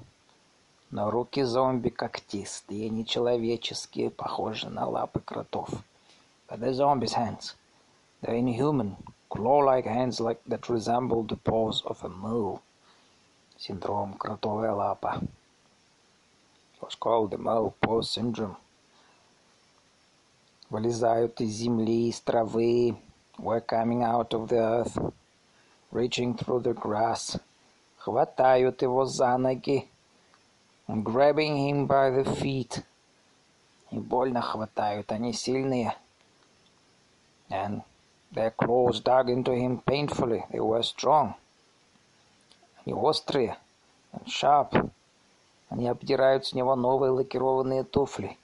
Но 0.89 1.09
руки 1.09 1.43
зомби 1.43 1.89
когтистые, 1.89 2.89
нечеловеческие, 2.89 4.09
похожи 4.09 4.69
на 4.69 4.87
лапы 4.87 5.19
кротов. 5.19 5.69
But 6.47 6.59
the 6.59 6.73
zombies' 6.73 7.13
hands, 7.13 7.55
they're 8.21 8.35
inhuman, 8.35 8.97
claw-like 9.29 9.85
hands 9.85 10.19
like 10.19 10.43
that 10.45 10.69
resemble 10.69 11.23
the 11.23 11.37
paws 11.37 11.81
of 11.85 12.03
a 12.03 12.09
mole. 12.09 12.61
Синдром 13.57 14.13
кротовая 14.13 14.73
лапа. 14.73 15.21
It 16.77 16.81
was 16.81 16.95
called 16.95 17.31
the 17.31 17.37
mole 17.37 17.73
paw 17.81 18.01
syndrome. 18.01 18.57
Вылезают 20.69 21.39
из 21.39 21.51
земли, 21.51 22.09
из 22.09 22.19
травы, 22.21 22.97
were 23.37 23.61
coming 23.61 24.03
out 24.03 24.33
of 24.33 24.49
the 24.49 24.57
earth, 24.57 25.13
reaching 25.91 26.35
through 26.35 26.61
the 26.61 26.73
grass, 26.73 27.39
хватают 27.97 28.81
его 28.81 29.05
за 29.05 29.37
ноги, 29.37 29.87
grabbing 30.87 31.57
him 31.57 31.87
by 31.87 32.09
the 32.09 32.23
feet. 32.23 32.83
И 33.91 33.99
больно 33.99 34.41
хватают, 34.41 35.11
они 35.11 35.33
сильные. 35.33 35.95
And 37.49 37.83
their 38.31 38.51
claws 38.51 38.99
dug 38.99 39.29
into 39.29 39.53
him 39.53 39.79
painfully, 39.85 40.43
they 40.51 40.59
were 40.59 40.81
strong. 40.81 41.35
Они 42.83 42.93
острые 42.93 43.57
and 44.11 44.27
sharp. 44.27 44.91
Они 45.68 45.86
обдирают 45.86 46.46
с 46.46 46.54
него 46.54 46.76
новые 46.76 47.10
лакированные 47.10 47.84
туфли. 47.84 48.38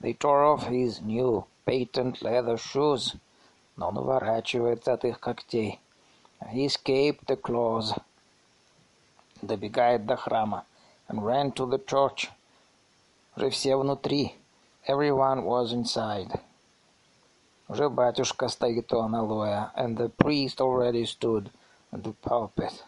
They 0.00 0.16
tore 0.16 0.54
off 0.54 0.68
his 0.68 1.00
new 1.00 1.44
patent 1.64 2.20
leather 2.22 2.56
shoes. 2.56 3.16
Но 3.76 3.88
он 3.88 3.98
уворачивается 3.98 4.92
от 4.92 5.04
их 5.04 5.18
когтей. 5.18 5.80
He 6.52 6.66
escaped 6.66 7.24
the 7.26 7.40
claws. 7.40 7.98
Добегает 9.40 10.06
до 10.06 10.16
храма. 10.16 10.64
And 11.08 11.22
ran 11.24 11.52
to 11.52 11.66
the 11.66 11.84
church. 11.84 12.30
Уже 13.36 13.50
все 13.50 13.76
внутри. 13.76 14.36
Everyone 14.86 15.44
was 15.44 15.72
inside. 15.72 16.40
Уже 17.68 17.88
батюшка 17.88 18.48
стоит 18.48 18.92
у 18.92 19.00
аналоя. 19.00 19.72
And 19.76 19.96
the 19.96 20.10
priest 20.10 20.60
already 20.60 21.04
stood 21.04 21.50
at 21.92 22.02
the 22.02 22.14
pulpit. 22.22 22.84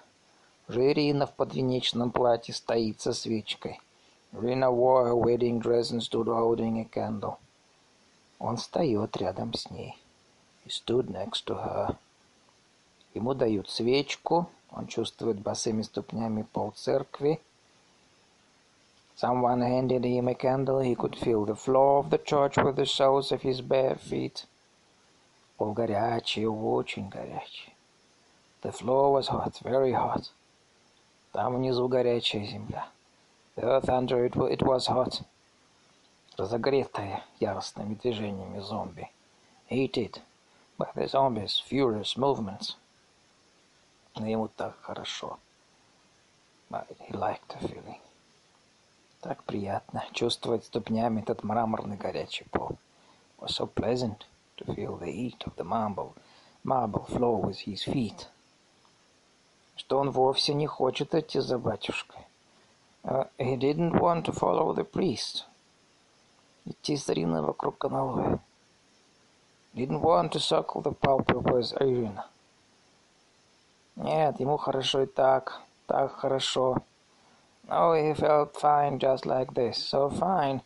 Уже 0.67 0.93
Ирина 0.93 1.27
в 1.27 1.35
подвенечном 1.35 2.11
платье 2.11 2.55
стоит 2.55 3.01
со 3.01 3.13
свечкой. 3.13 3.81
Irina 4.33 4.71
wore 4.71 5.05
her 5.07 5.15
wedding 5.15 5.61
dress 5.61 5.93
and 5.93 6.03
stood 6.03 6.27
holding 6.27 6.81
a 6.81 6.85
candle. 6.85 7.37
Он 8.39 8.57
встает 8.57 9.17
рядом 9.19 9.53
с 9.53 9.71
ней. 9.71 9.97
He 10.65 10.71
stood 10.71 11.09
next 11.09 11.45
to 11.47 11.63
her. 11.63 11.97
Ему 13.13 13.35
дают 13.35 13.69
свечку. 13.69 14.49
Он 14.73 14.87
чувствует 14.87 15.39
босыми 15.39 15.83
ступнями 15.83 16.43
пол 16.43 16.73
церкви. 16.73 17.41
Someone 19.17 19.61
handed 19.61 20.03
him 20.05 20.29
a 20.29 20.35
candle. 20.35 20.81
He 20.81 20.97
could 20.97 21.15
feel 21.15 21.45
the 21.45 21.55
floor 21.55 22.01
of 22.01 22.11
the 22.11 22.19
church 22.19 22.57
with 22.57 22.77
the 22.77 22.87
soles 22.87 23.31
of 23.31 23.43
his 23.43 23.61
bare 23.61 23.97
feet. 23.97 24.47
Пол 25.59 25.73
горячий, 25.75 26.47
очень 26.47 27.11
горячий. 27.11 27.73
The 28.63 28.73
floor 28.73 29.13
was 29.13 29.29
hot, 29.29 29.61
very 29.63 29.93
hot. 29.93 30.31
Там 31.35 31.57
внизу 31.57 31.89
горячая 31.89 32.47
земля. 32.47 32.87
The 33.57 33.65
earth 33.65 33.89
under 33.89 34.25
it, 34.25 34.37
it 34.53 34.63
was 34.63 34.87
hot. 34.87 35.21
Разогретая 36.37 37.25
яростными 37.41 37.95
движениями 37.97 38.61
зомби. 38.61 39.11
Heated 39.69 40.23
by 40.79 40.93
the 40.95 41.09
zombies' 41.09 41.61
furious 41.69 42.17
movements. 42.17 42.77
Но 44.15 44.29
ему 44.29 44.47
так 44.47 44.77
хорошо. 44.81 45.41
But 46.71 46.87
he 47.01 47.13
liked 47.13 47.49
the 47.49 47.69
feeling. 47.69 48.01
Так 49.21 49.43
приятно 49.43 50.05
чувствовать 50.13 50.65
ступнями 50.65 51.21
этот 51.21 51.43
мраморный 51.43 51.97
горячий 51.97 52.45
пол. 52.45 52.79
It 53.39 53.43
was 53.43 53.57
so 53.57 53.67
pleasant 53.67 54.25
to 54.59 54.73
feel 54.73 54.97
the 54.97 55.11
heat 55.11 55.45
of 55.47 55.57
the 55.57 55.65
marble, 55.65 56.15
marble 56.63 57.05
floor 57.07 57.43
with 57.43 57.59
his 57.67 57.83
feet. 57.83 58.29
Что 59.77 59.99
он 59.99 60.11
вовсе 60.11 60.55
не 60.55 60.67
хочет 60.67 61.15
идти 61.15 61.41
за 61.41 61.59
батюшкой. 61.59 62.21
Uh, 63.05 63.29
he 63.39 63.57
didn't 63.57 64.01
want 64.01 64.25
to 64.25 64.33
follow 64.33 64.73
the 64.73 64.85
priest. 64.85 65.45
Идти 66.65 66.97
с 66.97 67.11
Ириной 67.11 67.43
вокруг 67.43 67.77
каналоя. 67.77 68.41
Didn't 69.75 70.01
want 70.01 70.33
to 70.33 70.39
circle 70.39 70.81
the 70.81 70.93
pulpit 70.93 71.43
with 71.43 71.73
Irina. 71.81 72.25
Нет, 73.97 74.41
ему 74.41 74.57
хорошо 74.57 75.03
и 75.03 75.07
так, 75.07 75.61
так 75.87 76.13
хорошо. 76.13 76.79
No, 77.69 77.95
he 77.95 78.15
felt 78.15 78.55
fine 78.57 78.99
just 78.99 79.25
like 79.25 79.53
this, 79.55 79.77
so 79.77 80.11
fine, 80.11 80.63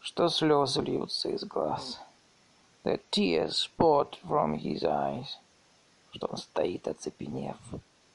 что 0.00 0.28
слезы 0.28 0.80
льются 0.82 1.28
из 1.28 1.44
глаз. 1.44 1.98
The 2.84 3.00
tears 3.10 3.68
poured 3.76 4.16
from 4.26 4.54
his 4.58 4.84
eyes. 4.84 5.36
Что 6.12 6.26
он 6.26 6.36
стоит, 6.36 6.88
оцепенев. 6.88 7.56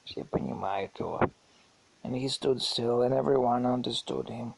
Все 0.03 0.23
понимают 0.23 0.99
его. 0.99 1.19
And 2.03 2.13
he 2.13 2.27
stood 2.27 2.61
still, 2.61 3.01
and 3.01 3.13
everyone 3.13 3.65
understood 3.65 4.27
him. 4.27 4.53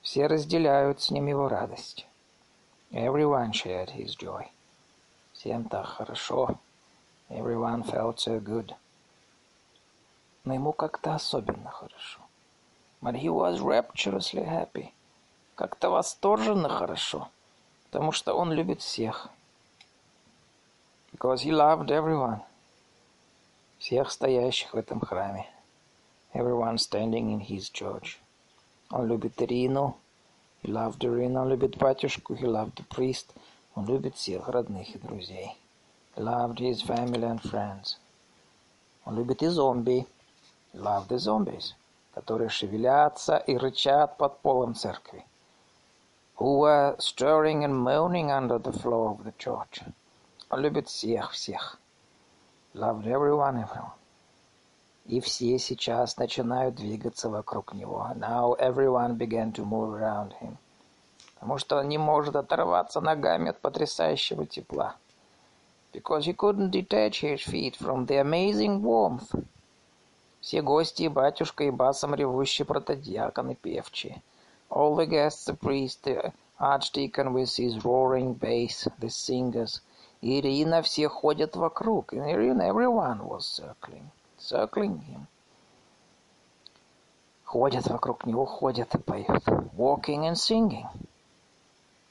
Все 0.00 0.26
разделяют 0.26 1.00
с 1.00 1.10
ним 1.10 1.26
его 1.26 1.48
радость. 1.48 2.06
Everyone 2.90 3.52
shared 3.52 3.90
his 3.94 4.16
joy. 4.16 4.46
Всем 5.32 5.68
так 5.68 5.86
хорошо. 5.86 6.58
Everyone 7.28 7.82
felt 7.82 8.18
so 8.18 8.40
good. 8.40 8.74
Но 10.44 10.54
ему 10.54 10.72
как-то 10.72 11.14
особенно 11.14 11.70
хорошо. 11.70 12.20
But 13.00 13.14
he 13.14 13.28
was 13.28 13.60
rapturously 13.60 14.44
happy. 14.44 14.92
Как-то 15.54 15.90
восторженно 15.90 16.68
хорошо. 16.68 17.28
Потому 17.90 18.12
что 18.12 18.34
он 18.34 18.52
любит 18.52 18.80
всех. 18.80 19.28
Because 21.12 21.42
he 21.42 21.50
loved 21.50 21.90
everyone. 21.90 22.40
Всех 23.82 24.12
стоящих 24.12 24.74
в 24.74 24.76
этом 24.76 25.00
храме. 25.00 25.44
Everyone 26.34 26.78
standing 26.78 27.32
in 27.32 27.40
his 27.40 27.68
church. 27.68 28.18
Он 28.92 29.08
любит 29.08 29.42
Ирину. 29.42 29.96
He 30.62 30.70
loved 30.70 31.00
Irina. 31.00 31.42
Он 31.42 31.48
любит 31.48 31.76
батюшку. 31.78 32.34
He 32.34 32.46
loved 32.46 32.74
the 32.76 32.86
priest. 32.86 33.34
Он 33.74 33.84
любит 33.86 34.14
всех 34.14 34.48
родных 34.48 34.94
и 34.94 34.98
друзей. 34.98 35.58
He 36.14 36.22
loved 36.22 36.60
his 36.60 36.80
family 36.80 37.24
and 37.24 37.42
friends. 37.42 37.96
Он 39.04 39.16
любит 39.16 39.42
и 39.42 39.48
зомби. 39.48 40.06
He 40.72 40.78
loved 40.78 41.08
the 41.08 41.18
zombies, 41.18 41.74
которые 42.14 42.50
шевелятся 42.50 43.36
и 43.36 43.56
рычат 43.56 44.16
под 44.16 44.38
полом 44.42 44.76
церкви. 44.76 45.26
Who 46.36 46.60
were 46.60 46.96
stirring 46.98 47.64
and 47.64 47.74
moaning 47.74 48.30
under 48.30 48.60
the 48.60 48.70
floor 48.70 49.18
of 49.18 49.24
the 49.24 49.34
church. 49.36 49.82
Он 50.50 50.60
любит 50.60 50.86
всех, 50.86 51.32
всех. 51.32 51.80
Loved 52.74 53.06
everyone, 53.06 53.62
everyone. 53.62 53.92
И 55.04 55.20
все 55.20 55.58
сейчас 55.58 56.16
начинают 56.16 56.76
двигаться 56.76 57.28
вокруг 57.28 57.74
него. 57.74 58.06
Now 58.14 58.54
everyone 58.58 59.18
began 59.18 59.52
to 59.52 59.64
move 59.64 59.94
around 59.94 60.32
him. 60.40 60.56
Потому 61.34 61.58
что 61.58 61.78
он 61.78 61.88
не 61.88 61.98
может 61.98 62.34
оторваться 62.34 63.00
ногами 63.00 63.50
от 63.50 63.60
потрясающего 63.60 64.46
тепла. 64.46 64.96
Because 65.92 66.24
he 66.24 66.32
couldn't 66.34 66.70
detach 66.70 67.20
his 67.20 67.42
feet 67.42 67.76
from 67.76 68.06
the 68.06 68.22
amazing 68.22 68.80
warmth. 68.80 69.34
Все 70.40 70.62
гости, 70.62 71.02
и 71.02 71.08
батюшка, 71.08 71.64
и 71.64 71.70
басом 71.70 72.14
ревущий 72.14 72.64
протодиакон 72.64 73.50
и 73.50 73.54
певчие. 73.54 74.22
All 74.70 74.96
the 74.96 75.06
guests, 75.06 75.44
the 75.44 75.54
priest, 75.54 76.04
the 76.04 76.32
archdeacon 76.58 77.34
with 77.34 77.54
his 77.54 77.84
roaring 77.84 78.32
bass, 78.32 78.88
the 78.98 79.10
singers. 79.10 79.82
Ирина 80.22 80.82
все 80.82 81.08
ходят 81.08 81.56
вокруг. 81.56 82.14
And 82.14 82.30
Irina, 82.30 82.62
everyone 82.62 83.26
was 83.26 83.44
circling 83.44 84.08
circling 84.42 85.00
him. 85.00 85.26
Ходят 87.44 87.86
вокруг 87.86 88.24
него, 88.26 88.46
ходят 88.46 88.94
и 88.94 88.98
поют. 88.98 89.44
Walking 89.76 90.28
and 90.28 90.36
singing. 90.36 90.86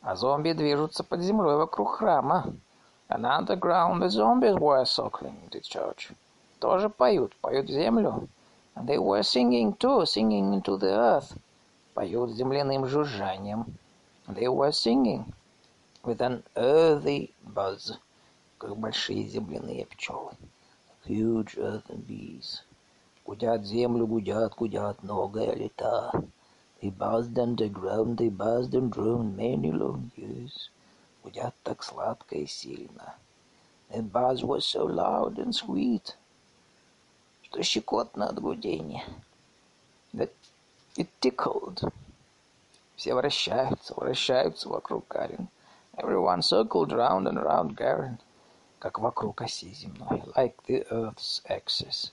А 0.02 0.16
зомби 0.16 0.54
движутся 0.54 1.04
под 1.04 1.22
землей 1.22 1.56
вокруг 1.56 1.96
храма. 1.96 2.54
And 3.10 3.26
underground 3.26 4.02
the 4.02 4.10
zombies 4.10 4.56
were 4.56 4.86
circling 4.86 5.50
the 5.52 5.62
church. 5.62 6.12
Тоже 6.60 6.90
поют, 6.90 7.36
поют 7.38 7.68
землю. 7.68 8.28
And 8.76 8.88
they 8.88 8.98
were 8.98 9.24
singing 9.24 9.74
too, 9.74 10.06
singing 10.06 10.54
into 10.54 10.78
the 10.78 10.92
earth. 10.92 11.34
Поют 11.94 12.32
земляным 12.32 12.86
жужжанием. 12.86 13.66
They 14.28 14.48
were 14.48 14.72
singing 14.72 15.26
with 16.04 16.22
an 16.22 16.44
earthy 16.56 17.34
buzz, 17.44 17.98
как 18.58 18.76
большие 18.78 19.28
земляные 19.28 19.86
пчелы. 19.86 20.34
Huge 21.06 21.58
earthen 21.58 22.06
bees. 22.08 22.62
Гудят 23.26 23.66
землю, 23.66 24.08
гудят, 24.08 24.56
гудят 24.56 25.04
многое 25.04 25.54
лета. 25.54 26.12
They 26.82 26.90
buzzed 26.90 27.38
underground, 27.38 28.18
they 28.18 28.30
buzzed 28.30 28.74
and 28.74 28.92
droned 28.92 29.38
many 29.38 29.72
long 29.72 30.12
years. 30.16 30.70
Гудят 31.24 31.54
так 31.64 31.84
сладко 31.84 32.36
и 32.36 32.48
сильно. 32.48 33.16
Their 33.92 34.02
buzz 34.02 34.44
was 34.44 34.66
so 34.66 34.86
loud 34.86 35.38
and 35.38 35.54
sweet, 35.54 36.16
что 37.44 37.62
щекотно 37.62 38.30
от 38.30 38.40
гудения. 38.40 39.04
That 40.14 40.32
it 40.98 41.10
tickled. 41.20 41.94
Все 42.96 43.14
вращаются, 43.14 43.94
вращаются 43.96 44.70
вокруг 44.70 45.08
Гарин. 45.08 45.48
Everyone 45.98 46.42
circled 46.42 46.92
round 46.92 47.28
and 47.28 47.42
round 47.42 47.76
Garen. 47.76 48.20
как 48.82 48.98
вокруг 48.98 49.42
оси 49.42 49.72
земной, 49.74 50.24
like 50.36 50.56
the 50.68 50.84
Earth's 50.90 51.44
axis. 51.48 52.12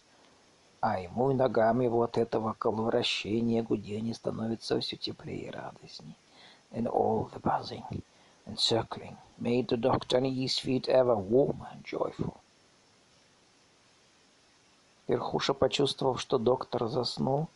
А 0.80 1.00
ему 1.00 1.30
и 1.30 1.34
ногам 1.34 1.80
его 1.80 2.02
от 2.02 2.18
этого 2.18 2.52
коловращения, 2.52 3.62
гудения 3.62 4.12
становится 4.12 4.78
все 4.80 4.96
теплее 4.96 5.46
и 5.46 5.50
радостней. 5.50 6.16
And 6.70 6.86
all 6.86 7.30
the 7.32 7.40
buzzing 7.40 8.02
and 8.46 8.58
circling 8.58 9.16
made 9.38 9.68
the 9.68 9.78
doctor 9.78 10.18
and 10.18 10.26
his 10.26 10.58
feet 10.58 10.88
ever 10.88 11.16
warmer 11.16 11.68
and 11.72 11.82
joyful. 11.84 12.36
Верхуша, 15.08 15.54
почувствовав, 15.54 16.20
что 16.20 16.38
доктор 16.38 16.88
заснул, 16.88 17.48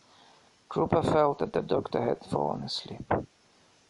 Trooper 0.69 1.03
felt 1.03 1.37
that 1.37 1.53
the 1.53 1.61
doctor 1.61 2.01
had 2.01 2.25
fallen 2.25 2.63
asleep. 2.63 3.05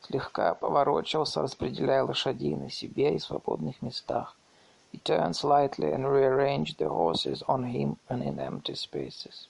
Слегка 0.05 0.53
поворочился, 0.53 1.41
распределяя 1.41 2.03
лошадей 2.03 2.55
на 2.55 2.69
себе 2.69 3.15
и 3.15 3.19
свободных 3.19 3.81
местах. 3.81 4.35
He 4.91 4.99
turned 4.99 5.35
slightly 5.35 5.91
and 5.91 6.05
rearranged 6.05 6.77
the 6.77 6.89
horses 6.89 7.41
on 7.47 7.63
him 7.63 7.97
and 8.09 8.21
in 8.21 8.37
empty 8.37 8.75
spaces. 8.75 9.47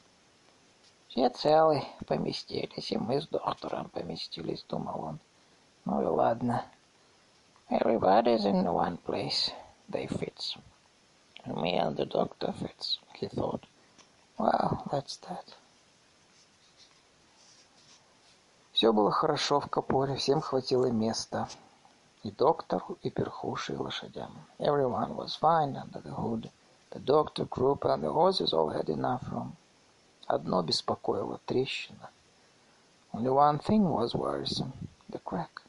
Все 1.10 1.30
целы 1.30 1.84
поместились, 2.08 2.92
и 2.92 2.98
мы 2.98 3.22
с 3.22 3.28
доктором 3.28 3.90
поместились, 3.90 4.64
думал 4.70 5.04
он. 5.04 5.20
Ну 5.86 6.02
и 6.02 6.06
ладно. 6.06 6.66
Everybody's 7.70 8.46
in 8.46 8.64
one 8.64 8.98
place. 8.98 9.52
They 9.90 10.08
fits. 10.08 10.56
Me 11.46 11.74
and 11.74 11.98
the 11.98 12.06
doctor 12.06 12.54
fits, 12.54 13.00
he 13.14 13.28
thought. 13.28 13.66
Well, 14.38 14.88
that's 14.92 15.18
that. 15.18 15.56
Все 18.74 18.92
было 18.92 19.12
хорошо 19.12 19.60
в 19.60 19.68
Капоре, 19.68 20.16
всем 20.16 20.42
хватило 20.42 20.88
места. 20.88 21.48
И 22.24 22.32
доктору, 22.32 22.98
и 23.04 23.12
перхуше, 23.12 23.74
и 23.74 23.78
лошадям. 23.78 24.32
Everyone 24.58 25.16
was 25.16 25.38
fine 25.40 25.76
under 25.76 26.02
the 26.02 26.16
hood. 26.16 26.50
The 26.90 27.00
doctor, 27.00 27.46
group, 27.46 27.86
and 27.86 28.02
the 28.02 28.12
horses 28.12 28.52
all 28.52 28.70
had 28.70 28.90
enough 28.90 29.22
room. 29.32 29.56
Одно 30.26 30.64
беспокоило— 30.64 31.40
трещина. 31.46 32.10
Only 33.14 33.30
one 33.30 33.60
thing 33.60 33.84
was 33.84 34.16
worrisome— 34.16 34.72
the 35.10 35.22
crack. 35.24 35.62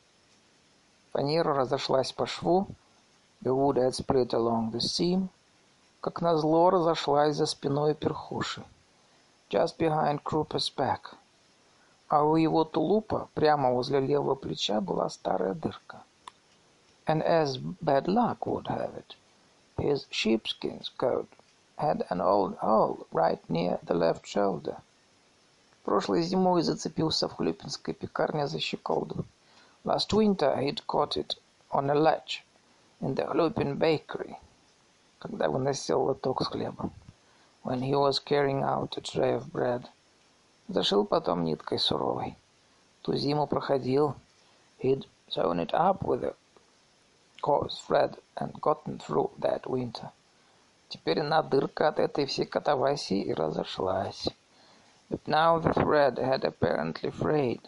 Фанера 1.12 1.54
разошлась 1.54 2.12
по 2.12 2.26
шву. 2.26 2.68
The 3.42 3.54
wood 3.54 3.76
had 3.76 3.94
split 3.94 4.32
along 4.32 4.70
the 4.70 4.80
seam. 4.80 5.28
Как 6.00 6.22
назло 6.22 6.70
разошлась 6.70 7.36
за 7.36 7.44
спиной 7.44 7.94
перхуши. 7.94 8.64
Just 9.50 9.76
behind 9.76 10.22
Крупper's 10.22 10.70
back. 10.74 11.16
А 12.08 12.22
у 12.22 12.36
его 12.36 12.64
тулупа, 12.64 13.28
прямо 13.34 13.72
возле 13.72 14.00
левого 14.00 14.34
плеча, 14.34 14.80
была 14.80 15.08
старая 15.08 15.54
дырка. 15.54 16.02
And 17.06 17.22
as 17.22 17.58
bad 17.82 18.06
luck 18.06 18.46
would 18.46 18.66
have 18.68 18.94
it, 18.96 19.16
his 19.78 20.06
sheepskin 20.10 20.82
coat 20.96 21.28
had 21.76 22.06
an 22.10 22.20
old 22.20 22.56
hole 22.58 23.06
right 23.12 23.40
near 23.50 23.78
the 23.82 23.94
left 23.94 24.26
shoulder. 24.26 24.80
Прошлой 25.84 26.22
зимой 26.22 26.62
зацепился 26.62 27.28
в 27.28 27.34
хлюпинской 27.34 27.94
пекарне 27.94 28.46
за 28.46 28.58
щеколду. 28.58 29.24
Last 29.84 30.12
winter 30.12 30.56
he'd 30.56 30.86
caught 30.86 31.16
it 31.16 31.34
on 31.70 31.90
a 31.90 31.94
latch 31.94 32.42
in 33.00 33.14
the 33.14 33.26
Hlupin 33.26 33.76
bakery, 33.76 34.36
когда 35.18 35.50
выносил 35.50 36.04
лоток 36.04 36.42
с 36.42 36.46
хлебом. 36.46 36.92
When 37.62 37.82
he 37.82 37.94
was 37.94 38.18
carrying 38.18 38.62
out 38.62 38.96
a 38.96 39.00
tray 39.00 39.34
of 39.34 39.52
bread. 39.52 39.88
Зашил 40.68 41.04
потом 41.04 41.44
ниткой 41.44 41.78
суровой. 41.78 42.36
Ту 43.02 43.14
зиму 43.14 43.46
проходил. 43.46 44.14
He'd 44.82 45.06
sewn 45.28 45.60
it 45.60 45.72
up 45.72 46.02
with 46.02 46.24
a 46.24 46.34
coarse 47.42 47.78
thread 47.86 48.18
and 48.36 48.58
gotten 48.60 48.98
through 48.98 49.30
that 49.38 49.66
winter. 49.66 50.10
Теперь 50.88 51.20
она 51.20 51.42
дырка 51.42 51.88
от 51.88 51.98
этой 51.98 52.24
всей 52.24 52.46
катавасии 52.46 53.20
и 53.20 53.34
разошлась. 53.34 54.28
But 55.10 55.26
now 55.26 55.58
the 55.58 55.74
thread 55.74 56.18
had 56.18 56.44
apparently 56.44 57.10
frayed. 57.10 57.60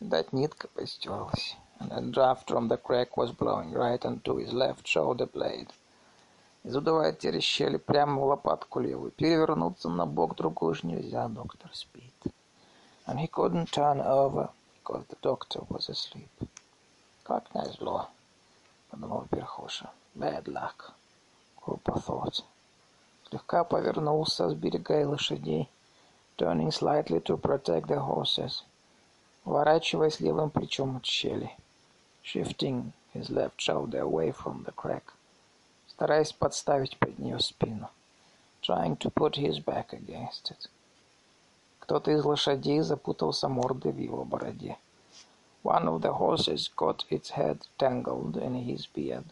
That 0.00 0.32
нитка 0.32 0.68
постерлась. 0.68 1.56
And 1.80 1.92
a 1.92 2.00
draft 2.00 2.48
from 2.48 2.68
the 2.68 2.76
crack 2.76 3.16
was 3.16 3.32
blowing 3.32 3.72
right 3.72 4.04
onto 4.04 4.36
his 4.36 4.52
left 4.52 4.86
shoulder 4.86 5.26
blade. 5.26 5.72
И 6.68 6.70
задувает 6.70 7.18
через 7.18 7.44
щели 7.44 7.78
прямо 7.78 8.20
в 8.20 8.24
лопатку 8.24 8.80
левую. 8.80 9.10
Перевернуться 9.10 9.88
на 9.88 10.04
бок 10.04 10.36
другой 10.36 10.72
уж 10.72 10.82
нельзя, 10.82 11.26
доктор 11.28 11.74
спит. 11.74 12.12
And 13.06 13.18
he 13.18 13.26
couldn't 13.26 13.70
turn 13.70 14.02
over 14.02 14.50
because 14.74 15.06
the 15.08 15.16
doctor 15.22 15.64
was 15.70 15.88
asleep. 15.88 16.28
Как 17.22 17.54
назло, 17.54 18.10
подумал 18.90 19.24
Перхоша. 19.30 19.90
Bad 20.14 20.44
luck. 20.44 20.92
Крупа 21.56 22.02
thought. 22.06 22.44
Слегка 23.30 23.64
повернулся, 23.64 24.50
сберегая 24.50 25.08
лошадей, 25.08 25.70
turning 26.36 26.70
slightly 26.70 27.22
to 27.22 27.40
protect 27.40 27.86
the 27.86 27.98
horses, 27.98 28.62
уворачиваясь 29.46 30.20
левым 30.20 30.50
плечом 30.50 30.98
от 30.98 31.06
щели, 31.06 31.50
shifting 32.22 32.92
his 33.14 33.30
left 33.30 33.56
shoulder 33.56 34.02
away 34.02 34.32
from 34.32 34.64
the 34.64 34.72
crack, 34.72 35.14
стараясь 35.98 36.32
подставить 36.32 36.96
под 36.96 37.18
нее 37.18 37.40
спину, 37.40 37.90
trying 38.62 38.96
to 38.96 39.10
put 39.10 39.34
his 39.34 39.58
back 39.58 39.88
against 39.90 40.52
it. 40.52 40.70
Кто-то 41.80 42.12
из 42.12 42.24
лошадей 42.24 42.82
запутался 42.82 43.48
мордой 43.48 43.90
в 43.90 43.98
его 43.98 44.24
бороде. 44.24 44.78
One 45.64 45.88
of 45.88 46.00
the 46.00 46.16
horses 46.16 46.70
got 46.76 47.04
its 47.10 47.30
head 47.30 47.66
tangled 47.78 48.36
in 48.36 48.64
his 48.64 48.86
beard. 48.94 49.24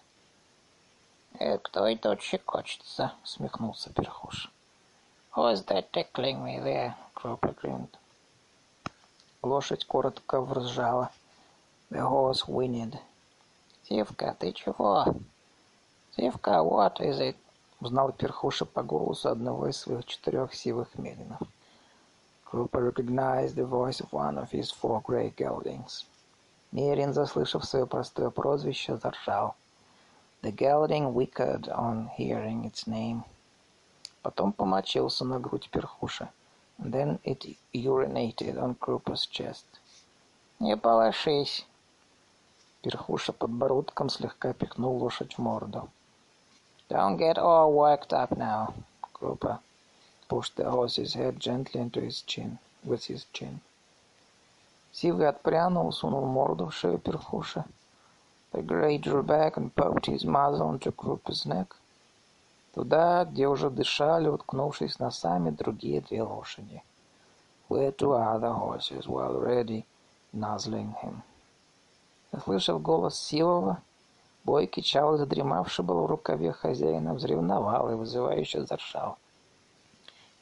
«Э, 1.39 1.59
кто 1.59 1.87
это 1.87 2.11
тут 2.11 2.23
щекочется?»— 2.23 3.13
смехнулся 3.25 3.93
Перхуш. 3.93 4.51
«Who's 5.37 5.65
that 5.67 5.93
tickling 5.93 6.43
me 6.43 6.59
there?»— 6.59 6.95
Кропа 7.15 7.55
grinned. 7.55 7.95
Лошадь 9.41 9.85
коротко 9.85 10.41
вржала. 10.41 11.13
The 11.91 12.01
horse 12.01 12.45
whinnied. 12.49 12.99
«Сивка, 13.85 14.35
ты 14.37 14.53
чего?» 14.53 15.15
«Сивка, 16.19 16.63
what 16.63 16.99
is 17.01 17.21
it?»— 17.21 17.37
узнал 17.81 18.11
Перхуша 18.11 18.65
по 18.65 18.83
голосу 18.83 19.29
одного 19.29 19.69
из 19.69 19.77
своих 19.77 20.07
четырех 20.07 20.55
сивых 20.55 20.97
меринов. 20.97 21.41
Крупа 22.43 22.79
recognized 22.79 23.55
the 23.55 23.67
voice 23.69 24.01
of 24.01 24.11
one 24.13 24.39
of 24.39 24.51
his 24.51 24.71
four 24.71 25.03
grey 25.03 25.31
geldings. 25.37 26.07
Мерин, 26.73 27.13
заслышав 27.13 27.67
свое 27.67 27.87
простое 27.87 28.31
прозвище, 28.31 28.97
заржал. 28.97 29.57
The 30.41 30.53
gelding 30.53 31.13
whickered 31.13 31.69
on 31.69 32.09
hearing 32.17 32.65
its 32.65 32.87
name. 32.87 33.23
Потом 34.23 34.55
помочился 34.55 35.27
на 35.27 35.39
грудь 35.39 35.69
перхуша. 35.71 36.31
And 36.79 36.95
then 36.95 37.21
it 37.25 37.59
urinated 37.75 38.57
on 38.57 38.75
Krupa's 38.75 39.27
chest. 39.27 39.67
«Не 40.61 40.79
полошись!» 40.79 41.67
Перхуша 42.81 43.35
подбородком 43.35 44.09
слегка 44.09 44.55
пихнул 44.55 44.97
лошадь 44.97 45.35
в 45.35 45.39
морду. 45.41 45.91
«Don't 46.90 47.18
get 47.18 47.38
all 47.38 47.74
worked 47.74 48.14
up 48.14 48.38
now!» 48.38 48.74
Krupa 49.14 49.62
pushed 50.28 50.56
the 50.56 50.70
horse's 50.70 51.16
head 51.16 51.40
gently 51.40 51.82
into 51.82 52.00
his 52.02 52.22
chin, 52.22 52.60
with 52.84 53.06
his 53.06 53.26
chin. 53.34 53.62
Сивый 54.94 55.28
отпрянул, 55.28 55.92
сунул 55.92 56.26
морду 56.26 56.68
в 56.68 56.74
шею 56.74 57.00
перхуша. 57.00 57.66
The 58.52 58.62
grey 58.62 58.98
drew 58.98 59.24
back 59.24 59.58
and 59.58 59.74
poked 59.76 60.06
his 60.06 60.24
muzzle 60.26 60.72
into 60.74 60.92
Krupa's 60.92 61.46
neck. 61.46 61.76
Туда, 62.74 63.26
где 63.26 63.48
уже 63.48 63.70
дышали, 63.70 64.28
уткнувшись 64.28 65.00
носами, 65.00 65.50
другие 65.50 66.02
две 66.02 66.22
лошади. 66.22 66.84
Where 67.70 67.92
two 67.92 68.14
other 68.14 68.54
horses 68.54 69.08
were 69.08 69.26
already 69.26 69.86
nuzzling 70.34 70.94
him. 71.02 71.24
Услышав 72.32 72.82
голос 72.82 73.18
Сивова, 73.20 73.82
бойкий 74.46 74.84
чал, 74.84 75.18
задремавший 75.18 75.86
был 75.86 76.04
в 76.04 76.06
рукаве 76.08 76.52
хозяина, 76.52 77.14
взревновал 77.14 77.92
и 77.92 77.96
вызывающе 77.96 78.66
заржал. 78.66 79.18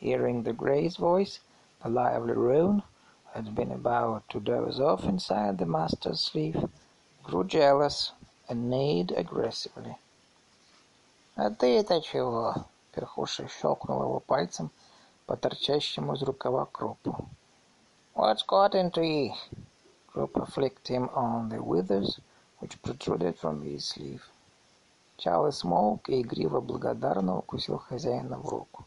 Hearing 0.01 0.43
the 0.43 0.53
grey's 0.53 0.97
voice, 0.97 1.39
the 1.83 1.89
lively 1.89 2.33
roan, 2.33 2.83
who 3.33 3.41
had 3.41 3.55
been 3.55 3.71
about 3.71 4.23
to 4.29 4.39
doze 4.39 4.79
off 4.79 5.03
inside 5.03 5.57
the 5.57 5.65
master's 5.65 6.21
sleeve, 6.21 6.69
grew 7.23 7.43
jealous 7.43 8.13
and 8.47 8.69
neighed 8.69 9.11
aggressively. 9.11 9.95
«А 11.35 11.49
ты-то 11.49 12.01
чего?» 12.01 12.55
Перхуша 12.91 13.47
щелкнул 13.47 14.01
его 14.01 14.19
пальцем 14.19 14.71
по 15.25 15.37
торчащему 15.37 16.15
из 16.15 16.23
рукава 16.23 16.65
крупу. 16.65 17.29
«What's 18.15 18.45
got 18.47 18.73
into 18.73 19.01
you?» 19.01 19.33
Крупа 20.07 20.45
flicked 20.45 20.87
him 20.87 21.09
on 21.13 21.49
the 21.49 21.61
withers, 21.61 22.19
which 22.64 22.80
protruded 22.80 23.36
from 23.36 23.60
his 23.60 23.84
sleeve. 23.84 24.22
Чал 25.18 25.52
смолк 25.52 26.08
и 26.08 26.22
игриво 26.22 26.62
благодарно 26.62 27.36
укусил 27.36 27.76
хозяина 27.76 28.38
в 28.38 28.48
руку. 28.48 28.86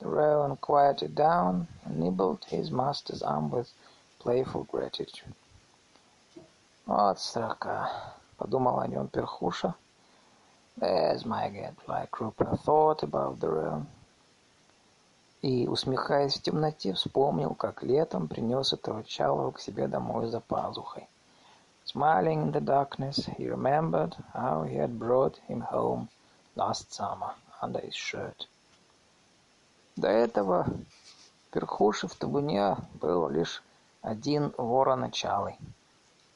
The 0.00 0.08
roan 0.08 0.56
quieted 0.56 1.14
down 1.14 1.66
and 1.84 2.00
nibbled 2.00 2.46
his 2.46 2.70
master's 2.70 3.22
arm 3.22 3.50
with 3.50 3.68
playful 4.18 4.64
gratitude. 4.64 5.34
«Вот 6.86 7.20
строка»,— 7.20 7.90
подумал 8.38 8.80
о 8.80 8.86
нем 8.88 9.08
перхуша. 9.08 9.74
«There's 10.78 11.26
my 11.26 11.50
gadfly»,— 11.50 12.08
Крупа 12.10 12.56
thought 12.64 13.02
about 13.02 13.38
the 13.40 13.50
roan. 13.50 13.86
И, 15.42 15.68
усмехаясь 15.68 16.38
в 16.38 16.42
темноте, 16.42 16.94
вспомнил, 16.94 17.54
как 17.54 17.82
летом 17.82 18.26
принес 18.26 18.72
этого 18.72 19.04
чалого 19.04 19.50
к 19.50 19.60
себе 19.60 19.86
домой 19.86 20.28
за 20.28 20.40
пазухой. 20.40 21.06
Smiling 21.86 22.42
in 22.42 22.50
the 22.50 22.60
darkness, 22.60 23.26
he 23.36 23.46
remembered 23.48 24.16
how 24.34 24.64
he 24.64 24.74
had 24.74 24.98
brought 24.98 25.36
him 25.46 25.60
home 25.60 26.08
last 26.56 26.92
summer 26.92 27.34
under 27.62 27.78
his 27.78 27.94
shirt. 27.94 28.48
До 29.94 30.08
этого 30.08 30.66
перхуши 31.52 32.08
в 32.08 32.16
табуне 32.16 32.76
был 33.00 33.28
лишь 33.28 33.62
один 34.02 34.52
вороначалый. 34.58 35.58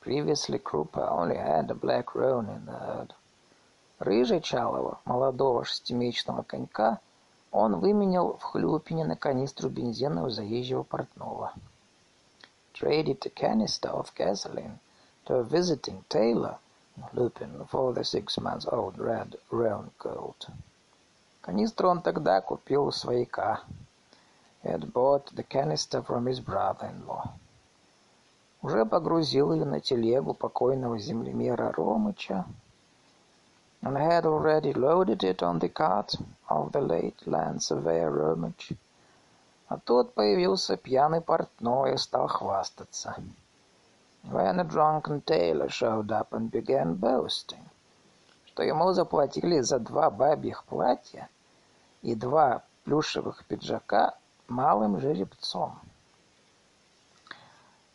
Previously, 0.00 0.60
Krupa 0.60 1.10
only 1.10 1.36
had 1.36 1.68
a 1.68 1.74
black 1.74 2.14
roan 2.14 2.48
in 2.48 2.66
the 2.66 2.78
herd. 2.78 3.12
Рыжий 3.98 4.40
Чалова, 4.40 5.00
молодого 5.04 5.64
шестимесячного 5.64 6.42
конька, 6.42 7.00
он 7.50 7.80
выменял 7.80 8.36
в 8.36 8.42
Хлюпине 8.44 9.04
на 9.04 9.16
канистру 9.16 9.68
бензина 9.68 10.24
у 10.24 10.30
заезжего 10.30 10.84
портного. 10.84 11.52
Traded 12.72 13.26
a 13.26 13.30
canister 13.30 13.90
of 13.90 14.14
gasoline 14.14 14.78
to 15.26 15.34
a 15.34 15.44
visiting 15.44 16.04
tailor 16.08 16.56
in 16.96 17.04
Lupin 17.12 17.64
for 17.66 17.92
the 17.92 18.04
six-month-old 18.04 18.98
red 18.98 19.36
roan 19.50 19.90
colt. 19.98 20.48
Канистру 21.42 21.88
он 21.88 22.02
тогда 22.02 22.40
купил 22.40 22.86
у 22.86 22.92
свояка. 22.92 23.60
He 24.62 24.70
had 24.70 24.92
bought 24.92 25.34
the 25.34 25.42
canister 25.42 26.02
from 26.02 26.26
his 26.26 26.40
brother-in-law. 26.40 27.32
Уже 28.62 28.84
погрузил 28.84 29.52
ее 29.54 29.64
на 29.64 29.80
телегу 29.80 30.34
покойного 30.34 30.98
землемера 30.98 31.72
Ромыча, 31.72 32.44
and 33.82 33.96
had 33.96 34.26
already 34.26 34.74
loaded 34.74 35.24
it 35.24 35.42
on 35.42 35.58
the 35.58 35.70
cart 35.70 36.14
of 36.48 36.72
the 36.72 36.80
late 36.80 37.26
land 37.26 37.62
surveyor 37.62 38.10
Ромыч. 38.10 38.72
А 39.68 39.78
тут 39.78 40.12
появился 40.12 40.76
пьяный 40.76 41.22
портной 41.22 41.94
и 41.94 41.96
стал 41.96 42.26
хвастаться. 42.26 43.16
When 44.23 44.59
a 44.59 44.63
drunken 44.63 45.21
tailor 45.21 45.69
showed 45.69 46.11
up 46.11 46.33
and 46.33 46.51
began 46.51 46.95
boasting, 46.95 47.69
что 48.47 48.63
ему 48.63 48.91
заплатили 48.91 49.61
за 49.61 49.79
два 49.79 50.09
бабьих 50.09 50.63
платья 50.65 51.29
и 52.01 52.13
два 52.15 52.63
плюшевых 52.83 53.45
пиджака 53.45 54.15
малым 54.47 54.99
жеребцом. 54.99 55.79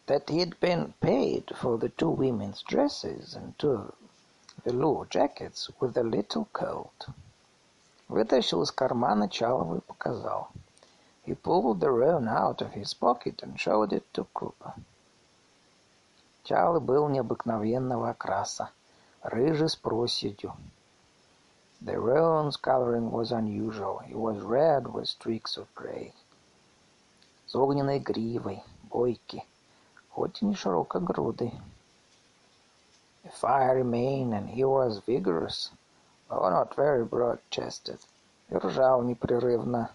That 0.07 0.31
he'd 0.31 0.59
been 0.59 0.95
paid 1.01 1.55
for 1.55 1.77
the 1.79 1.91
two 1.91 2.11
women's 2.11 2.63
dresses 2.63 3.35
and 3.35 3.59
two 3.59 3.93
velour 4.65 5.07
jackets 5.07 5.71
with 5.81 5.97
a 5.97 6.03
little 6.03 6.47
coat. 6.53 7.09
Вытащил 8.09 8.63
из 8.63 8.71
кармана 8.73 9.29
Чалова 9.29 9.77
и 9.77 9.81
показал. 9.81 10.49
He 11.25 11.35
pulled 11.35 11.81
the 11.81 11.91
roan 11.91 12.27
out 12.29 12.61
of 12.61 12.73
his 12.73 12.95
pocket 12.95 13.43
and 13.43 13.59
showed 13.59 13.93
it 13.93 14.05
to 14.15 14.27
Крупа. 14.35 14.75
Чалы 16.46 16.80
был 16.80 17.10
необыкновенного 17.10 18.12
окраса, 18.12 18.70
рыжий 19.24 19.68
с 19.68 19.76
проседью. 19.76 20.54
The 21.82 21.96
roan's 21.96 22.56
coloring 22.56 23.10
was 23.10 23.32
unusual. 23.32 24.04
He 24.06 24.14
was 24.14 24.40
red 24.44 24.94
with 24.94 25.08
streaks 25.08 25.58
of 25.58 25.66
gray. 25.74 26.14
С 27.48 27.56
огненной 27.56 27.98
гривой, 27.98 28.64
бойкий, 28.92 29.44
хоть 30.12 30.44
и 30.44 30.46
не 30.46 30.54
широкогрудый. 30.54 31.52
A 33.24 33.30
fiery 33.30 33.84
mane, 33.84 34.32
and 34.32 34.48
he 34.48 34.64
was 34.64 35.02
vigorous, 35.08 35.72
though 36.30 36.48
not 36.48 36.76
very 36.76 37.06
broad-chested. 37.06 38.00
И 38.50 38.56
ржал 38.56 39.02
непрерывно, 39.02 39.90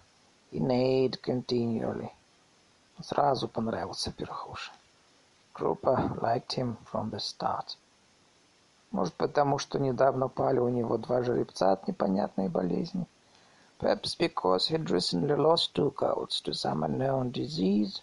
и 0.51 0.59
neighed 0.59 1.21
continually. 1.21 2.11
Сразу 3.01 3.47
понравился 3.47 4.11
Перхуша. 4.11 4.73
Крупа 5.53 6.17
liked 6.21 6.53
him 6.53 6.77
from 6.85 7.09
the 7.11 7.19
start. 7.19 7.77
Может, 8.91 9.13
потому 9.15 9.57
что 9.57 9.79
недавно 9.79 10.27
пали 10.27 10.59
у 10.59 10.69
него 10.69 10.97
два 10.97 11.23
жеребца 11.23 11.71
от 11.71 11.87
непонятной 11.87 12.49
болезни. 12.49 13.05
Perhaps 13.79 14.15
because 14.17 14.67
he'd 14.67 14.89
recently 14.89 15.35
lost 15.35 15.73
two 15.73 15.91
colts 15.91 16.41
to 16.41 16.53
some 16.53 16.83
unknown 16.83 17.31
disease. 17.31 18.01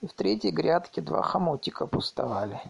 И 0.00 0.06
в 0.06 0.12
третьей 0.12 0.50
грядке 0.50 1.00
два 1.00 1.22
хомутика 1.22 1.86
пустовали. 1.86 2.60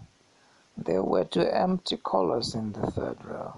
There 0.76 1.02
were 1.02 1.24
two 1.24 1.42
empty 1.42 1.96
collars 1.96 2.54
in 2.54 2.72
the 2.72 2.90
third 2.92 3.18
row. 3.24 3.54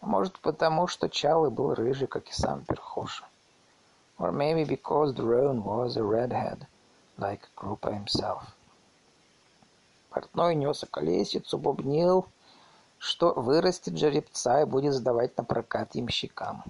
А 0.00 0.06
может, 0.06 0.38
потому 0.40 0.86
что 0.86 1.08
Чалы 1.08 1.50
был 1.50 1.74
рыжий, 1.74 2.06
как 2.06 2.28
и 2.28 2.32
сам 2.32 2.64
Перхоша. 2.64 3.24
Or 4.18 4.30
maybe 4.30 4.64
because 4.64 5.14
the 5.14 5.24
was 5.24 5.96
a 5.96 6.02
redhead, 6.02 6.66
like 7.18 7.40
Крупа 7.56 7.92
himself. 7.92 8.54
Портной 10.14 10.54
нес 10.54 10.84
околесицу, 10.84 11.58
бубнил, 11.58 12.26
что 12.98 13.32
вырастет 13.32 13.98
жеребца 13.98 14.60
и 14.60 14.64
будет 14.64 14.94
сдавать 14.94 15.36
на 15.36 15.42
прокат 15.42 15.96
ямщикам. 15.96 16.62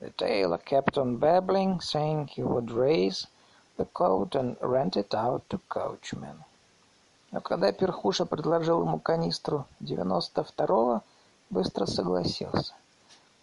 The 0.00 0.12
tailor 0.16 0.60
kept 0.64 0.96
on 0.96 1.20
babbling, 1.20 1.78
saying 1.78 2.26
he 2.26 2.42
would 2.42 2.72
raise 2.72 3.28
the 3.76 3.84
coat 3.84 4.34
and 4.34 4.56
rent 4.60 4.96
it 4.96 5.14
out 5.14 5.42
to 5.50 5.60
coachmen. 5.68 6.42
Но 7.30 7.40
когда 7.40 7.70
Перхуша 7.70 8.26
предложил 8.26 8.82
ему 8.82 8.98
канистру 8.98 9.64
девяносто 9.78 10.42
второго, 10.42 11.04
быстро 11.50 11.86
согласился. 11.86 12.74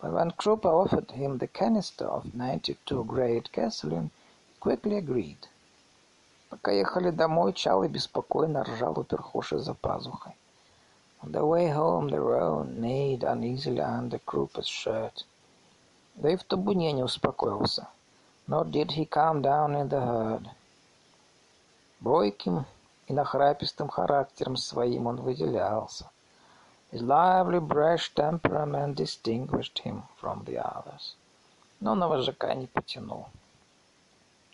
But 0.01 0.11
when 0.11 0.32
Krupa 0.36 0.68
offered 0.68 1.11
him 1.11 1.38
the 1.38 1.47
canister 1.47 2.05
of 2.05 2.34
92 2.34 3.05
grade 3.05 3.49
gasoline, 3.53 4.11
he 4.49 4.59
quickly 4.59 4.97
agreed. 4.97 5.47
Пока 6.55 6.71
ехали 6.71 7.09
домой, 7.09 7.51
Чалый 7.51 7.89
беспокойно 7.89 8.63
ржал 8.63 8.97
у 8.97 9.03
Перхуши 9.03 9.59
за 9.59 9.73
пазухой. 9.73 10.37
On 11.21 11.29
the 11.29 11.45
way 11.45 11.67
home, 11.67 12.07
the 12.07 12.17
roan 12.17 12.79
neighed 12.79 13.23
uneasily 13.23 13.81
under 13.81 14.19
Krupa's 14.19 14.65
shirt. 14.65 15.25
Да 16.15 16.29
и 16.29 16.37
в 16.37 16.45
табуне 16.45 16.93
не 16.93 17.03
успокоился. 17.03 17.89
Nor 18.47 18.63
did 18.63 18.91
he 18.91 19.05
calm 19.05 19.41
down 19.41 19.75
in 19.75 19.89
the 19.89 19.99
herd. 19.99 20.47
Бойким 21.99 22.65
и 23.07 23.13
нахрапистым 23.13 23.89
характером 23.89 24.55
своим 24.55 25.07
он 25.07 25.17
выделялся. 25.17 26.09
His 26.93 27.01
lively, 27.01 27.59
brash 27.59 28.13
temperament 28.13 28.95
distinguished 28.95 29.79
him 29.79 30.03
from 30.21 30.45
the 30.45 30.55
others. 30.55 31.17
Но 31.81 31.95
на 31.95 32.07
вожака 32.07 32.55
не 32.55 32.67
потянул. 32.67 33.27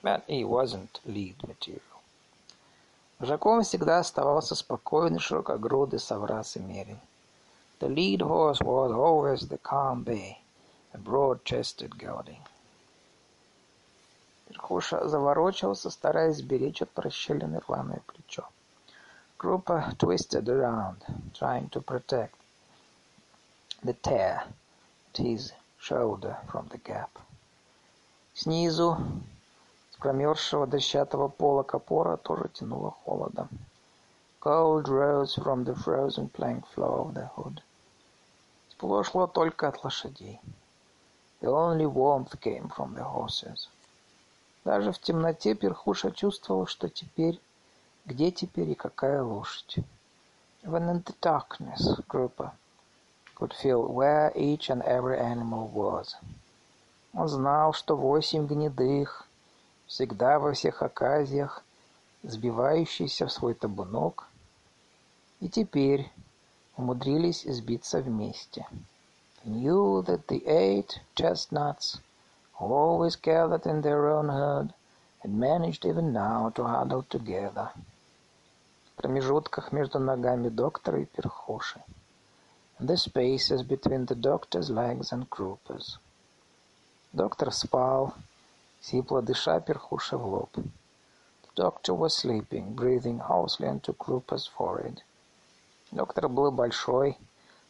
But 0.01 0.23
he 0.27 0.43
wasn't 0.43 0.99
lead 1.05 1.35
material. 1.47 1.90
Вожаком 3.21 3.61
всегда 3.61 3.99
оставался 3.99 4.55
спокойный, 4.55 5.19
широкогрудый 5.19 5.99
Саврас 5.99 6.55
и 6.55 6.59
Мерин. 6.59 6.99
The 7.79 7.87
lead 7.87 8.21
horse 8.21 8.59
was 8.61 8.91
always 8.91 9.47
the 9.47 9.59
calm 9.61 10.03
bay, 10.03 10.39
a 10.91 10.97
broad-chested 10.97 11.99
gelding. 11.99 12.41
Перхуша 14.47 15.07
заворочился, 15.07 15.91
стараясь 15.91 16.37
сберечь 16.37 16.81
от 16.81 16.89
прощелины 16.89 17.59
рваное 17.59 18.01
плечо. 18.07 18.49
Группа 19.37 19.93
twisted 19.99 20.49
around, 20.49 21.03
trying 21.35 21.69
to 21.69 21.79
protect 21.79 22.33
the 23.83 23.93
tear 24.01 24.45
at 25.13 25.17
his 25.17 25.53
shoulder 25.79 26.37
from 26.51 26.67
the 26.69 26.79
gap. 26.79 27.11
Снизу, 28.33 28.97
промерзшего 30.01 30.65
дощатого 30.65 31.27
пола 31.27 31.61
копора, 31.63 32.17
тоже 32.17 32.49
тянуло 32.53 32.95
холодом. 33.05 33.47
Cold 34.41 34.85
rose 34.87 35.35
from 35.37 35.63
the 35.63 35.75
frozen 35.75 36.27
plank 36.27 36.65
floor 36.73 37.05
of 37.05 37.13
the 37.13 37.29
hood. 37.35 37.61
Тепло 38.69 39.03
шло 39.03 39.27
только 39.27 39.67
от 39.67 39.83
лошадей. 39.83 40.41
The 41.41 41.49
only 41.49 41.85
warmth 41.85 42.39
came 42.41 42.67
from 42.75 42.95
the 42.95 43.05
horses. 43.05 43.69
Даже 44.65 44.91
в 44.91 44.99
темноте 44.99 45.53
Перхуша 45.53 46.11
чувствовал, 46.11 46.65
что 46.65 46.89
теперь, 46.89 47.39
где 48.05 48.31
теперь 48.31 48.71
и 48.71 48.75
какая 48.75 49.21
лошадь. 49.21 49.77
Even 50.63 50.89
in 50.89 51.03
the 51.03 51.15
darkness, 51.21 52.03
Группа 52.07 52.53
could 53.35 53.53
feel 53.53 53.87
where 53.87 54.31
each 54.35 54.69
and 54.71 54.81
every 54.83 55.19
animal 55.19 55.71
was. 55.71 56.15
Он 57.13 57.27
знал, 57.27 57.73
что 57.73 57.95
восемь 57.95 58.47
гнедых, 58.47 59.27
всегда 59.91 60.39
во 60.39 60.53
всех 60.53 60.81
оказиях, 60.81 61.65
сбивающиеся 62.23 63.27
в 63.27 63.31
свой 63.31 63.53
табунок, 63.53 64.25
и 65.41 65.49
теперь 65.49 66.09
умудрились 66.77 67.43
сбиться 67.43 67.99
вместе. 67.99 68.65
Knew 69.43 70.01
that 70.03 70.27
the 70.27 70.47
eight 70.47 71.01
chestnuts 71.13 71.99
always 72.57 73.17
gathered 73.17 73.65
in 73.65 73.81
their 73.81 74.09
own 74.09 74.29
herd, 74.29 74.73
and 75.23 75.37
managed 75.37 75.85
even 75.85 76.13
now 76.13 76.49
to 76.55 76.63
huddle 76.63 77.03
together. 77.09 77.71
В 78.85 79.01
промежутках 79.01 79.73
между 79.73 79.99
ногами 79.99 80.47
доктора 80.47 81.01
и 81.01 81.05
перхоши. 81.05 81.83
The 82.79 82.95
spaces 82.95 83.61
between 83.61 84.05
the 84.05 84.15
doctor's 84.15 84.69
legs 84.69 85.11
and 85.11 85.27
Krupa's. 85.27 85.99
Доктор 87.11 87.51
спал, 87.51 88.13
сипло 88.81 89.21
дыша 89.21 89.59
перхуша 89.59 90.17
в 90.17 90.25
лоб. 90.25 90.49
The 90.55 91.53
doctor 91.55 91.93
was 91.93 92.15
sleeping, 92.15 92.73
breathing 92.75 93.19
hoarsely 93.19 93.67
into 93.67 93.93
Krupa's 93.93 94.47
forehead. 94.47 95.03
Доктор 95.91 96.27
был 96.29 96.51
большой, 96.51 97.17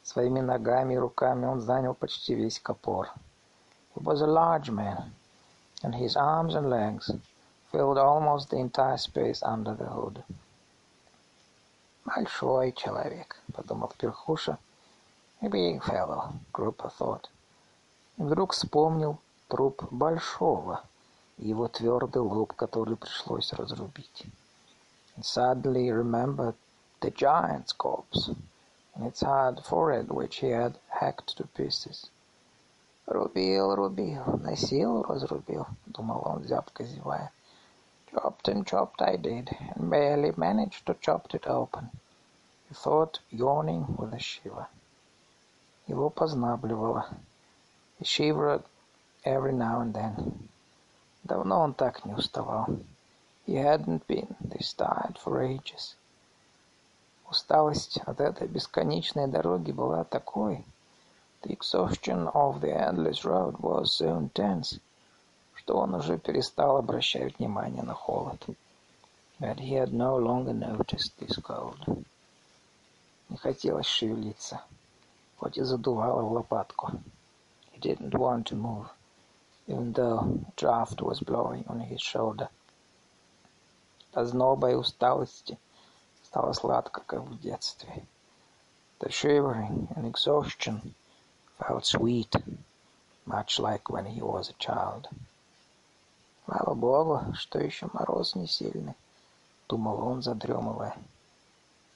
своими 0.04 0.40
ногами 0.40 0.94
и 0.94 0.98
руками 0.98 1.46
он 1.46 1.60
занял 1.60 1.94
почти 1.94 2.36
весь 2.36 2.60
копор. 2.60 3.10
He 3.96 4.04
was 4.04 4.22
a 4.22 4.28
large 4.28 4.70
man, 4.70 5.12
and 5.84 5.96
his 5.96 6.16
arms 6.16 6.56
and 6.56 6.70
legs 6.70 7.12
filled 7.72 7.98
almost 7.98 8.50
the 8.50 8.58
entire 8.58 8.98
space 8.98 9.42
under 9.44 9.74
the 9.76 9.90
hood. 9.90 10.24
«Большой 12.06 12.72
человек»,— 12.72 13.42
подумал 13.54 13.92
Перхуша. 13.98 14.58
«A 15.42 15.50
big 15.50 15.82
fellow»,— 15.84 16.34
Группа 16.54 16.92
thought. 17.00 17.26
И 18.18 18.24
вдруг 18.24 18.54
вспомнил 18.54 19.18
труп 19.48 19.84
Большого, 19.92 20.84
его 21.41 21.69
твердый 21.69 22.23
лоб, 22.23 22.53
который 22.55 22.97
пришлось 22.97 23.53
разрубить. 23.53 24.27
And 25.17 25.25
suddenly 25.25 25.91
remembered 25.91 26.55
the 27.01 27.11
giant's 27.11 27.73
corpse, 27.73 28.31
and 28.95 29.07
its 29.07 29.23
hard 29.23 29.61
forehead, 29.65 30.11
which 30.11 30.37
he 30.37 30.49
had 30.49 30.79
hacked 30.89 31.37
to 31.37 31.47
pieces. 31.49 32.11
«Рубил, 33.07 33.75
рубил, 33.75 34.39
на 34.43 34.57
силу 34.57 35.03
разрубил», — 35.05 35.87
думал 35.87 36.23
он, 36.25 36.45
зябко 36.45 36.85
зевая. 36.85 37.31
«Chopped 38.11 38.49
and 38.49 38.67
chopped 38.67 39.01
I 39.01 39.17
did, 39.17 39.57
and 39.75 39.91
barely 39.91 40.33
managed 40.37 40.87
to 40.87 40.95
chop 40.95 41.33
it 41.35 41.47
open», — 41.47 42.69
he 42.69 42.75
thought, 42.75 43.21
yawning 43.31 43.97
with 43.97 44.13
a 44.13 44.19
shiver. 44.19 44.67
Его 45.87 46.11
познабливало. 46.11 47.07
He 47.99 48.05
shivered 48.05 48.65
every 49.25 49.53
now 49.53 49.81
and 49.81 49.95
then. 49.95 50.49
Давно 51.24 51.62
он 51.62 51.74
так 51.74 52.06
не 52.06 52.14
уставал. 52.14 52.68
He 53.46 53.56
hadn't 53.56 54.06
been 54.08 54.36
this 54.40 54.74
tired 54.76 55.18
for 55.24 55.42
ages. 55.42 55.96
Усталость 57.30 57.98
от 58.06 58.20
этой 58.20 58.48
бесконечной 58.48 59.28
дороги 59.28 59.72
была 59.72 60.04
такой, 60.04 60.66
The 61.44 61.58
exhaustion 61.58 62.28
of 62.34 62.62
the 62.62 62.72
endless 62.72 63.24
road 63.24 63.60
was 63.60 63.94
so 63.94 64.20
intense, 64.20 64.80
что 65.56 65.78
он 65.78 65.96
уже 65.96 66.20
перестал 66.20 66.78
обращать 66.78 67.40
внимание 67.40 67.82
на 67.82 67.94
холод. 67.94 68.46
That 69.40 69.58
he 69.58 69.74
had 69.74 69.92
no 69.92 70.18
longer 70.18 70.54
noticed 70.54 71.18
this 71.20 71.42
cold. 71.42 72.06
Не 73.30 73.38
хотелось 73.38 73.88
шевелиться, 73.88 74.62
хоть 75.38 75.58
и 75.58 75.64
задувало 75.64 76.22
в 76.22 76.32
лопатку. 76.34 76.92
He 77.74 77.80
didn't 77.80 78.12
want 78.12 78.46
to 78.50 78.56
move, 78.56 78.88
even 79.71 79.93
though 79.93 80.43
a 80.49 80.53
draft 80.57 81.03
was 81.03 81.21
blowing 81.21 81.65
on 81.69 81.81
his 81.81 82.01
shoulder. 82.01 82.49
От 84.13 84.29
зноба 84.29 84.71
и 84.71 84.75
усталости 84.75 85.59
стало 86.25 86.53
сладко, 86.53 87.03
как 87.07 87.23
в 87.23 87.41
детстве. 87.41 88.07
The 88.99 89.11
shivering 89.11 89.89
and 89.95 90.07
exhaustion 90.07 90.95
felt 91.59 91.85
sweet, 91.85 92.35
much 93.27 93.59
like 93.59 93.91
when 93.91 94.07
he 94.07 94.23
was 94.23 94.49
a 94.49 94.55
child. 94.55 95.09
Слава 96.47 96.75
Богу, 96.75 97.35
что 97.35 97.59
еще 97.59 97.89
мороз 97.93 98.35
не 98.37 98.47
сильный, 98.47 98.95
думал 99.69 100.01
он, 100.07 100.23
задремывая. 100.23 100.97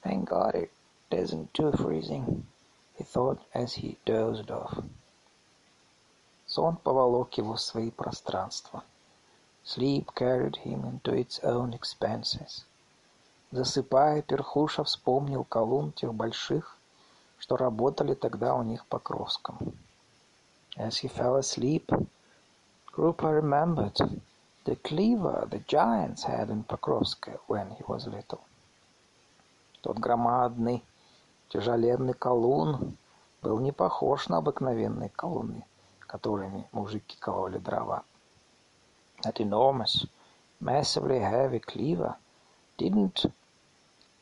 Thank 0.03 0.29
God 0.29 0.55
it 0.55 0.71
isn't 1.09 1.53
too 1.53 1.71
freezing, 1.71 2.45
he 2.97 3.03
thought 3.03 3.39
as 3.53 3.73
he 3.73 3.97
dozed 4.05 4.51
off. 4.51 4.83
Сон 6.56 6.76
поволок 6.76 7.36
его 7.36 7.56
в 7.56 7.60
свои 7.60 7.90
пространства. 7.90 8.82
Sleep 9.62 10.06
carried 10.14 10.56
him 10.64 10.86
into 10.86 11.12
its 11.12 11.38
own 11.44 11.78
expanses. 11.78 12.64
Засыпая, 13.50 14.22
Перхуша 14.22 14.82
вспомнил 14.82 15.44
колунн 15.44 15.92
тех 15.92 16.14
больших, 16.14 16.78
что 17.36 17.58
работали 17.58 18.14
тогда 18.14 18.54
у 18.54 18.62
них 18.62 18.86
по 18.86 18.96
Покровском. 18.96 19.58
As 20.78 21.02
he 21.02 21.10
fell 21.14 21.36
asleep, 21.36 21.90
Krupa 22.90 23.30
remembered 23.38 24.22
the 24.64 24.76
cleaver 24.76 25.46
the 25.50 25.62
giants 25.66 26.24
had 26.24 26.48
in 26.48 26.64
Покровске 26.64 27.38
when 27.48 27.68
he 27.76 27.84
was 27.86 28.06
little. 28.06 28.40
Тот 29.82 29.98
громадный, 29.98 30.82
тяжеленный 31.50 32.14
колун 32.14 32.96
был 33.42 33.58
не 33.58 33.72
похож 33.72 34.30
на 34.30 34.38
обыкновенные 34.38 35.10
колонны, 35.10 35.66
которыми 36.16 36.66
мужики 36.72 37.16
кололи 37.20 37.58
дрова. 37.58 38.02
That 39.22 39.38
enormous, 39.38 40.06
massively 40.60 41.18
heavy 41.18 41.58
cleaver 41.58 42.16
didn't 42.78 43.26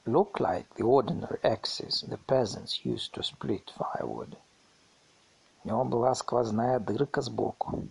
look 0.05 0.41
like 0.41 0.67
the 0.75 0.83
ordinary 0.83 1.39
axes 1.45 2.05
the 2.09 2.19
peasants 2.19 2.85
used 2.85 3.15
to 3.15 3.23
split 3.23 3.71
firewood. 3.79 4.37
В 5.63 5.67
нем 5.67 5.89
была 5.89 6.15
сквозная 6.15 6.81
дырка 6.81 7.23
сбоку. 7.23 7.87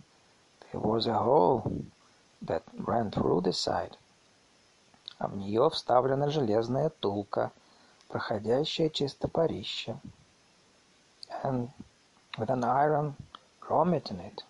There 0.72 0.82
was 0.82 1.08
a 1.08 1.18
hole 1.18 1.64
that 2.42 2.64
ran 2.78 3.10
through 3.10 3.42
the 3.42 3.54
side. 3.54 3.96
А 5.18 5.28
в 5.30 5.38
нее 5.38 5.70
вставлена 5.70 6.30
железная 6.30 6.90
тулка, 6.90 7.54
проходящая 8.10 8.90
через 8.90 9.14
топорище. 9.14 9.98
And 11.44 11.70
with 12.38 12.50
an 12.50 12.66
iron 12.66 13.16
grommet 13.74 14.12
in 14.12 14.20
it 14.20 14.44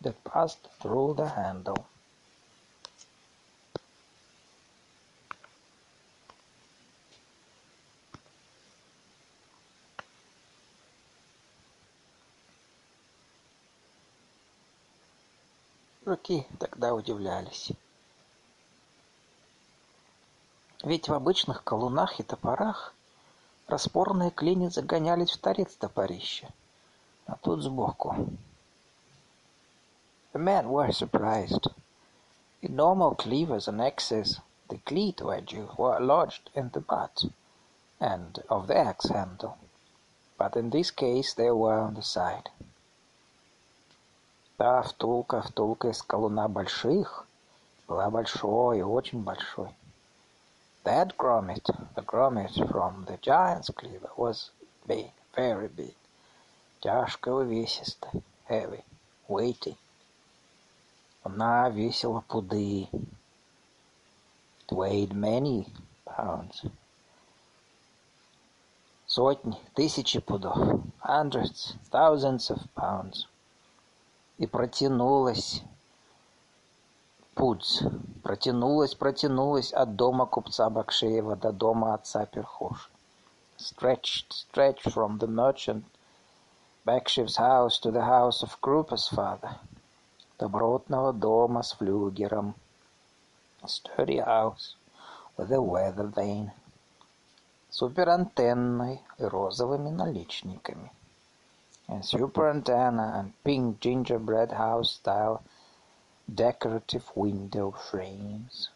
that 0.00 0.22
passed 0.22 0.68
through 0.80 1.14
the 1.14 1.28
handle. 1.28 1.84
Жуки 16.06 16.46
тогда 16.58 16.94
удивлялись. 16.94 17.72
Ведь 20.84 21.08
в 21.08 21.12
обычных 21.12 21.64
колунах 21.64 22.20
и 22.20 22.22
топорах 22.22 22.94
распорные 23.66 24.30
клини 24.30 24.68
загонялись 24.68 25.32
в 25.32 25.38
торец 25.38 25.74
топорища, 25.74 26.48
а 27.26 27.34
тут 27.36 27.62
сбоку. 27.62 28.14
The 30.33 30.39
men 30.39 30.69
were 30.69 30.91
surprised. 30.91 31.67
In 32.63 32.75
normal 32.75 33.13
cleavers 33.13 33.67
and 33.67 33.79
axes, 33.79 34.39
the 34.67 34.79
cleat 34.79 35.21
wedges 35.21 35.69
were 35.77 35.99
lodged 35.99 36.49
in 36.55 36.69
the 36.69 36.79
butt 36.79 37.25
end 38.01 38.41
of 38.49 38.65
the 38.65 38.75
axe 38.75 39.09
handle, 39.09 39.59
but 40.39 40.55
in 40.55 40.71
this 40.71 40.89
case 40.89 41.35
they 41.35 41.51
were 41.51 41.77
on 41.77 41.93
the 41.93 42.01
side. 42.01 42.49
Та 44.57 44.81
втулка, 44.81 45.43
втулка 45.43 45.89
из 45.89 46.01
колуна 46.01 46.47
больших, 46.47 47.27
была 47.87 48.09
большой, 48.09 48.81
очень 48.81 49.21
большой. 49.23 49.75
That 50.83 51.15
grommet, 51.15 51.69
the 51.93 52.01
grommet 52.01 52.55
from 52.71 53.05
the 53.05 53.17
giant's 53.17 53.69
cleaver, 53.69 54.09
was 54.17 54.49
big, 54.87 55.11
very 55.35 55.67
big. 55.67 55.95
Тяжко 56.81 57.29
увесисто, 57.29 58.09
heavy, 58.45 58.83
weighty. 59.27 59.77
Она 61.27 61.69
весила 61.69 62.21
пуды. 62.21 62.89
It 62.91 64.71
weighed 64.71 65.13
many 65.13 65.67
pounds. 66.05 66.65
Сотни, 69.05 69.57
тысячи 69.75 70.19
пудов. 70.19 70.83
Hundreds, 71.01 71.75
thousands 71.91 72.49
of 72.49 72.61
pounds. 72.75 73.27
и 74.37 74.47
протянулась 74.47 75.61
путь, 77.35 77.81
протянулась, 78.23 78.95
протянулась 78.95 79.71
от 79.71 79.95
дома 79.95 80.25
купца 80.25 80.69
Бакшеева 80.69 81.35
до 81.35 81.51
дома 81.51 81.93
отца 81.93 82.25
Перхоша. 82.25 82.89
Stretched, 83.57 84.33
stretched 84.33 84.91
from 84.91 85.19
the 85.19 85.27
merchant 85.27 85.85
Bakshev's 86.85 87.37
house 87.37 87.79
to 87.79 87.91
the 87.91 88.03
house 88.03 88.43
of 88.43 88.59
Krupa's 88.59 89.07
father. 89.07 89.59
Добротного 90.38 91.12
дома 91.12 91.62
с 91.62 91.72
флюгером. 91.72 92.54
Sturdy 93.64 94.18
house 94.18 94.76
with 95.36 95.50
a 95.50 95.60
weather 95.60 96.12
vane. 96.14 96.50
Суперантенной 97.70 99.02
и 99.18 99.24
розовыми 99.24 99.90
наличниками 99.90 100.90
and 101.88 102.04
super 102.04 102.50
antenna 102.50 103.14
and 103.16 103.32
pink 103.44 103.80
gingerbread 103.80 104.52
house 104.52 104.90
style 104.90 105.42
decorative 106.32 107.10
window 107.14 107.70
frames. 107.70 108.70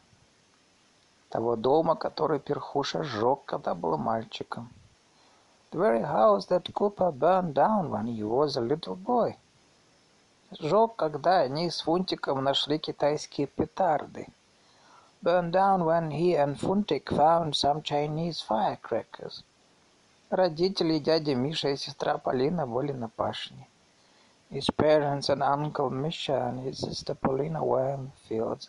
Того 1.29 1.57
дома, 1.57 1.95
который 1.95 2.41
Перхуша 2.41 3.03
сжег, 3.05 3.45
когда 3.45 3.75
был 3.75 3.97
мальчиком. 3.99 4.71
The 5.71 5.79
very 5.79 6.03
house 6.03 6.47
that 6.47 6.73
Cooper 6.75 7.11
burned 7.11 7.55
down 7.55 7.91
when 7.91 8.07
he 8.07 8.23
was 8.23 8.57
a 8.57 8.61
little 8.61 8.97
boy. 8.97 9.37
Сжег, 10.61 10.97
когда 10.97 11.41
они 11.41 11.71
с 11.71 11.81
Фунтиком 11.81 12.45
нашли 12.45 12.79
китайские 12.79 13.47
петарды. 13.47 14.27
Burned 15.23 15.53
down 15.53 15.85
when 15.85 16.11
he 16.11 16.35
and 16.35 16.59
Funtik 16.59 17.09
found 17.09 17.55
some 17.55 17.83
Chinese 17.83 18.43
firecrackers. 18.47 19.45
Родители 20.29 20.99
дядя 20.99 21.35
Миша 21.35 21.71
и 21.71 21.77
сестра 21.77 22.19
Полина 22.19 22.67
были 22.67 22.93
на 22.93 23.09
пашне. 23.09 23.67
His 24.51 24.69
parents 24.77 25.31
and 25.31 25.43
uncle 25.43 25.89
Misha 25.89 26.51
and 26.51 26.61
his 26.61 26.81
sister 26.81 27.15
Paulina 27.15 27.65
were 27.65 27.95
in 27.95 28.11
the 28.11 28.29
fields. 28.29 28.69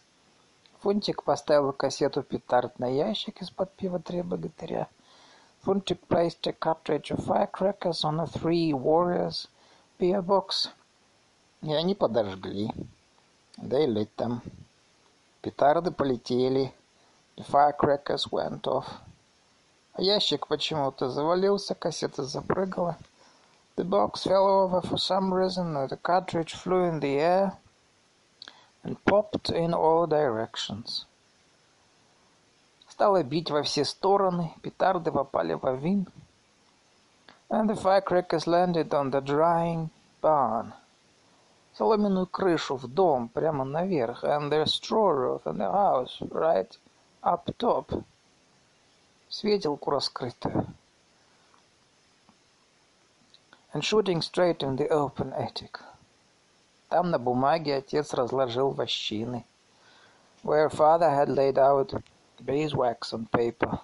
Фунтик 0.79 1.23
поставил 1.23 1.73
кассету 1.73 2.23
петард 2.23 2.79
на 2.79 2.87
ящик 2.87 3.41
из-под 3.41 3.73
пива 3.75 3.99
«Три 3.99 4.21
богатыря». 4.21 4.87
Фунтик 5.63 5.99
placed 6.07 6.47
a 6.47 6.53
cartridge 6.53 7.11
of 7.11 7.25
firecrackers 7.25 8.05
on 8.05 8.21
a 8.21 8.27
Three 8.27 8.71
Warriors 8.71 9.47
beer 9.97 10.21
box. 10.21 10.69
И 11.62 11.72
они 11.72 11.94
подожгли. 11.94 12.70
They 13.58 13.86
lit 13.86 14.10
them. 14.16 14.40
Петарды 15.42 15.90
полетели. 15.90 16.72
The 17.36 17.44
firecrackers 17.44 18.30
went 18.30 18.66
off. 18.66 18.86
Ящик 19.96 20.46
почему-то 20.46 21.08
завалился, 21.08 21.74
кассета 21.74 22.22
запрыгала. 22.22 22.96
The 23.76 23.84
box 23.84 24.24
fell 24.24 24.46
over 24.46 24.80
for 24.80 24.96
some 24.96 25.32
reason, 25.32 25.74
the 25.88 25.96
cartridge 25.96 26.54
flew 26.54 26.84
in 26.84 27.00
the 27.00 27.18
air 27.18 27.56
and 28.82 28.96
popped 29.04 29.50
in 29.50 29.72
all 29.72 30.06
directions. 30.06 31.06
Стало 32.88 33.22
бить 33.22 33.50
во 33.50 33.62
все 33.62 33.84
стороны, 33.84 34.52
петарды 34.62 35.12
попали 35.12 35.54
в 35.54 35.64
авин. 35.64 36.08
And 37.50 37.68
the 37.68 37.76
firecrackers 37.76 38.46
landed 38.46 38.92
on 38.92 39.10
the 39.10 39.20
drying 39.20 39.90
barn. 40.20 40.72
Соломенную 41.75 42.27
крышу 42.27 42.75
в 42.75 42.87
дом, 42.87 43.29
прямо 43.29 43.63
наверх, 43.63 44.23
and 44.23 44.51
the 44.51 44.65
straw 44.65 45.11
roof 45.11 45.41
in 45.45 45.57
the 45.57 45.71
house, 45.71 46.21
right 46.29 46.69
up 47.23 47.45
top. 47.57 48.03
светилку 49.29 49.89
раскрытую. 49.89 50.67
And 53.73 53.83
shooting 53.83 54.21
straight 54.21 54.61
in 54.61 54.75
the 54.75 54.87
open 54.89 55.33
attic. 55.33 55.79
Там 56.89 57.09
на 57.09 57.17
бумаге 57.17 57.77
отец 57.77 58.13
разложил 58.13 58.69
вощины. 58.69 59.43
Where 60.43 60.69
father 60.69 61.09
had 61.09 61.29
laid 61.29 61.57
out 61.57 62.03
beeswax 62.39 63.13
on 63.13 63.27
paper. 63.31 63.79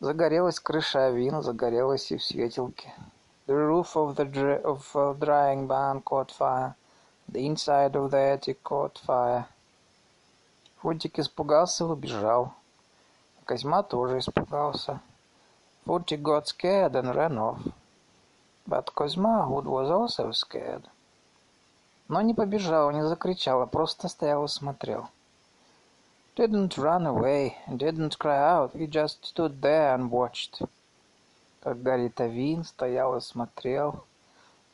Загорелась 0.00 0.58
крыша 0.58 1.08
авин, 1.08 1.42
загорелась 1.42 2.10
и 2.10 2.16
в 2.16 2.24
светилке. 2.24 2.94
The 3.51 3.55
roof 3.55 3.95
of 3.95 4.15
the 4.15 4.25
dry, 4.25 4.57
of 4.57 4.95
uh, 4.95 5.13
drying 5.13 5.67
barn 5.67 6.01
caught 6.01 6.31
fire. 6.31 6.75
The 7.29 7.45
inside 7.45 7.95
of 7.95 8.11
the 8.11 8.19
attic 8.19 8.63
caught 8.63 8.97
fire. 8.97 9.47
Фунтик 10.81 11.19
испугался 11.19 11.83
и 11.83 11.87
убежал. 11.87 12.53
Козьма 13.45 13.83
тоже 13.83 14.19
испугался. 14.19 15.01
Footy 15.85 16.17
got 16.17 16.47
scared 16.47 16.95
and 16.95 17.15
ran 17.15 17.37
off. 17.37 17.61
But 18.67 18.93
Козьма 18.93 19.47
was 19.47 19.89
also 19.89 20.31
scared. 20.33 20.83
Но 22.09 22.21
не 22.21 22.33
побежал, 22.33 22.91
не 22.91 23.05
закричал, 23.07 23.61
а 23.61 23.65
просто 23.65 24.09
стоял 24.09 24.45
и 24.45 24.47
смотрел. 24.49 25.09
Didn't 26.35 26.77
run 26.77 27.07
away, 27.07 27.55
didn't 27.67 28.17
cry 28.17 28.37
out, 28.37 28.73
he 28.73 28.85
just 28.85 29.25
stood 29.25 29.61
there 29.61 29.95
and 29.95 30.11
watched. 30.11 30.61
Как 31.61 31.81
горит 31.81 32.19
авин, 32.21 32.63
стоял 32.63 33.17
и 33.17 33.21
смотрел. 33.21 34.05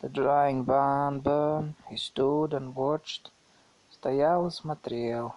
The 0.02 0.10
drying 0.10 0.66
barn 0.66 1.22
burned, 1.22 1.76
he 1.90 1.96
stood 1.96 2.54
and 2.54 2.76
watched. 2.76 3.32
Стоял 3.90 4.48
и 4.48 4.52
смотрел. 4.52 5.34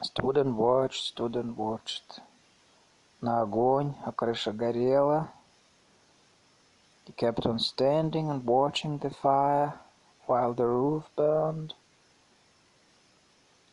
Stood 0.00 0.36
and 0.36 0.56
watched, 0.56 1.14
stood 1.14 1.36
and 1.36 1.56
watched. 1.56 2.20
На 3.20 3.42
огонь, 3.42 3.94
а 4.04 4.12
крыша 4.12 4.52
горела. 4.52 5.30
He 7.06 7.12
kept 7.12 7.44
on 7.44 7.58
standing 7.58 8.30
and 8.30 8.44
watching 8.44 8.98
the 8.98 9.10
fire 9.10 9.78
while 10.26 10.54
the 10.54 10.66
roof 10.66 11.04
burned. 11.16 11.74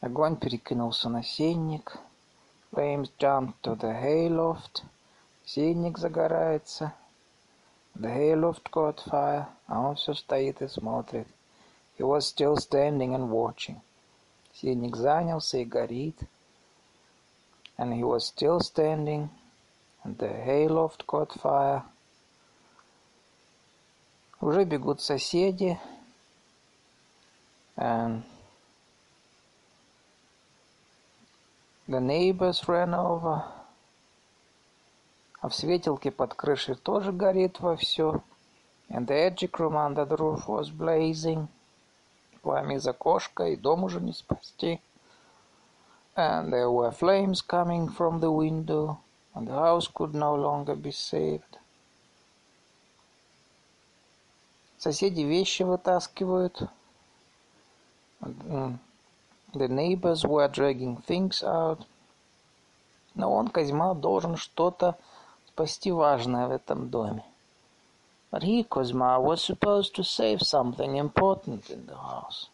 Огонь 0.01 0.37
перекинулся 0.37 1.09
на 1.09 1.23
сенник. 1.23 1.97
Flames 2.71 3.09
jumped 3.19 3.61
to 3.63 3.75
the 3.75 3.93
hayloft. 3.93 4.83
Сенник 5.45 5.97
загорается. 5.97 6.93
The 7.95 8.09
hayloft 8.09 8.69
caught 8.71 8.99
fire, 9.05 9.47
а 9.67 9.81
он 9.81 9.95
все 9.95 10.13
стоит 10.13 10.61
и 10.61 10.67
смотрит. 10.67 11.27
He 11.97 12.03
was 12.03 12.27
still 12.27 12.55
standing 12.55 13.13
and 13.13 13.29
watching. 13.29 13.81
Сеник 14.53 14.95
занялся 14.95 15.57
и 15.57 15.65
горит. 15.65 16.17
And 17.77 17.93
he 17.93 18.03
was 18.03 18.27
still 18.27 18.59
standing, 18.59 19.29
and 20.03 20.17
the 20.17 20.27
hayloft 20.27 21.05
caught 21.07 21.31
fire. 21.33 21.83
Уже 24.41 24.63
бегут 24.63 25.01
соседи, 25.01 25.77
and 27.75 28.23
the 31.87 31.99
neighbors 31.99 32.67
ran 32.67 32.93
over. 32.93 33.43
А 35.44 35.50
в 35.50 35.54
светилке 35.54 36.10
под 36.10 36.32
крышей 36.32 36.74
тоже 36.74 37.12
горит 37.12 37.60
вовсю. 37.60 38.22
And 38.88 39.06
the 39.06 39.28
edgic 39.28 39.58
room 39.58 39.76
under 39.76 40.06
the 40.06 40.16
roof 40.16 40.46
was 40.46 40.70
blazing. 40.70 41.48
Пламя 42.40 42.76
из 42.76 42.86
окошка, 42.88 43.48
и 43.48 43.56
дом 43.56 43.84
уже 43.84 44.00
не 44.00 44.14
спасти. 44.14 44.80
And 46.16 46.50
there 46.50 46.70
were 46.70 46.90
flames 46.92 47.42
coming 47.46 47.88
from 47.94 48.20
the 48.20 48.30
window, 48.30 48.96
and 49.34 49.46
the 49.46 49.52
house 49.52 49.86
could 49.86 50.14
no 50.14 50.34
longer 50.34 50.74
be 50.74 50.90
saved. 50.90 51.58
Соседи 54.78 55.20
вещи 55.20 55.62
вытаскивают. 55.62 56.70
The 58.22 59.68
neighbors 59.68 60.24
were 60.24 60.48
dragging 60.48 61.04
things 61.06 61.42
out. 61.42 61.84
Но 63.14 63.30
он, 63.30 63.48
Козьма, 63.48 63.92
должен 63.92 64.36
что-то 64.36 64.96
спасти 65.54 65.92
важное 65.92 66.48
в 66.48 66.50
этом 66.50 66.90
доме. 66.90 67.24
But 68.32 68.42
he, 68.42 68.64
Kuzma, 68.64 69.20
was 69.20 69.40
supposed 69.40 69.94
to 69.94 70.02
save 70.02 70.42
something 70.42 70.96
important 70.96 71.70
in 71.70 71.86
the 71.86 71.94
house. 71.94 72.48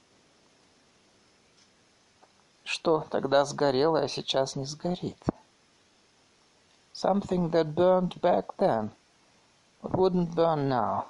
Что 2.62 3.06
тогда 3.10 3.46
сгорело, 3.46 4.00
а 4.00 4.08
сейчас 4.08 4.54
не 4.54 4.66
сгорит? 4.66 5.16
Something 6.92 7.50
that 7.52 7.74
burned 7.74 8.20
back 8.20 8.54
then, 8.58 8.90
but 9.82 9.92
wouldn't 9.92 10.34
burn 10.34 10.68
now. 10.68 11.06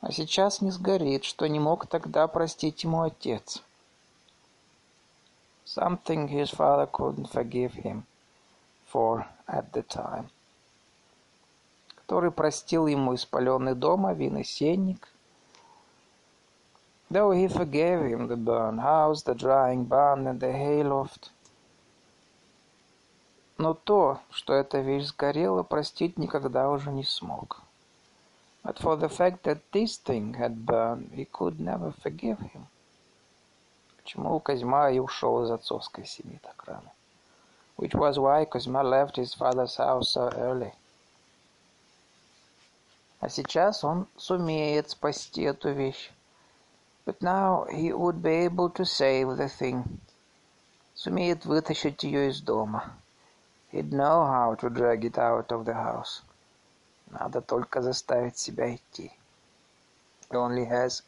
А 0.00 0.10
сейчас 0.10 0.62
не 0.62 0.70
сгорит, 0.70 1.24
что 1.24 1.46
не 1.46 1.60
мог 1.60 1.86
тогда 1.86 2.26
простить 2.28 2.82
ему 2.82 3.02
отец. 3.02 3.62
Something 5.66 6.28
his 6.28 6.50
father 6.50 6.86
couldn't 6.90 7.30
forgive 7.30 7.74
him 7.74 8.04
for 8.90 9.26
at 9.46 9.72
the 9.72 9.82
time 9.82 10.28
который 12.04 12.30
простил 12.30 12.86
ему 12.86 13.14
испаленный 13.14 13.74
дом, 13.74 14.04
Авин 14.04 14.36
и 14.36 14.44
сенник. 14.44 15.08
Though 17.10 17.32
he 17.32 17.48
forgave 17.48 18.02
him 18.02 18.28
the 18.28 18.36
burned 18.36 18.80
house, 18.80 19.22
the 19.22 19.34
drying 19.34 19.84
barn 19.84 20.26
and 20.26 20.38
the 20.38 20.52
hayloft. 20.52 21.30
Но 23.56 23.72
то, 23.72 24.20
что 24.30 24.52
эта 24.52 24.80
вещь 24.80 25.06
сгорела, 25.06 25.62
простить 25.62 26.18
никогда 26.18 26.68
уже 26.68 26.90
не 26.92 27.04
смог. 27.04 27.62
But 28.62 28.78
for 28.78 28.96
the 28.96 29.08
fact 29.08 29.44
that 29.44 29.62
this 29.72 29.96
thing 29.96 30.34
had 30.34 30.66
burned, 30.66 31.12
he 31.14 31.24
could 31.24 31.58
never 31.58 31.92
forgive 32.02 32.38
him. 32.38 32.66
Почему 33.96 34.38
Козьма 34.40 34.90
и 34.90 34.98
ушел 34.98 35.42
из 35.44 35.50
отцовской 35.50 36.04
семьи 36.04 36.38
так 36.42 36.62
рано? 36.66 36.93
Which 37.75 37.95
was 37.95 38.19
why 38.19 38.45
Kuzma 38.45 38.83
left 38.83 39.15
his 39.15 39.33
father's 39.33 39.77
house 39.77 40.11
so 40.11 40.29
early. 40.35 40.73
А 43.21 43.29
сейчас 43.29 43.83
он 43.83 44.07
сумеет 44.17 44.89
спасти 44.89 45.43
эту 45.43 45.73
вещь. 45.73 46.11
But 47.05 47.21
now 47.21 47.65
he 47.71 47.91
would 47.91 48.21
be 48.21 48.45
able 48.45 48.69
to 48.69 48.85
save 48.85 49.35
the 49.37 49.49
thing. 49.49 49.99
Сумеет 50.93 51.45
вытащить 51.45 52.03
ее 52.03 52.29
из 52.29 52.41
дома. 52.41 52.93
He'd 53.71 53.91
know 53.91 54.25
how 54.25 54.55
to 54.55 54.69
drag 54.69 55.03
it 55.03 55.17
out 55.17 55.51
of 55.51 55.65
the 55.65 55.73
house. 55.73 56.21
Надо 57.11 57.41
только 57.41 57.81
заставить 57.81 58.37
себя 58.37 58.75
идти. 58.75 59.11
He 60.29 60.37
only 60.37 60.65
has 60.65 61.01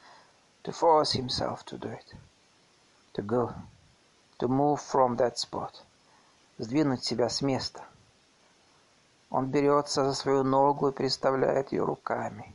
to 0.64 0.72
force 0.72 1.12
himself 1.12 1.64
to 1.66 1.78
do 1.78 1.90
it. 1.90 2.16
To 3.14 3.22
go. 3.22 3.54
To 4.40 4.48
move 4.48 4.82
from 4.82 5.16
that 5.18 5.38
spot. 5.38 5.82
Сдвинуть 6.59 7.05
себя 7.05 7.29
с 7.29 7.43
места.— 7.43 7.85
он 9.31 9.51
берется 9.51 10.05
за 10.05 10.15
свою 10.15 10.45
ногу 10.45 10.89
и 10.89 10.93
приставляет 10.93 11.73
ее 11.73 11.85
руками. 11.85 12.55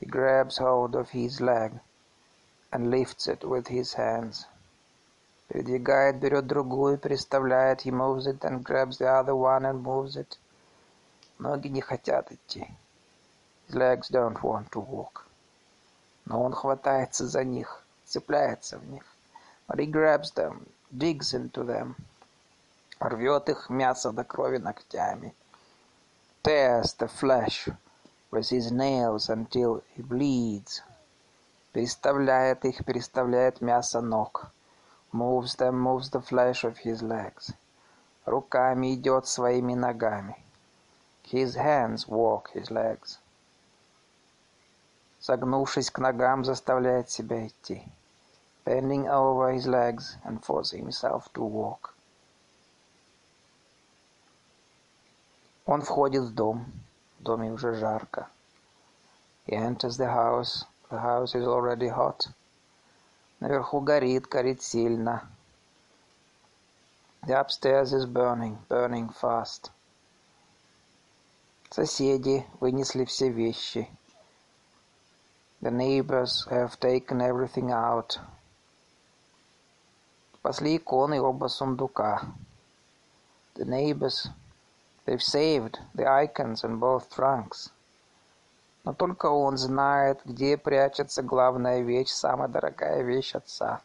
He 0.00 0.06
grabs 0.06 0.58
hold 0.58 0.92
of 0.92 1.10
his 1.10 1.40
leg 1.40 1.72
and 2.70 2.90
lifts 2.90 3.26
it 3.26 3.40
with 3.40 3.66
his 3.66 3.94
hands. 3.94 4.46
Передвигает, 5.48 6.20
берет 6.20 6.46
другую, 6.46 6.98
приставляет, 6.98 7.84
he 7.84 7.90
moves 7.90 8.26
it 8.26 8.40
and 8.44 8.62
grabs 8.62 8.98
the 8.98 9.06
other 9.06 9.34
one 9.34 9.64
and 9.64 9.82
moves 9.82 10.16
it. 10.16 10.38
Ноги 11.38 11.68
не 11.68 11.80
хотят 11.80 12.30
идти. 12.30 12.66
His 13.68 13.74
legs 13.74 14.10
don't 14.10 14.40
want 14.42 14.70
to 14.70 14.80
walk. 14.80 15.26
Но 16.24 16.42
он 16.42 16.52
хватается 16.52 17.26
за 17.26 17.42
них, 17.42 17.84
цепляется 18.06 18.78
в 18.78 18.86
них. 18.88 19.04
But 19.66 19.80
he 19.80 19.86
grabs 19.86 20.32
them, 20.32 20.66
digs 20.96 21.34
into 21.34 21.64
them. 21.64 21.96
Рвет 23.00 23.48
их 23.48 23.70
мясо 23.70 24.12
до 24.12 24.24
крови 24.24 24.58
ногтями 24.58 25.34
tears 26.44 26.92
the 26.92 27.08
flesh 27.08 27.70
with 28.30 28.50
his 28.50 28.70
nails 28.70 29.30
until 29.30 29.82
he 29.96 30.02
bleeds. 30.02 30.82
Переставляет 31.72 32.66
их, 32.66 32.84
переставляет 32.84 33.62
мясо 33.62 34.02
ног. 34.02 34.52
Moves 35.10 35.56
them, 35.56 35.80
moves 35.80 36.10
the 36.10 36.20
flesh 36.20 36.62
of 36.62 36.76
his 36.84 37.00
legs. 37.02 37.54
Руками 38.26 38.94
идет 38.94 39.26
своими 39.26 39.72
ногами. 39.72 40.36
His 41.22 41.56
hands 41.56 42.06
walk 42.06 42.50
his 42.52 42.70
legs. 42.70 43.18
Согнувшись 45.18 45.90
к 45.90 45.98
ногам, 45.98 46.44
заставляет 46.44 47.08
себя 47.08 47.46
идти. 47.46 47.88
Bending 48.66 49.08
over 49.08 49.50
his 49.50 49.66
legs 49.66 50.18
and 50.24 50.44
forcing 50.44 50.84
himself 50.84 51.32
to 51.32 51.42
walk. 51.42 51.93
Он 55.66 55.80
входит 55.80 56.24
в 56.24 56.34
дом. 56.34 56.66
В 57.18 57.22
доме 57.22 57.50
уже 57.50 57.74
жарко. 57.74 58.28
He 59.46 59.54
enters 59.54 59.96
the 59.96 60.08
house. 60.08 60.66
The 60.90 61.00
house 61.00 61.34
is 61.34 61.46
already 61.46 61.88
hot. 61.88 62.28
Наверху 63.40 63.80
горит, 63.80 64.26
горит 64.26 64.62
сильно. 64.62 65.28
The 67.22 67.34
upstairs 67.40 67.94
is 67.94 68.04
burning, 68.04 68.58
burning 68.68 69.10
fast. 69.20 69.70
Соседи 71.70 72.46
вынесли 72.60 73.04
все 73.04 73.30
вещи. 73.30 73.88
The 75.62 75.70
neighbors 75.70 76.46
have 76.50 76.78
taken 76.78 77.22
everything 77.22 77.70
out. 77.70 78.18
Спасли 80.34 80.76
иконы 80.76 81.22
оба 81.22 81.48
сундука. 81.48 82.22
The 83.54 83.64
neighbors 83.64 84.28
They've 85.04 85.22
saved 85.22 85.78
the 85.94 86.06
icons 86.06 86.64
in 86.64 86.78
both 86.78 87.10
trunks. 87.10 87.70
Но 88.84 88.92
только 88.92 89.26
он 89.26 89.56
знает, 89.56 90.20
где 90.24 90.56
прячется 90.56 91.22
главная 91.22 91.80
вещь, 91.80 92.10
самая 92.10 92.48
дорогая 92.48 93.02
вещь 93.02 93.34
отца. 93.34 93.80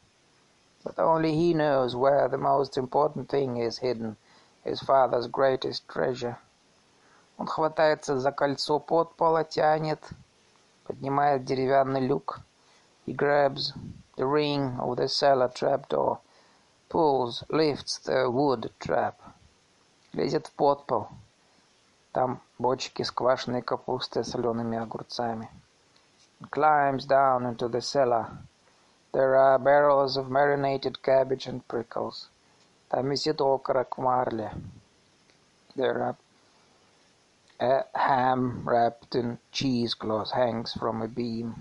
But 0.84 0.97
only 0.97 1.34
he 1.34 1.53
knows 1.53 1.95
where 1.95 2.30
the 2.30 2.38
most 2.38 2.78
important 2.78 3.28
thing 3.30 3.57
is 3.57 3.80
hidden, 3.80 4.15
his 4.63 4.82
father's 4.82 5.28
greatest 5.28 5.88
treasure. 5.88 6.38
Он 7.38 7.47
хватается 7.47 8.17
за 8.20 8.32
кольцо 8.32 8.80
подпола, 8.80 9.43
тянет, 9.43 10.01
поднимает 10.86 11.43
деревянный 11.43 12.01
люк. 12.01 12.39
He 13.05 13.13
grabs 13.13 13.74
the 14.17 14.26
ring 14.26 14.78
of 14.80 14.97
the 14.97 15.07
cellar 15.07 15.49
trapdoor, 15.49 16.20
pulls, 16.89 17.43
lifts 17.49 17.97
the 17.99 18.30
wood 18.30 18.72
trap. 18.80 19.15
Лезет 20.14 20.47
в 20.47 20.51
подпол. 20.53 21.07
Там 22.12 22.41
бочки 22.57 23.03
с 23.03 23.12
квашеной 23.12 23.62
капустой 23.62 24.26
солеными 24.26 24.78
огурцами. 24.78 25.49
Climbs 26.49 27.05
down 27.05 27.45
into 27.45 27.70
the 27.70 27.80
cellar. 27.80 28.28
There 29.12 29.36
are 29.36 29.60
barrels 29.60 30.18
of 30.18 30.30
marinated 30.30 31.01
cabbage 31.03 31.47
and 31.47 31.62
prickles. 31.68 32.30
Там 32.89 33.10
висит 33.10 33.39
окорок 33.39 33.97
в 33.97 34.01
марле. 34.01 34.51
There 35.76 36.01
are 36.01 36.16
a 37.60 37.86
ham 37.93 38.64
wrapped 38.66 39.14
in 39.14 39.38
cheesecloth 39.51 40.32
hangs 40.32 40.74
from 40.74 41.03
a 41.03 41.07
beam. 41.07 41.53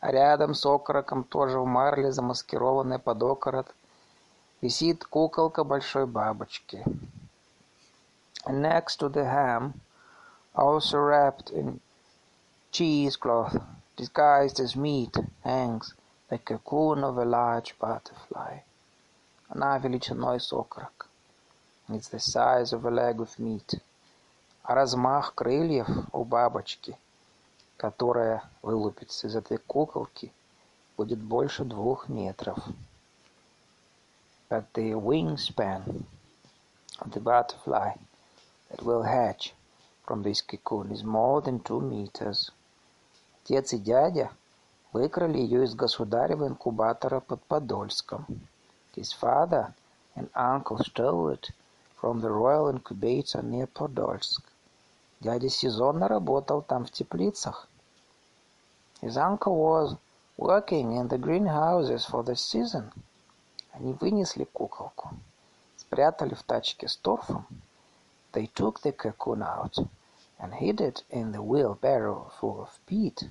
А 0.00 0.10
рядом 0.10 0.54
с 0.54 0.66
окороком, 0.66 1.24
тоже 1.24 1.58
в 1.60 1.66
марле, 1.66 2.10
замаскированная 2.12 2.98
под 2.98 3.22
окорок, 3.22 3.74
висит 4.60 5.04
куколка 5.04 5.64
большой 5.64 6.06
бабочки. 6.06 6.84
And 8.47 8.61
next 8.61 8.97
to 8.97 9.09
the 9.09 9.25
ham, 9.25 9.81
also 10.55 10.99
wrapped 10.99 11.49
in 11.49 11.81
cheesecloth, 12.71 13.61
disguised 13.97 14.61
as 14.61 14.73
meat, 14.73 15.17
hangs 15.43 15.93
the 16.29 16.37
cocoon 16.37 17.03
of 17.03 17.17
a 17.17 17.25
large 17.25 17.77
butterfly. 17.77 18.59
Она 19.49 19.77
величиной 19.79 20.39
с 20.39 20.53
окорок. 20.53 21.09
It's 21.89 22.07
the 22.07 22.19
size 22.19 22.71
of 22.71 22.85
a 22.85 22.89
leg 22.89 23.19
of 23.19 23.37
meat. 23.37 23.81
А 24.63 24.75
размах 24.75 25.35
крыльев 25.35 25.89
у 26.13 26.23
бабочки, 26.23 26.97
которая 27.75 28.43
вылупится 28.61 29.27
из 29.27 29.35
этой 29.35 29.57
куколки, 29.57 30.31
будет 30.95 31.19
больше 31.19 31.65
двух 31.65 32.07
метров. 32.07 32.57
But 34.49 34.65
the 34.73 34.93
wingspan 34.93 36.05
of 36.99 37.11
the 37.11 37.19
butterfly 37.19 37.97
that 38.72 38.82
will 38.82 39.02
hatch 39.02 39.52
from 40.06 40.22
this 40.22 40.40
cocoon 40.40 40.90
is 40.90 41.04
more 41.04 41.42
than 41.42 41.60
two 41.60 41.80
meters. 41.80 42.50
Отец 43.44 43.72
и 43.74 43.78
дядя 43.78 44.30
выкрали 44.92 45.38
ее 45.38 45.64
из 45.64 45.74
государева 45.74 46.46
инкубатора 46.48 47.20
под 47.20 47.42
Подольском. 47.42 48.24
His 48.96 49.12
father 49.12 49.74
and 50.16 50.30
uncle 50.34 50.78
stole 50.78 51.28
it 51.28 51.50
from 52.00 52.20
the 52.20 52.30
royal 52.30 52.68
incubator 52.68 53.42
near 53.42 53.66
Podolsk. 53.66 54.42
Дядя 55.20 55.50
сезонно 55.50 56.08
работал 56.08 56.62
там 56.62 56.86
в 56.86 56.90
теплицах. 56.90 57.68
His 59.02 59.16
uncle 59.16 59.56
was 59.56 59.96
working 60.38 60.92
in 60.92 61.08
the 61.08 61.18
greenhouses 61.18 62.06
for 62.06 62.22
the 62.24 62.34
season. 62.34 62.90
Они 63.72 63.92
вынесли 63.92 64.44
куколку, 64.44 65.10
спрятали 65.76 66.34
в 66.34 66.42
тачке 66.42 66.88
с 66.88 66.96
торфом. 66.96 67.46
They 68.31 68.47
took 68.47 68.81
the 68.81 68.93
cocoon 68.93 69.43
out 69.43 69.77
and 70.39 70.53
hid 70.53 70.79
it 70.79 71.03
in 71.09 71.33
the 71.33 71.41
wheelbarrow 71.41 72.31
full 72.39 72.61
of 72.61 72.79
peat. 72.85 73.29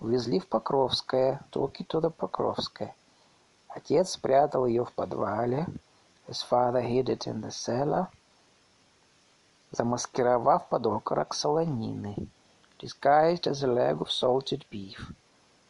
Увезли 0.00 0.40
в 0.40 0.48
Покровское, 0.48 1.44
took 1.52 1.80
it 1.80 1.88
to 1.90 2.00
the 2.00 2.10
Покровское. 2.10 2.94
Отец 3.68 4.10
спрятал 4.10 4.66
ее 4.66 4.84
в 4.84 4.92
подвале. 4.92 5.66
His 6.26 6.42
father 6.42 6.82
hid 6.82 7.08
it 7.08 7.26
in 7.26 7.42
the 7.42 7.50
cellar 7.52 8.08
замаскировав 9.72 10.68
под 10.68 10.86
окорок 10.86 11.34
солонины, 11.34 12.28
disguised 12.78 13.46
as 13.46 13.62
a 13.62 13.66
leg 13.66 14.00
of 14.00 14.10
salted 14.10 14.64
beef, 14.70 15.12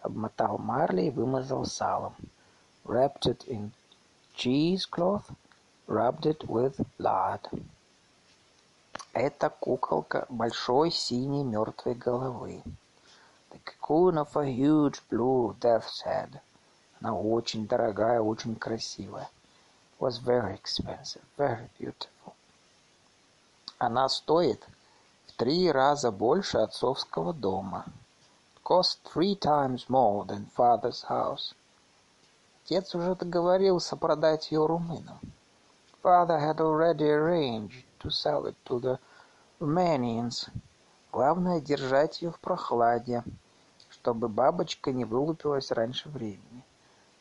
обмотал 0.02 0.58
марлей 0.58 1.08
и 1.08 1.10
вымазал 1.10 1.64
салом, 1.64 2.14
wrapped 2.84 3.26
it 3.26 3.44
in 3.48 3.72
cheesecloth, 4.34 5.30
rubbed 5.88 6.26
it 6.26 6.48
with 6.48 6.78
lard. 6.98 7.40
Это 9.13 9.49
куколка 9.49 10.25
большой 10.29 10.89
синей 10.91 11.43
мертвой 11.43 11.95
головы. 11.95 12.63
The 13.49 13.59
cocoon 13.65 14.17
of 14.17 14.35
a 14.37 14.45
huge 14.45 15.01
blue 15.09 15.53
death's 15.59 16.01
head. 16.05 16.39
Она 17.01 17.13
очень 17.13 17.67
дорогая, 17.67 18.21
очень 18.21 18.55
красивая. 18.55 19.29
Was 19.99 20.19
very 20.19 20.55
expensive, 20.55 21.23
very 21.37 21.69
beautiful. 21.77 22.33
Она 23.79 24.07
стоит 24.07 24.65
в 25.27 25.33
три 25.33 25.71
раза 25.71 26.11
больше 26.11 26.59
отцовского 26.59 27.33
дома. 27.33 27.85
Cost 28.63 28.99
three 29.03 29.35
times 29.35 29.89
more 29.89 30.25
than 30.25 30.47
father's 30.55 31.03
house. 31.09 31.53
Отец 32.63 32.95
уже 32.95 33.15
договорился 33.15 33.97
продать 33.97 34.51
ее 34.51 34.65
румынам. 34.65 35.19
Father 36.01 36.39
had 36.39 36.61
already 36.61 37.09
arranged 37.09 37.83
sell 38.09 38.45
it 38.47 38.55
to 38.65 38.79
the 38.79 38.99
Romanians. 39.59 40.49
Главное 41.11 41.59
держать 41.59 42.21
ее 42.21 42.31
в 42.31 42.39
прохладе, 42.39 43.23
чтобы 43.89 44.29
бабочка 44.29 44.91
не 44.91 45.05
вылупилась 45.05 45.71
раньше 45.71 46.09
времени. 46.09 46.63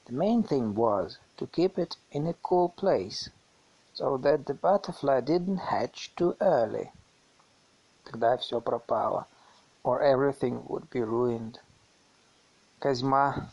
The 0.07 0.15
main 0.17 0.43
thing 0.43 0.75
was 0.75 1.19
to 1.37 1.47
keep 1.47 1.77
it 1.77 1.97
in 2.11 2.27
a 2.27 2.35
cool 2.43 2.71
place 2.71 3.31
so 3.93 4.17
that 4.17 4.47
the 4.47 4.55
butterfly 4.55 5.21
didn't 5.21 5.59
hatch 5.59 6.15
too 6.17 6.37
early. 6.41 6.91
Тогда 8.05 8.37
все 8.39 8.61
пропало, 8.61 9.27
or 9.85 10.01
everything 10.01 10.67
would 10.69 10.89
be 10.91 11.03
ruined. 11.03 11.61
Козьма 12.79 13.51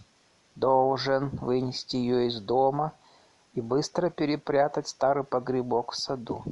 должен 0.55 1.29
вынести 1.29 1.97
ее 1.97 2.27
из 2.27 2.39
дома 2.39 2.93
и 3.53 3.61
быстро 3.61 4.09
перепрятать 4.09 4.87
старый 4.87 5.23
погребок 5.23 5.91
в 5.91 5.95
саду. 5.95 6.43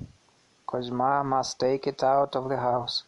Козьма 0.67 1.23
must 1.23 1.59
take 1.59 1.87
it 1.87 2.03
out 2.03 2.35
of 2.35 2.49
the 2.49 2.57
house, 2.57 3.05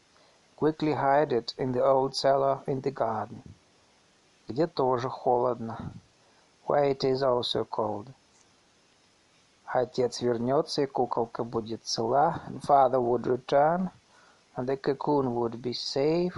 quickly 0.56 0.92
hide 0.92 1.32
it 1.32 1.54
in 1.56 1.72
the 1.72 1.82
old 1.82 2.14
cellar 2.14 2.62
in 2.66 2.80
the 2.82 2.90
garden, 2.90 3.42
где 4.48 4.66
тоже 4.66 5.08
холодно, 5.08 5.92
where 6.66 6.84
it 6.84 7.04
is 7.04 7.22
also 7.22 7.64
cold. 7.64 8.12
Отец 9.64 10.20
вернется, 10.20 10.82
и 10.82 10.86
куколка 10.86 11.44
будет 11.44 11.84
цела, 11.84 12.42
and 12.48 12.60
father 12.62 13.00
would 13.00 13.26
return, 13.26 13.90
and 14.54 14.68
the 14.68 14.76
cocoon 14.76 15.34
would 15.34 15.62
be 15.62 15.72
safe. 15.72 16.36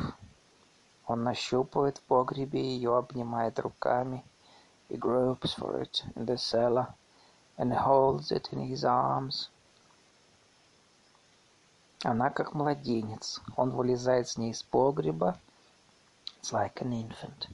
Он 1.08 1.24
нащупывает 1.24 1.98
в 1.98 2.02
погребе 2.02 2.62
ее, 2.62 2.96
обнимает 2.96 3.58
руками. 3.58 4.24
He 4.88 4.96
gropes 4.96 5.54
for 5.54 5.80
it 5.80 6.04
in 6.14 6.26
the 6.26 6.38
cellar 6.38 6.94
and 7.58 7.72
holds 7.72 8.30
it 8.30 8.52
in 8.52 8.60
his 8.60 8.84
arms. 8.84 9.48
Она 12.03 12.29
как 12.29 12.53
младенец. 12.53 13.41
Он 13.55 13.71
вылезает 13.71 14.27
с 14.27 14.37
ней 14.37 14.51
из 14.51 14.63
погреба. 14.63 15.37
It's 16.41 16.51
like 16.51 16.81
an 16.81 16.93
infant. 16.93 17.47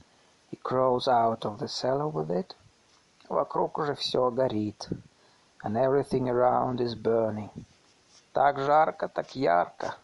He 0.50 0.58
crawls 0.62 1.08
out 1.08 1.44
of 1.44 1.58
the 1.58 1.68
cellar 1.68 2.08
with 2.08 2.30
it. 2.30 2.54
Вокруг 3.28 3.78
уже 3.78 3.94
все 3.94 4.30
горит 4.30 4.88
and 5.66 5.76
everything 5.76 6.28
around 6.28 6.80
is 6.80 6.94
burning. 6.94 7.50
Так 8.32 8.58
жарко, 8.58 9.08
так 9.08 9.34
ярко. 9.34 9.96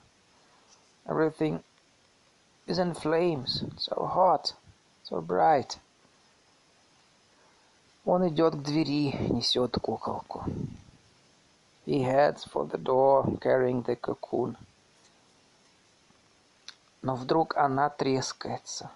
Everything 1.07 1.63
is 2.67 2.79
in 2.79 2.95
flames, 2.95 3.65
so 3.79 4.11
hot, 4.13 4.55
so 5.05 5.21
bright. 5.21 5.79
Он 8.05 8.27
идет 8.29 8.55
к 8.57 8.63
двери, 8.63 9.13
несет 9.31 9.79
куколку. 9.81 10.45
He 11.85 12.03
heads 12.03 12.45
for 12.45 12.65
the 12.65 12.79
door, 12.79 13.25
carrying 13.41 13.83
the 13.83 13.97
cocoon. 13.97 14.57
Но 17.03 17.17
вдруг 17.17 17.57
она 17.57 17.89
трескается. 17.91 18.91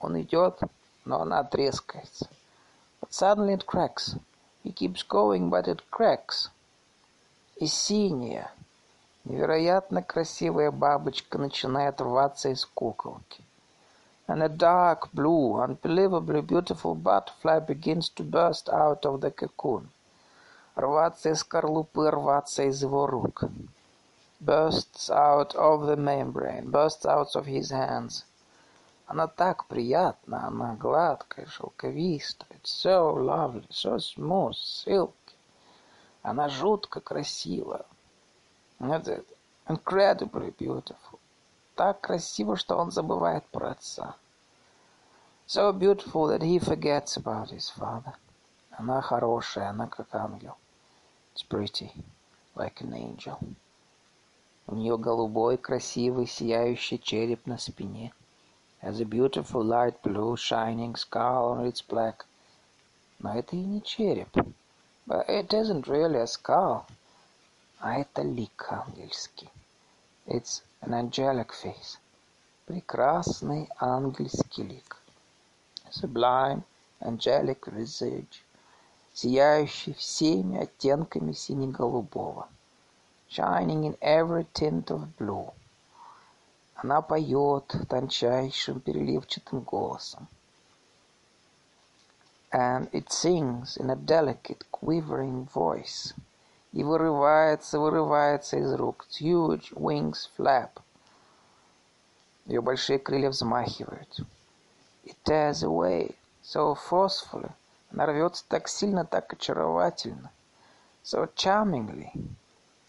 Он 0.00 0.18
идет, 0.18 0.58
но 1.04 1.20
она 1.20 1.44
трескается. 1.44 2.30
But 3.00 3.12
suddenly 3.12 3.52
it 3.52 3.66
cracks. 3.66 4.16
He 4.64 4.72
keeps 4.72 5.02
going, 5.02 5.50
but 5.50 5.68
it 5.68 5.82
cracks. 5.90 6.48
И 7.56 7.66
синяя, 7.66 8.50
невероятно 9.24 10.02
красивая 10.02 10.70
бабочка 10.70 11.36
начинает 11.36 12.00
рваться 12.00 12.48
из 12.48 12.64
куколки. 12.64 13.44
And 14.26 14.42
a 14.42 14.48
dark 14.48 15.10
blue, 15.12 15.60
unbelievably 15.60 16.40
beautiful 16.40 16.94
butterfly 16.94 17.60
begins 17.60 18.08
to 18.10 18.22
burst 18.22 18.70
out 18.70 19.04
of 19.04 19.20
the 19.20 19.30
cocoon. 19.30 19.90
Рваться 20.78 21.30
из 21.30 21.40
скорлупы, 21.40 22.08
рваться 22.08 22.62
из 22.62 22.80
его 22.80 23.08
рук. 23.08 23.42
Bursts 24.38 25.10
out 25.10 25.56
of 25.56 25.86
the 25.86 25.96
membrane, 25.96 26.70
bursts 26.70 27.04
out 27.04 27.34
of 27.34 27.46
his 27.46 27.72
hands. 27.72 28.24
Она 29.08 29.26
так 29.26 29.66
приятна, 29.66 30.46
она 30.46 30.76
гладкая, 30.76 31.46
шелковистая. 31.46 32.60
It's 32.62 32.70
so 32.70 33.12
lovely, 33.12 33.66
so 33.70 33.96
smooth, 33.96 34.54
silky. 34.54 35.34
Она 36.22 36.48
жутко 36.48 37.00
красива. 37.00 37.84
Это 38.78 39.24
incredibly 39.66 40.56
beautiful. 40.56 41.18
Так 41.74 42.02
красиво, 42.02 42.54
что 42.54 42.76
он 42.76 42.92
забывает 42.92 43.44
про 43.46 43.70
отца. 43.72 44.14
So 45.44 45.72
beautiful 45.72 46.28
that 46.28 46.42
he 46.42 46.60
forgets 46.60 47.16
about 47.16 47.50
his 47.50 47.68
father. 47.68 48.14
Она 48.70 49.00
хорошая, 49.00 49.70
она 49.70 49.88
как 49.88 50.14
ангел. 50.14 50.56
It's 51.38 51.46
pretty, 51.46 51.92
like 52.56 52.80
an 52.80 52.92
angel. 52.94 53.38
У 54.66 54.74
нее 54.74 54.98
голубой, 54.98 55.56
красивый, 55.56 56.26
сияющий 56.26 56.98
череп 56.98 57.46
на 57.46 57.58
спине 57.58 58.12
has 58.82 58.98
a 58.98 59.04
beautiful 59.04 59.62
light 59.62 60.02
blue 60.02 60.36
shining 60.36 60.96
skull 60.96 61.52
on 61.52 61.64
its 61.64 61.80
back. 61.80 62.26
Но 63.20 63.38
это 63.38 63.54
и 63.54 63.60
не 63.60 63.80
череп. 63.82 64.36
But 65.06 65.28
it 65.28 65.54
isn't 65.54 65.86
really 65.86 66.18
a 66.18 66.26
skull. 66.26 66.84
А 67.78 68.00
это 68.00 68.22
лик 68.22 68.66
ангельский. 68.72 69.48
It's 70.26 70.64
an 70.80 70.92
angelic 70.92 71.52
face. 71.52 71.98
Прекрасный 72.66 73.68
ангельский 73.78 74.64
лик. 74.64 74.96
Sublime 75.88 76.64
angelic 77.00 77.64
visage. 77.66 78.42
Сияющий 79.20 79.94
всеми 79.94 80.58
оттенками 80.60 81.32
сине-голубого. 81.32 82.46
Shining 83.28 83.82
in 83.82 83.98
every 84.00 84.46
tint 84.52 84.92
of 84.92 85.08
blue. 85.18 85.52
Она 86.76 87.02
поет 87.02 87.74
тончайшим 87.88 88.78
переливчатым 88.78 89.62
голосом. 89.62 90.28
And 92.52 92.88
it 92.92 93.10
sings 93.10 93.76
in 93.76 93.90
a 93.90 93.96
delicate, 93.96 94.64
quivering 94.70 95.48
voice. 95.52 96.14
И 96.70 96.84
вырывается, 96.84 97.80
вырывается 97.80 98.56
из 98.58 98.72
рук. 98.74 99.04
Its 99.10 99.20
huge 99.20 99.72
wings 99.72 100.30
flap. 100.36 100.78
Ее 102.46 102.60
большие 102.60 103.00
крылья 103.00 103.30
взмахивают. 103.30 104.20
It 105.02 105.16
tears 105.24 105.64
away 105.64 106.14
so 106.40 106.76
forcefully. 106.76 107.50
Она 107.90 108.06
рвется 108.06 108.44
так 108.48 108.68
сильно, 108.68 109.04
так 109.04 109.32
очаровательно. 109.32 110.30
So 111.04 111.32
charmingly. 111.34 112.10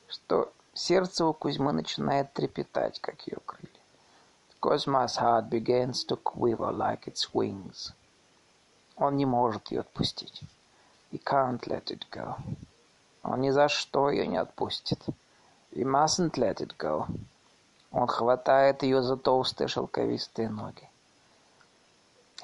Что 0.08 0.52
сердце 0.74 1.26
у 1.26 1.34
Кузьмы 1.34 1.72
начинает 1.72 2.34
трепетать, 2.34 3.00
как 3.00 3.22
ее 3.28 3.38
крылья. 3.45 3.70
Cosma's 4.62 5.18
heart 5.18 5.50
begins 5.50 6.04
to 6.04 6.18
quiver 6.22 6.72
like 6.72 7.06
its 7.06 7.30
wings. 7.34 7.93
Он 8.97 9.16
не 9.16 9.26
может 9.26 9.72
ее 9.72 9.82
отпустить. 9.82 10.41
He 11.12 11.24
can't 11.24 11.62
let 11.68 11.86
it 11.86 12.06
go. 12.12 12.36
Он 13.24 13.39
ни 13.39 13.52
за 13.52 13.70
что 13.70 14.10
ее 14.10 14.28
не 14.28 14.38
отпустит. 14.38 15.02
He 15.72 15.84
mustn't 15.84 16.34
let 16.34 16.58
it 16.58 16.76
go. 16.78 17.08
Он 17.91 18.08
хватает 18.08 18.84
ее 18.84 19.02
за 19.02 19.16
толстые 19.16 19.70
шелковистые 19.70 20.50
ноги. 20.50 20.89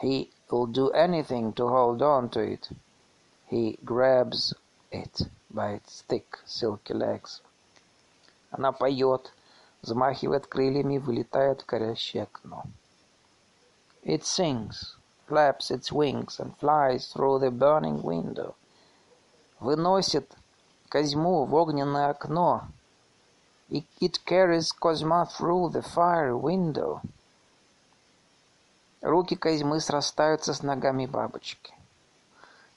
He 0.01 0.31
will 0.50 0.66
do 0.66 0.90
anything 0.90 1.52
to 1.54 1.68
hold 1.68 2.02
on 2.02 2.28
to 2.30 2.40
it. 2.40 2.68
He 3.46 3.78
grabs 3.84 4.54
it 4.90 5.22
by 5.50 5.72
its 5.72 6.02
thick, 6.02 6.38
silky 6.44 6.94
legs. 6.94 7.40
Она 8.52 8.72
поет, 8.72 9.32
взмахивает 9.82 10.46
крыльями 10.46 10.94
и 10.94 10.98
вылетает 10.98 11.62
в 11.62 11.66
горящее 11.66 12.24
окно. 12.24 12.64
It 14.04 14.24
sings, 14.24 14.96
flaps 15.28 15.70
its 15.70 15.92
wings 15.92 16.40
and 16.40 16.56
flies 16.58 17.12
through 17.12 17.38
the 17.38 17.50
burning 17.50 18.02
window. 18.02 18.54
Выносит 19.60 20.36
Козьму 20.88 21.44
в 21.44 21.54
огненное 21.54 22.10
окно. 22.10 22.62
It 23.68 24.18
carries 24.26 24.72
Козьма 24.72 25.26
through 25.26 25.70
the 25.70 25.82
fire 25.82 26.36
window. 26.36 27.00
Руки 29.05 29.35
Козьмы 29.35 29.81
срастаются 29.81 30.55
с 30.55 30.63
ногами 30.63 31.05
бабочки. 31.05 31.75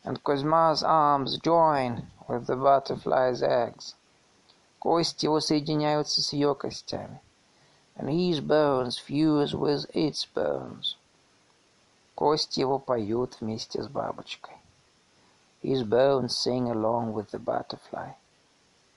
And 0.04 0.22
Козьма's 0.22 0.82
arms 0.82 1.38
join 1.40 2.04
with 2.28 2.44
the 2.46 2.54
butterfly's 2.54 3.40
eggs. 3.40 3.94
Кости 4.78 5.24
его 5.24 5.40
соединяются 5.40 6.20
с 6.20 6.34
ее 6.34 6.54
костями. 6.54 7.22
And 7.96 8.10
his 8.10 8.40
bones 8.40 8.98
fuse 8.98 9.54
with 9.54 9.90
its 9.94 10.26
bones. 10.34 10.98
Кости 12.14 12.60
его 12.60 12.78
поют 12.78 13.40
вместе 13.40 13.82
с 13.82 13.88
бабочкой. 13.88 14.58
His 15.62 15.82
bones 15.82 16.36
sing 16.36 16.68
along 16.68 17.14
with 17.14 17.30
the 17.30 17.42
butterfly. 17.42 18.12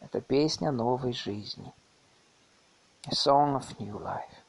Это 0.01 0.19
песня 0.19 0.73
новой 0.73 1.13
жизни. 1.13 1.73
A 3.07 3.15
song 3.15 3.55
of 3.55 3.79
new 3.79 3.97
life. 3.97 4.40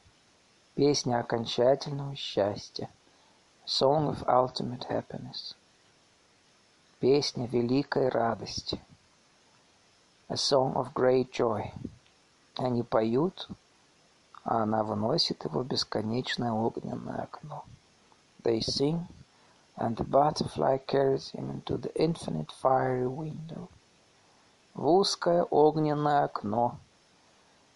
Песня 0.75 1.19
окончательного 1.19 2.15
счастья. 2.15 2.89
Song 3.63 4.09
of 4.09 4.25
ultimate 4.25 4.87
happiness. 4.89 5.53
Песня 6.99 7.45
великой 7.45 8.09
радости. 8.09 8.81
A 10.29 10.35
song 10.35 10.73
of 10.73 10.91
great 10.95 11.29
joy. 11.31 11.71
Они 12.55 12.81
поют, 12.81 13.47
а 14.43 14.63
она 14.63 14.83
выносит 14.83 15.45
его 15.45 15.61
в 15.61 15.67
бесконечное 15.67 16.51
огненное 16.51 17.21
окно. 17.21 17.65
They 18.41 18.59
sing, 18.59 19.05
and 19.77 19.95
the 19.95 20.03
butterfly 20.03 20.79
carries 20.87 21.29
him 21.33 21.51
into 21.51 21.77
the 21.77 21.93
infinite 21.93 22.51
fiery 22.51 23.05
window. 23.05 23.69
В 24.73 24.87
узкое 24.87 25.43
огненное 25.43 26.23
окно. 26.23 26.79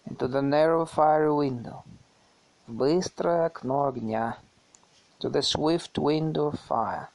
Into 0.04 0.26
the 0.26 0.42
narrow 0.42 0.84
fiery 0.84 1.32
window. 1.32 1.84
Быстрое 2.68 3.46
окно 3.46 3.86
огня. 3.86 4.38
To 5.18 5.28
the 5.28 5.42
swift 5.42 5.98
window 5.98 6.52
of 6.52 6.60
fire. 6.68 7.08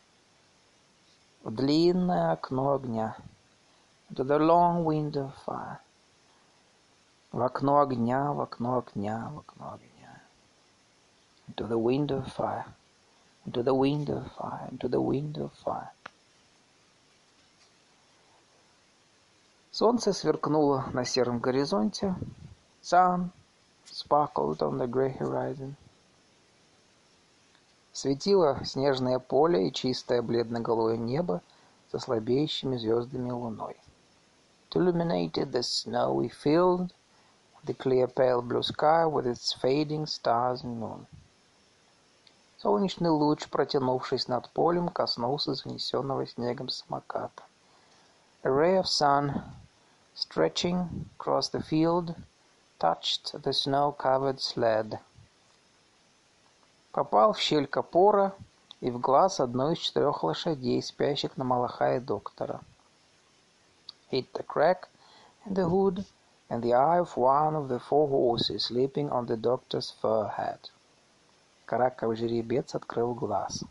В 1.44 1.52
длинное 1.52 2.34
окно 2.34 2.74
огня 2.74 3.16
to 4.14 4.24
the 4.24 4.38
long 4.38 4.84
window 4.84 5.26
of 5.26 5.34
fire. 5.46 5.80
В 7.32 7.42
окно 7.42 7.80
огня, 7.80 8.32
в 8.32 8.42
окно 8.42 8.78
огня, 8.78 9.30
в 9.34 9.40
окно 9.40 9.74
огня. 9.74 10.22
Into 11.48 11.68
the 11.68 11.78
window 11.78 12.18
of 12.18 12.32
fire, 12.32 12.66
into 13.46 13.64
the 13.64 13.74
window 13.74 14.18
of 14.18 14.32
fire, 14.34 14.70
into 14.72 14.88
the 14.88 15.02
window 15.02 15.46
of 15.46 15.54
fire. 15.66 15.92
Солнце 19.72 20.14
сверкнуло 20.14 20.86
на 20.94 21.06
сером 21.06 21.40
горизонте. 21.40 22.14
Sun 22.84 23.32
sparkled 24.04 24.62
on 24.62 24.78
the 24.78 24.88
gray 24.88 25.16
horizon. 25.18 25.76
Светило 27.94 28.60
снежное 28.66 29.20
поле 29.20 29.68
и 29.68 29.72
чистое 29.72 30.22
бледно-голое 30.22 30.98
небо 30.98 31.42
со 31.92 32.00
слабеющими 32.00 32.76
звездами 32.78 33.32
луной. 33.32 33.78
illuminated 34.76 35.52
the 35.52 35.62
snowy 35.62 36.28
field, 36.28 36.92
the 37.64 37.74
clear 37.74 38.08
pale 38.08 38.42
blue 38.42 38.64
sky 38.64 39.06
with 39.06 39.28
its 39.28 39.54
fading 39.54 40.06
stars 40.06 40.64
and 40.64 40.80
moon. 40.80 41.06
Солнечный 42.58 43.10
луч, 43.10 43.48
протянувшись 43.50 44.28
над 44.28 44.50
полем, 44.50 44.90
коснулся 44.90 45.54
занесенного 45.54 46.26
снегом 46.26 46.70
самоката. 46.70 47.44
A 48.44 48.50
ray 48.50 48.78
of 48.78 48.88
sun, 48.88 49.44
stretching 50.16 51.10
across 51.20 51.50
the 51.50 51.62
field, 51.62 52.16
touched 52.84 53.42
the 53.44 53.54
snow-covered 53.54 54.42
sled. 54.42 55.00
Попал 56.92 57.32
в 57.32 57.40
щель 57.40 57.66
капора 57.66 58.36
и 58.82 58.92
в 58.92 59.00
глаз 59.00 59.40
одной 59.40 59.76
из 59.76 59.80
четырех 59.80 60.22
лошадей, 60.24 60.82
спящих 60.84 61.38
на 61.38 61.46
Малахае 61.46 62.02
доктора. 62.02 62.60
hit 64.12 64.28
the 64.34 64.44
crack 64.44 64.90
in 65.46 65.54
the 65.54 65.70
hood 65.70 66.06
and 66.50 66.62
the 66.62 66.74
eye 66.74 67.00
of 67.00 67.16
one 67.16 67.56
of 67.56 67.70
the 67.70 67.80
four 67.80 68.08
horses 68.10 68.66
sleeping 68.66 69.10
on 69.10 69.26
the 69.28 69.38
doctor's 69.38 69.90
fur 69.90 70.28
hat. 70.38 70.70
Караковый 71.66 72.18
жеребец 72.18 72.76
открыл 72.76 73.14
глаз. 73.14 73.64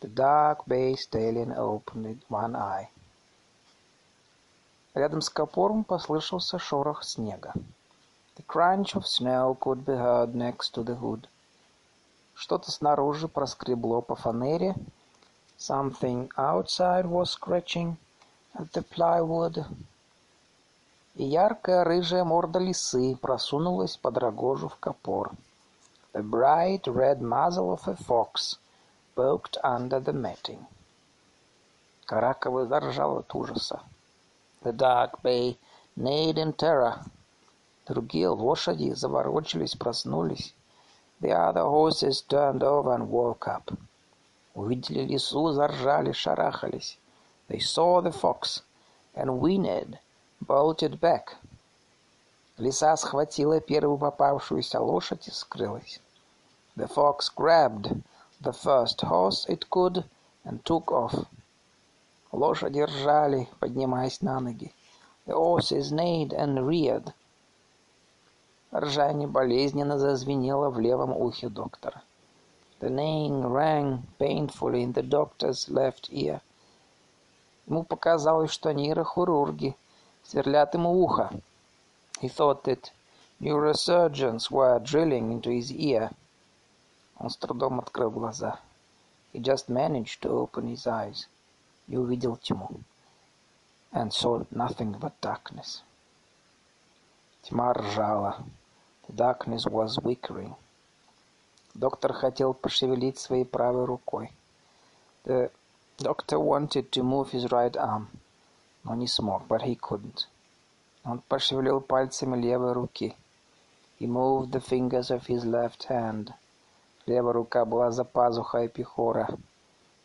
The 0.00 0.08
dark 0.08 0.64
bay 0.66 0.94
stallion 0.94 1.52
opened 1.56 2.22
one 2.28 2.54
eye. 2.54 2.88
Рядом 4.94 5.22
с 5.22 5.28
копором 5.28 5.82
послышался 5.82 6.60
шорох 6.60 7.02
снега. 7.02 7.52
The 8.35 8.43
crunch 8.43 8.95
of 8.95 9.05
snow 9.05 9.57
could 9.59 9.85
be 9.85 9.93
heard 9.93 10.33
next 10.33 10.73
to 10.73 10.83
the 10.83 10.95
hood. 10.95 11.27
Что-то 12.33 12.71
снаружи 12.71 13.27
проскребло 13.27 14.01
по 14.01 14.15
фанере. 14.15 14.75
Something 15.57 16.29
outside 16.37 17.05
was 17.05 17.31
scratching 17.31 17.97
at 18.55 18.71
the 18.71 18.81
plywood, 18.81 19.65
и 21.15 21.25
яркая 21.25 21.83
рыжая 21.83 22.23
морда 22.23 22.59
лисы 22.59 23.17
просунулась 23.17 23.97
под 23.97 24.17
рогожу 24.17 24.69
в 24.69 24.77
копор. 24.77 25.31
The 26.13 26.23
bright 26.23 26.87
red 26.87 27.21
muzzle 27.21 27.71
of 27.73 27.87
a 27.87 27.95
fox 27.95 28.57
poked 29.15 29.57
under 29.63 29.99
the 29.99 30.13
matting. 30.13 30.65
Караковый 32.07 32.67
заржал 32.67 33.17
от 33.17 33.35
ужаса. 33.35 33.81
The 34.63 34.71
dark 34.71 35.21
bay 35.21 35.57
neighed 35.97 36.37
in 36.37 36.53
terror. 36.53 37.03
Другие 37.87 38.29
лошади 38.29 38.93
заворочились, 38.93 39.75
проснулись. 39.75 40.53
The 41.21 41.31
other 41.31 41.63
horses 41.63 42.21
turned 42.21 42.63
over 42.63 42.93
and 42.93 43.09
woke 43.09 43.47
up. 43.47 43.77
Увидели 44.55 45.05
лису, 45.05 45.51
заржали, 45.51 46.13
шарахались. 46.13 46.97
They 47.49 47.59
saw 47.59 47.99
the 48.01 48.11
fox, 48.11 48.61
and 49.13 49.39
whinnied, 49.39 49.99
bolted 50.39 50.99
back. 50.99 51.35
Лиса 52.57 52.95
схватила 52.95 53.59
первую 53.59 53.97
попавшуюся 53.97 54.79
лошадь 54.79 55.27
и 55.27 55.31
скрылась. 55.31 55.99
The 56.77 56.87
fox 56.87 57.29
grabbed 57.35 58.03
the 58.39 58.53
first 58.53 59.01
horse 59.01 59.45
it 59.49 59.69
could 59.69 60.05
and 60.45 60.63
took 60.63 60.91
off. 60.91 61.25
Лошади 62.31 62.81
ржали, 62.81 63.49
поднимаясь 63.59 64.21
на 64.21 64.39
ноги. 64.39 64.73
The 65.25 65.33
horses 65.33 65.91
neighed 65.91 66.31
and 66.33 66.65
reared. 66.65 67.13
Ржание 68.74 69.28
болезненно 69.28 70.00
зазвенело 70.00 70.68
в 70.68 70.80
левом 70.80 71.12
ухе 71.12 71.48
доктора. 71.48 72.02
The 72.80 72.90
neighing 72.90 73.42
rang 73.46 74.02
painfully 74.18 74.82
in 74.82 74.92
the 74.92 75.08
doctor's 75.08 75.68
left 75.68 76.08
ear. 76.10 76.40
Ему 77.68 77.84
показалось, 77.84 78.50
что 78.50 78.72
нейрохирурги 78.72 79.76
сверлят 80.24 80.74
ему 80.74 80.90
ухо. 80.90 81.30
He 82.20 82.28
thought 82.28 82.64
that 82.64 82.90
Neurosurgeons 83.40 84.50
were 84.50 84.80
drilling 84.80 85.30
into 85.30 85.50
his 85.50 85.70
ear. 85.70 86.10
Он 87.18 87.30
с 87.30 87.36
трудом 87.36 87.78
открыл 87.78 88.10
глаза. 88.10 88.58
He 89.32 89.38
just 89.38 89.68
managed 89.68 90.20
to 90.22 90.30
open 90.30 90.66
his 90.66 90.84
eyes. 90.88 91.28
И 91.86 91.96
увидел 91.96 92.36
тьму. 92.38 92.80
And 93.92 94.12
saw 94.12 94.44
nothing 94.50 94.98
but 94.98 95.12
darkness. 95.20 95.82
Тьма 97.44 97.72
ржала. 97.72 98.44
Darkness 99.16 99.64
was 99.66 99.96
whickering. 100.02 100.56
Доктор 101.72 102.12
хотел 102.14 102.52
пошевелить 102.52 103.16
своей 103.16 103.44
правой 103.44 103.84
рукой. 103.84 104.32
The 105.24 105.52
doctor 105.98 106.40
wanted 106.40 106.90
to 106.90 107.04
move 107.04 107.30
his 107.30 107.48
right 107.52 107.76
arm, 107.76 108.08
но 108.82 108.96
не 108.96 109.06
смог, 109.06 109.46
but 109.46 109.62
he 109.62 109.76
couldn't. 109.76 110.26
Он 111.04 111.20
пошевелил 111.28 111.80
пальцами 111.80 112.36
левой 112.36 112.72
руки. 112.72 113.14
He 114.00 114.08
moved 114.08 114.50
the 114.50 114.60
fingers 114.60 115.12
of 115.12 115.28
his 115.28 115.44
left 115.44 115.84
hand. 115.88 116.32
Левая 117.06 117.34
рука 117.34 117.64
была 117.64 117.92
за 117.92 118.02
пазухой 118.02 118.68
пихора. 118.68 119.28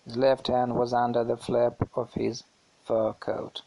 His 0.06 0.18
left 0.18 0.50
hand 0.50 0.76
was 0.76 0.94
under 0.94 1.24
the 1.24 1.38
flap 1.38 1.82
of 1.96 2.14
his 2.14 2.44
fur 2.86 3.16
coat. 3.20 3.64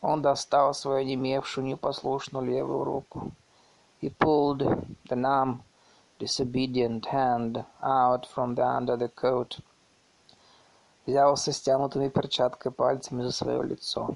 Он 0.00 0.22
достал 0.22 0.72
свою 0.72 1.04
немевшую 1.04 1.66
непослушную 1.66 2.46
левую 2.46 2.84
руку. 2.84 3.32
He 4.01 4.09
pulled 4.09 4.59
the 5.07 5.15
numb, 5.15 5.63
disobedient 6.17 7.05
hand 7.05 7.63
out 7.83 8.25
from 8.25 8.55
the 8.55 8.65
under 8.65 8.97
the 8.97 9.07
coat. 9.07 9.59
Взял 11.05 11.37
со 11.37 11.51
стянутыми 11.51 12.09
перчаткой 12.09 12.71
пальцами 12.71 13.21
за 13.21 13.31
свое 13.31 13.61
лицо. 13.63 14.15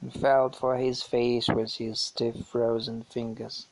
And 0.00 0.12
felt 0.12 0.56
for 0.56 0.76
his 0.76 1.00
face 1.00 1.48
with 1.48 1.76
his 1.76 2.00
stiff 2.00 2.44
frozen 2.46 3.04
fingers. 3.04 3.68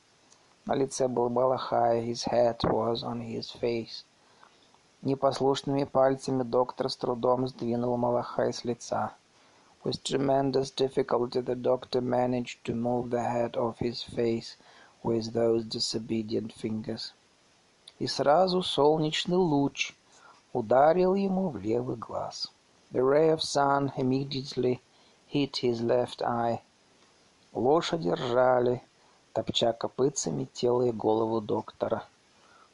На 0.65 0.75
лице 0.75 1.09
был 1.09 1.29
балахай, 1.29 2.05
his 2.05 2.23
hat 2.23 2.63
was 2.63 3.03
on 3.03 3.19
his 3.19 3.51
face. 3.51 4.05
Непослушными 5.01 5.83
пальцами 5.83 6.43
доктор 6.43 6.89
с 6.89 6.95
трудом 6.95 7.47
сдвинул 7.47 7.97
малахай 7.97 8.53
с 8.53 8.63
лица. 8.63 9.13
With 9.83 10.03
tremendous 10.03 10.71
difficulty 10.71 11.41
the 11.41 11.55
doctor 11.55 11.99
managed 11.99 12.63
to 12.65 12.73
move 12.73 13.09
the 13.09 13.23
hat 13.23 13.57
off 13.57 13.79
his 13.79 14.03
face 14.03 14.55
with 15.06 15.32
those 15.32 15.62
disobedient 15.64 16.52
fingers. 16.52 17.12
И 18.00 18.08
сразу 18.08 18.62
солнечный 18.62 19.36
луч 19.36 19.94
ударил 20.52 21.14
ему 21.14 21.48
в 21.50 21.56
левый 21.58 21.96
глаз. 21.96 22.50
The 22.92 23.02
ray 23.02 23.30
of 23.30 23.40
sun 23.40 23.92
immediately 23.96 24.80
hit 25.32 25.58
his 25.62 25.80
left 25.80 26.22
eye. 26.22 26.60
Лошади 27.52 28.10
ржали, 28.10 28.82
топча 29.32 29.72
копытцами 29.72 30.48
тело 30.52 30.82
и 30.82 30.92
голову 30.92 31.40
доктора. 31.40 32.02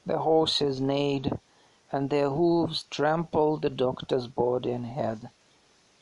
The 0.06 0.18
horses 0.18 0.80
neighed, 0.80 1.38
and 1.92 2.08
their 2.08 2.30
hooves 2.30 2.84
trampled 2.90 3.60
the 3.60 3.70
doctor's 3.70 4.26
body 4.26 4.72
and 4.72 4.86
head. 4.86 5.30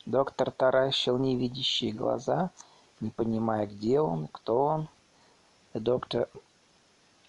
Доктор 0.06 0.50
таращил 0.52 1.18
невидящие 1.18 1.92
глаза, 1.92 2.50
не 3.00 3.10
понимая, 3.10 3.66
где 3.66 4.00
он, 4.00 4.28
кто 4.28 4.64
он. 4.64 4.88
The 5.72 5.80
doctor 5.80 6.28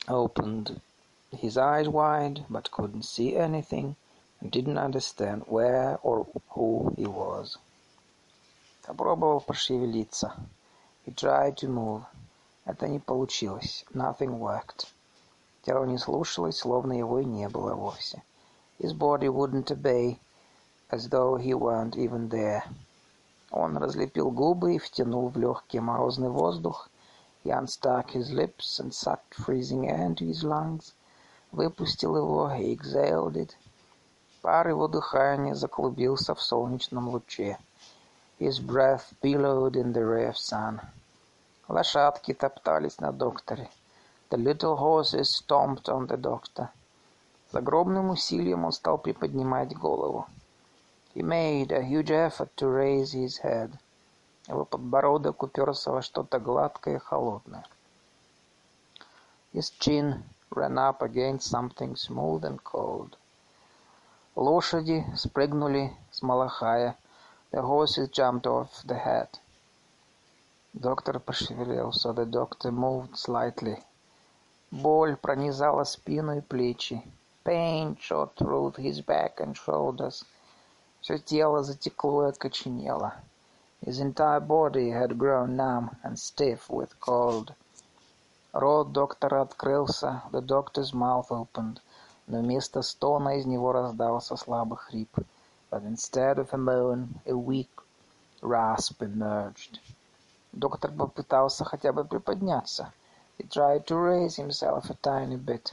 opened 0.08 0.82
his 1.30 1.58
eyes 1.58 1.88
wide, 1.88 2.46
but 2.50 2.72
couldn't 2.72 3.04
see 3.04 3.36
anything, 3.36 3.96
and 4.40 4.52
didn't 4.52 4.80
understand 4.80 5.44
where 5.48 6.00
or 6.02 6.26
who 6.50 6.94
he 6.98 7.06
was. 7.06 7.58
Попробовал 8.84 9.42
пошевелиться. 9.42 10.34
He 11.06 11.12
tried 11.12 11.58
to 11.58 11.68
move. 11.68 12.04
Это 12.66 12.88
не 12.88 13.00
получилось. 13.00 13.86
Nothing 13.94 14.40
worked. 14.40 14.92
Тело 15.64 15.86
не 15.86 15.98
слушалось, 15.98 16.58
словно 16.58 16.94
его 16.94 17.20
и 17.20 17.26
не 17.26 17.48
было 17.48 17.76
вовсе. 17.76 18.24
His 18.80 18.94
body 18.94 19.30
wouldn't 19.30 19.72
obey, 19.72 20.20
as 20.90 21.10
though 21.10 21.38
he 21.38 21.54
weren't 21.54 21.96
even 21.96 22.30
there. 22.30 22.64
Он 23.52 23.78
разлепил 23.78 24.32
губы 24.32 24.76
и 24.76 24.80
втянул 24.80 25.30
в 25.30 25.38
легкий 25.38 25.80
морозный 25.80 26.30
воздух. 26.30 26.90
He 27.43 27.51
unstuck 27.51 28.11
his 28.11 28.31
lips 28.31 28.79
and 28.79 28.93
sucked 28.93 29.35
freezing 29.35 29.89
air 29.89 30.05
into 30.05 30.25
his 30.25 30.45
lungs. 30.45 30.93
Выпустил 31.51 32.17
его, 32.17 32.49
he 32.55 32.73
exhaled 32.73 33.37
it. 33.37 33.57
Пар 34.43 34.69
его 34.69 34.87
дыхания 34.87 35.55
заклубился 35.55 36.35
в 36.35 36.43
солнечном 36.43 37.09
луче. 37.09 37.59
His 38.39 38.61
breath 38.61 39.15
billowed 39.23 39.77
in 39.77 39.95
the 39.95 40.05
ray 40.05 40.29
of 40.29 40.37
sun. 40.37 40.83
Лошадки 41.69 42.35
топтались 42.35 43.01
на 43.01 43.13
докторе. 43.13 43.71
The 44.29 44.37
little 44.37 44.77
horses 44.77 45.35
stomped 45.35 45.89
on 45.89 46.07
the 46.09 46.19
doctor. 46.19 46.69
С 47.51 47.55
огромным 47.55 48.11
усилием 48.11 48.67
он 48.67 48.73
стал 48.73 48.99
приподнимать 48.99 49.75
голову. 49.75 50.27
He 51.15 51.23
made 51.23 51.73
a 51.73 51.81
huge 51.81 52.11
effort 52.11 52.51
to 52.57 52.69
raise 52.69 53.13
his 53.13 53.39
head. 53.39 53.79
Его 54.52 54.66
подбородок 54.66 55.44
уперся 55.44 55.92
во 55.92 56.02
что-то 56.02 56.38
гладкое 56.38 56.98
и 56.98 57.00
холодное. 57.00 57.66
His 59.54 59.72
chin 59.80 60.24
ran 60.50 60.78
up 60.78 61.02
against 61.02 61.50
something 61.50 61.96
smooth 61.96 62.44
and 62.44 62.60
cold. 62.62 63.16
Лошади 64.36 65.06
спрыгнули 65.16 65.96
с 66.12 66.22
малахая. 66.22 66.98
The 67.54 67.62
horses 67.62 68.10
jumped 68.10 68.46
off 68.46 68.68
the 68.84 69.02
hat. 69.02 69.40
Доктор 70.74 71.22
пошевелился. 71.22 72.12
The 72.12 72.26
doctor 72.26 72.72
moved 72.72 73.16
slightly. 73.16 73.82
Боль 74.70 75.16
пронизала 75.16 75.86
спину 75.86 76.38
и 76.38 76.42
плечи. 76.42 77.02
Pain 77.46 77.98
shot 77.98 78.36
through 78.36 78.74
his 78.76 79.00
back 79.00 79.38
and 79.38 79.56
shoulders. 79.56 80.26
Все 81.00 81.20
тело 81.20 81.64
затекло 81.64 82.28
и 82.28 82.30
окоченело. 82.32 83.14
His 83.81 84.01
entire 84.01 84.41
body 84.41 84.91
had 84.91 85.19
grown 85.19 85.57
numb 85.57 85.97
and 86.03 86.19
stiff 86.19 86.69
with 86.69 87.01
cold. 87.01 87.55
Рот 88.53 88.93
доктора 88.93 89.41
открылся, 89.41 90.23
the 90.31 90.43
doctor's 90.43 90.93
mouth 90.93 91.31
opened, 91.31 91.81
но 92.27 92.41
вместо 92.41 92.83
стона 92.83 93.39
из 93.39 93.47
него 93.47 93.73
раздался 93.73 94.37
слабый 94.37 94.77
хрип. 94.77 95.25
But 95.71 95.85
instead 95.85 96.39
of 96.39 96.53
a 96.53 96.59
moan, 96.59 97.21
a 97.27 97.35
weak 97.35 97.71
rasp 98.43 99.01
emerged. 99.01 99.81
Доктор 100.53 100.91
попытался 100.93 101.65
хотя 101.65 101.93
бы 101.93 102.05
приподняться. 102.05 102.93
He 103.39 103.49
tried 103.49 103.87
to 103.87 103.97
raise 103.97 104.37
himself 104.37 104.91
a 104.91 104.95
tiny 105.03 105.37
bit. 105.37 105.73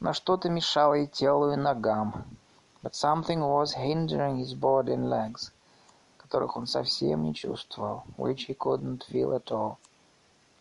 Но 0.00 0.12
что-то 0.12 0.50
мешало 0.50 0.94
и 0.94 1.06
телу, 1.06 1.50
и 1.50 1.56
ногам. 1.56 2.24
But 2.82 2.94
something 2.94 3.40
was 3.40 3.72
hindering 3.72 4.36
his 4.36 4.54
body 4.54 4.92
and 4.92 5.08
legs, 5.08 5.50
которых 6.30 6.56
он 6.56 6.66
совсем 6.66 7.22
не 7.22 7.34
чувствовал, 7.34 8.04
which 8.16 8.46
he 8.48 8.56
couldn't 8.56 9.02
feel 9.10 9.32
at 9.32 9.50
all. 9.50 9.76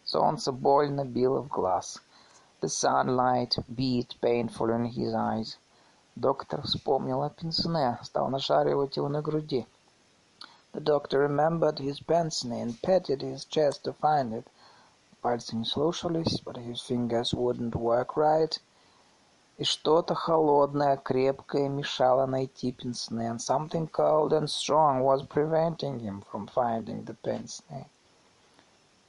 Солнце 0.03 0.51
больно 0.51 1.03
било 1.03 1.41
в 1.41 1.47
глаз. 1.47 2.01
The 2.61 2.69
sunlight 2.69 3.57
beat 3.67 4.15
painfully 4.21 4.75
in 4.75 4.85
his 4.85 5.13
eyes. 5.13 5.57
Доктор 6.15 6.61
вспомнил 6.61 7.23
о 7.23 7.29
пенсне, 7.29 7.99
стал 8.03 8.29
нашаривать 8.29 8.95
его 8.95 9.09
на 9.09 9.21
груди. 9.21 9.65
The 10.73 10.81
doctor 10.81 11.19
remembered 11.19 11.79
his 11.79 11.99
pince 11.99 12.43
and 12.43 12.81
patted 12.81 13.21
his 13.21 13.45
chest 13.45 13.83
to 13.83 13.93
find 13.93 14.33
it. 14.33 14.45
Пальцы 15.21 15.55
не 15.55 15.65
слушались, 15.65 16.41
but 16.41 16.57
his 16.57 16.81
fingers 16.81 17.33
wouldn't 17.33 17.75
work 17.75 18.15
right. 18.15 18.59
И 19.60 19.64
что-то 19.64 20.14
холодное, 20.14 20.96
крепкое 20.96 21.68
мешало 21.68 22.24
найти 22.24 22.72
пенсне, 22.72 23.28
and 23.28 23.38
something 23.38 23.86
cold 23.90 24.32
and 24.32 24.48
strong 24.48 25.02
was 25.02 25.22
preventing 25.26 26.00
him 26.00 26.22
from 26.32 26.46
finding 26.46 27.04
the 27.04 27.14
pince-nez. 27.22 27.84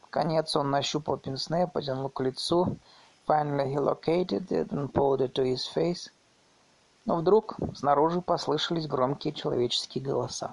Наконец 0.01 0.53
он 0.57 0.69
нащупал 0.69 1.15
пенсне, 1.15 1.67
потянул 1.67 2.09
к 2.09 2.19
лицу. 2.19 2.77
Finally 3.25 3.73
he 3.73 3.79
located 3.79 4.51
it 4.51 4.73
and 4.73 4.91
pulled 4.91 5.21
it 5.21 5.33
to 5.35 5.45
his 5.45 5.65
face. 5.73 6.11
Но 7.05 7.15
вдруг 7.15 7.55
снаружи 7.73 8.19
послышались 8.19 8.87
громкие 8.87 9.31
человеческие 9.31 10.03
голоса. 10.03 10.51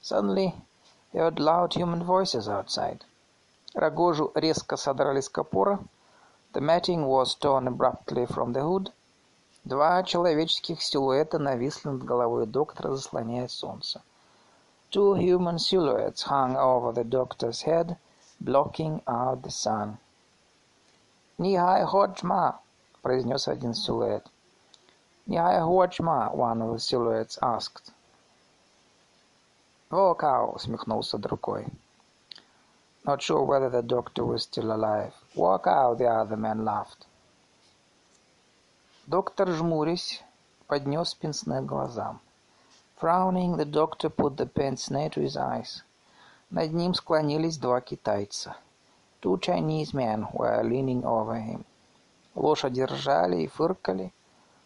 Suddenly 0.00 0.54
he 1.12 1.18
heard 1.18 1.38
loud 1.38 1.74
human 1.74 2.02
voices 2.06 2.48
outside. 2.48 3.02
Рогожу 3.74 4.32
резко 4.34 4.78
содрали 4.78 5.20
с 5.20 5.28
капора. 5.28 5.78
The 6.53 6.61
matting 6.61 7.05
was 7.05 7.35
torn 7.35 7.67
abruptly 7.67 8.25
from 8.25 8.53
the 8.53 8.61
hood. 8.61 8.91
Два 9.65 10.03
человеческих 10.03 10.81
силуэта 10.81 11.37
нависли 11.39 11.89
над 11.89 12.03
головой 12.03 12.45
доктора, 12.45 12.95
заслоняя 12.95 13.47
солнце. 13.47 14.01
Two 14.91 15.15
human 15.15 15.59
silhouettes 15.59 16.23
hung 16.23 16.55
over 16.55 16.91
the 16.91 17.03
doctor's 17.03 17.61
head, 17.61 17.97
blocking 18.39 19.01
out 19.07 19.43
the 19.43 19.51
sun. 19.51 19.97
«Нихай 21.37 21.85
ходжма!» — 21.85 23.01
произнес 23.01 23.47
один 23.47 23.73
силуэт. 23.73 24.25
«Нихай 25.27 25.61
ходжма!» — 25.61 26.33
one 26.33 26.61
of 26.61 26.73
the 26.73 26.79
silhouettes 26.79 27.37
asked. 27.41 27.91
«Вокау!» — 29.91 30.55
усмехнулся 30.55 31.17
другой. 31.17 31.67
not 33.09 33.23
sure 33.23 33.41
whether 33.43 33.69
the 33.69 33.81
doctor 33.81 34.23
was 34.23 34.43
still 34.43 34.71
alive. 34.71 35.13
Walk 35.36 35.66
out, 35.66 35.98
the 35.98 36.06
other 36.06 36.36
man 36.36 36.64
laughed. 36.64 37.06
Доктор, 39.06 39.48
жмурясь, 39.48 40.22
поднес 40.68 41.14
пенсне 41.14 41.60
глазам. 41.60 42.20
Frowning, 43.00 43.56
the 43.56 43.64
doctor 43.64 44.08
put 44.08 44.36
the 44.36 44.46
pince-nez 44.46 45.10
to 45.10 45.20
his 45.20 45.36
eyes. 45.36 45.82
Над 46.50 46.72
ним 46.72 46.94
склонились 46.94 47.58
два 47.58 47.80
китайца. 47.80 48.56
Two 49.20 49.36
Chinese 49.40 49.92
men 49.92 50.28
were 50.32 50.62
leaning 50.62 51.04
over 51.04 51.34
him. 51.34 51.64
Лошади 52.36 52.82
ржали 52.82 53.42
и 53.42 53.48
фыркали. 53.48 54.12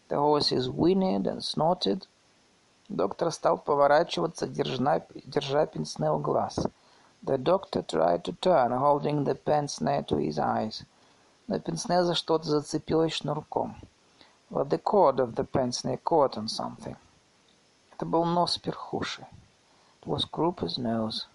The 0.09 0.19
horses 0.19 0.69
whinnied 0.69 1.27
and 1.27 1.43
snorted. 1.43 2.07
Доктор 2.91 3.33
стал 3.33 3.59
поворачиваться, 3.59 4.47
держа, 4.47 5.03
держа 5.25 5.67
пенсне 5.67 6.11
у 6.11 6.19
глаз. 6.19 6.59
The 7.23 7.37
doctor 7.37 7.83
tried 7.83 8.25
to 8.25 8.33
turn, 8.33 8.73
holding 8.73 9.25
the 9.25 9.35
pince-nez 9.35 10.07
to 10.07 10.17
his 10.17 10.39
eyes. 10.39 10.85
Но 11.47 11.59
пенсне 11.59 12.05
за 12.05 12.15
что-то 12.15 12.45
зацепилось 12.45 13.15
шнурком. 13.15 13.77
But 14.51 14.69
the 14.69 14.79
cord 14.79 15.19
of 15.19 15.35
the 15.35 15.45
pince-nez 15.45 15.99
caught 16.05 16.37
on 16.37 16.49
something. 16.49 16.97
Это 17.93 18.07
был 18.07 18.25
нос 18.25 18.59
перхуши. 18.59 19.27
It 20.01 20.07
was 20.07 20.25
Krupa's 20.31 20.79
nose. 20.79 21.27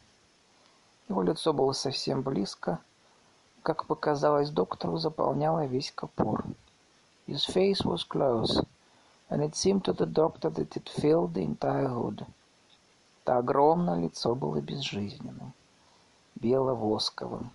Его 1.09 1.21
лицо 1.21 1.51
было 1.51 1.73
совсем 1.73 2.21
близко. 2.21 2.79
Как 3.61 3.85
показалось 3.85 4.49
доктору, 4.49 4.97
заполняло 4.97 5.65
весь 5.65 5.91
капор. 5.91 6.45
His 7.27 7.45
face 7.45 7.83
was 7.83 8.03
close, 8.03 8.65
and 9.29 9.41
it 9.41 9.55
seemed 9.55 9.83
to 9.85 9.93
the 9.93 10.05
doctor 10.05 10.49
that 10.49 10.75
it 10.75 10.89
filled 10.89 11.33
the 11.33 11.43
entire 11.43 11.87
hood. 11.87 12.25
Это 13.23 13.37
огромное 13.37 14.01
лицо 14.01 14.35
было 14.35 14.59
безжизненным, 14.59 15.53
бело-восковым. 16.43 17.49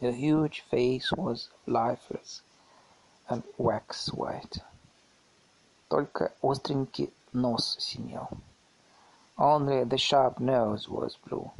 The 0.00 0.12
huge 0.12 0.62
face 0.70 1.12
was 1.12 1.50
lifeless 1.66 2.40
and 3.28 3.42
wax 3.58 4.10
white. 4.14 4.62
Только 5.88 6.32
остренький 6.42 7.12
нос 7.34 7.76
синел. 7.78 8.30
Only 9.36 9.84
the 9.84 9.98
sharp 9.98 10.40
nose 10.40 10.88
was 10.88 11.18
blue. 11.26 11.50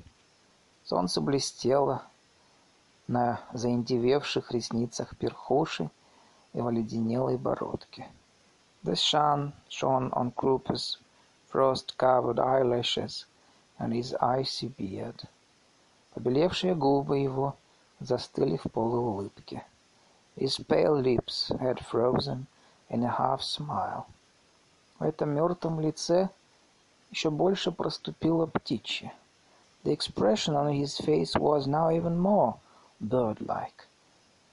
Солнце 0.84 1.20
блестело 1.20 2.02
на 3.06 3.40
заиндевевших 3.52 4.50
ресницах 4.52 5.14
перхоши 5.18 5.90
и 6.54 6.60
в 6.62 6.66
оледенелой 6.66 7.36
бородке. 7.36 8.08
The 8.84 8.96
sun 8.96 9.52
shone 9.68 10.10
on 10.12 10.32
Krupa's 10.32 10.96
frost-covered 11.48 12.40
eyelashes 12.40 13.26
and 13.78 13.92
his 13.92 14.14
icy 14.14 14.68
beard. 14.68 15.28
Побелевшие 16.14 16.74
губы 16.74 17.18
его 17.18 17.56
застыли 18.00 18.56
в 18.56 18.64
полуулыбке. 18.70 19.64
His 20.36 20.58
pale 20.58 21.00
lips 21.00 21.50
had 21.60 21.78
frozen 21.80 22.46
in 22.90 23.04
a 23.04 23.16
half 23.18 23.42
smile. 23.42 24.04
В 24.98 25.04
этом 25.04 25.30
мертвом 25.30 25.80
лице 25.80 26.28
еще 27.10 27.30
больше 27.30 27.72
проступило 27.72 28.46
птичье. 28.46 29.12
The 29.84 29.92
expression 29.92 30.54
on 30.54 30.72
his 30.72 30.96
face 30.98 31.34
was 31.34 31.66
now 31.66 31.90
even 31.90 32.18
more 32.18 32.54
bird-like. 33.00 33.88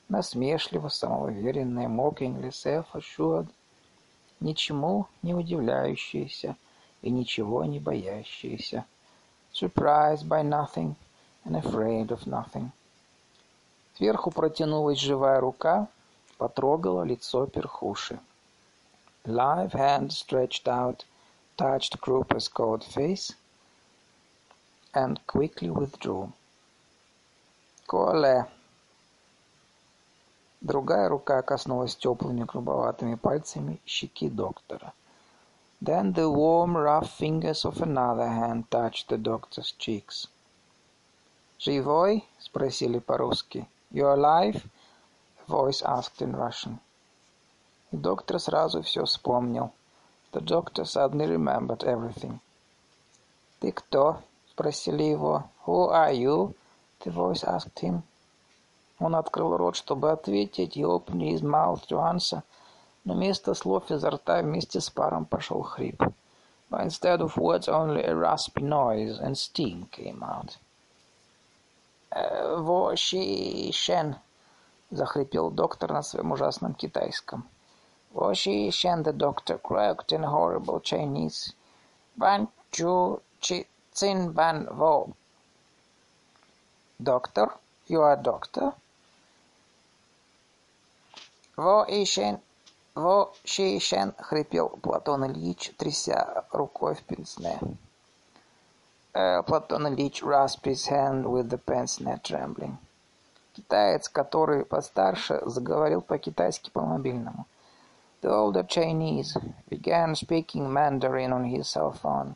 насмешливо, 0.10 0.90
самоуверенная, 0.90 1.88
mockingly 1.88 2.50
self-assured, 2.50 3.48
ничему 4.40 5.06
не 5.22 5.34
удивляющаяся 5.34 6.56
и 7.02 7.12
ничего 7.12 7.64
не 7.66 7.80
боящаяся, 7.80 8.86
surprised 9.54 10.28
by 10.28 10.42
nothing 10.42 10.96
and 11.45 11.57
afraid 11.57 12.11
of 12.11 12.27
nothing. 12.27 12.73
Сверху 13.97 14.31
протянулась 14.31 14.99
живая 14.99 15.41
рука, 15.41 15.89
потрогала 16.39 17.03
лицо 17.03 17.47
перхуши. 17.47 18.19
Live 19.25 19.73
hand 19.73 20.13
stretched 20.13 20.67
out, 20.67 21.05
touched 21.57 22.01
Krupa's 22.01 22.49
cold 22.49 22.85
face 22.85 23.33
and 24.93 25.19
quickly 25.27 25.71
withdrew. 25.71 26.33
Коле 27.87 28.47
Другая 30.61 31.09
рука 31.11 31.43
коснулась 31.43 31.95
теплыми 31.95 32.45
грубоватыми 32.45 33.17
пальцами 33.17 33.81
щеки 33.87 34.31
доктора. 34.31 34.95
Then 35.83 36.15
the 36.15 36.31
warm, 36.31 36.77
rough 36.77 37.11
fingers 37.11 37.67
of 37.67 37.83
another 37.83 38.27
hand 38.27 38.71
touched 38.71 39.09
the 39.09 39.19
doctor's 39.19 39.73
cheeks. 39.73 40.29
«Живой?»— 41.62 42.26
спросили 42.40 43.00
по-русски. 43.00 43.68
«You 43.92 44.06
alive?»— 44.16 44.66
a 45.48 45.52
voice 45.52 45.84
asked 45.84 46.22
in 46.22 46.34
Russian. 46.34 46.80
И 47.92 47.98
доктор 47.98 48.40
сразу 48.40 48.82
все 48.82 49.04
вспомнил. 49.04 49.72
The 50.32 50.40
doctor 50.40 50.86
suddenly 50.86 51.28
remembered 51.28 51.84
everything. 51.84 52.40
«Ты 53.60 53.74
кто?»— 53.74 54.22
спросили 54.52 55.04
его. 55.04 55.50
«Who 55.66 55.90
are 55.92 56.14
you?»— 56.14 56.54
the 57.04 57.12
voice 57.12 57.44
asked 57.44 57.82
him. 57.82 58.04
Он 59.00 59.16
открыл 59.16 59.58
рот, 59.58 59.76
чтобы 59.76 60.12
ответить, 60.12 60.78
и 60.78 60.86
opened 60.86 61.24
his 61.24 61.42
mouth 61.42 61.86
to 61.88 61.98
answer, 61.98 62.42
но 63.04 63.16
вместо 63.16 63.54
слов 63.54 63.92
изо 63.92 64.12
рта 64.12 64.42
вместе 64.42 64.80
с 64.80 64.90
паром 64.90 65.26
пошел 65.26 65.62
хрип. 65.64 66.02
But 66.70 66.86
instead 66.86 67.20
of 67.20 67.36
words 67.36 67.68
only 67.68 68.06
a 68.06 68.16
raspy 68.16 68.62
noise 68.62 69.20
and 69.20 69.38
steam 69.38 69.90
came 69.92 70.24
out. 70.24 70.58
«Во 72.12 72.96
щи 72.96 73.72
шен!»— 73.72 74.16
захрипел 74.92 75.52
доктор 75.52 75.92
на 75.92 76.02
своем 76.02 76.32
ужасном 76.32 76.74
китайском. 76.74 77.48
«Во 78.12 78.34
щи 78.34 78.72
шен!»— 78.72 79.04
the 79.04 79.14
doctor 79.14 79.60
croaked 79.62 80.12
in 80.12 80.24
horrible 80.24 80.82
Chinese. 80.82 81.54
«Бан 82.16 82.48
чу 82.72 83.22
чи 83.40 83.68
цин 83.94 84.32
бан 84.32 84.68
во!» 84.72 85.08
«Доктор? 86.98 87.58
You 87.88 88.02
are 88.02 88.22
doctor?» 88.22 88.74
«Во 91.56 91.86
ищен! 91.88 92.40
Во 92.96 93.32
щищен!»— 93.46 94.14
хрипел 94.18 94.70
Платон 94.70 95.26
Ильич, 95.26 95.72
тряся 95.78 96.46
рукой 96.52 96.96
в 96.96 97.04
пенсне. 97.04 97.60
Uh, 99.16 99.42
Платон 99.42 99.88
Ильич 99.88 100.22
rasped 100.22 100.66
his 100.66 100.88
hand 100.88 101.26
with 101.32 101.50
the 101.50 101.58
pince-nez 101.58 102.20
trembling. 102.24 102.78
Китаец, 103.56 104.08
который 104.08 104.66
постарше, 104.66 105.42
заговорил 105.46 106.02
по-китайски 106.02 106.70
по 106.70 106.82
мобильному. 106.82 107.46
The 108.22 108.30
older 108.30 108.64
Chinese 108.64 109.38
began 109.70 110.14
speaking 110.16 110.72
Mandarin 110.72 111.32
on 111.34 111.46
his 111.46 111.68
cell 111.68 111.92
phone. 111.92 112.36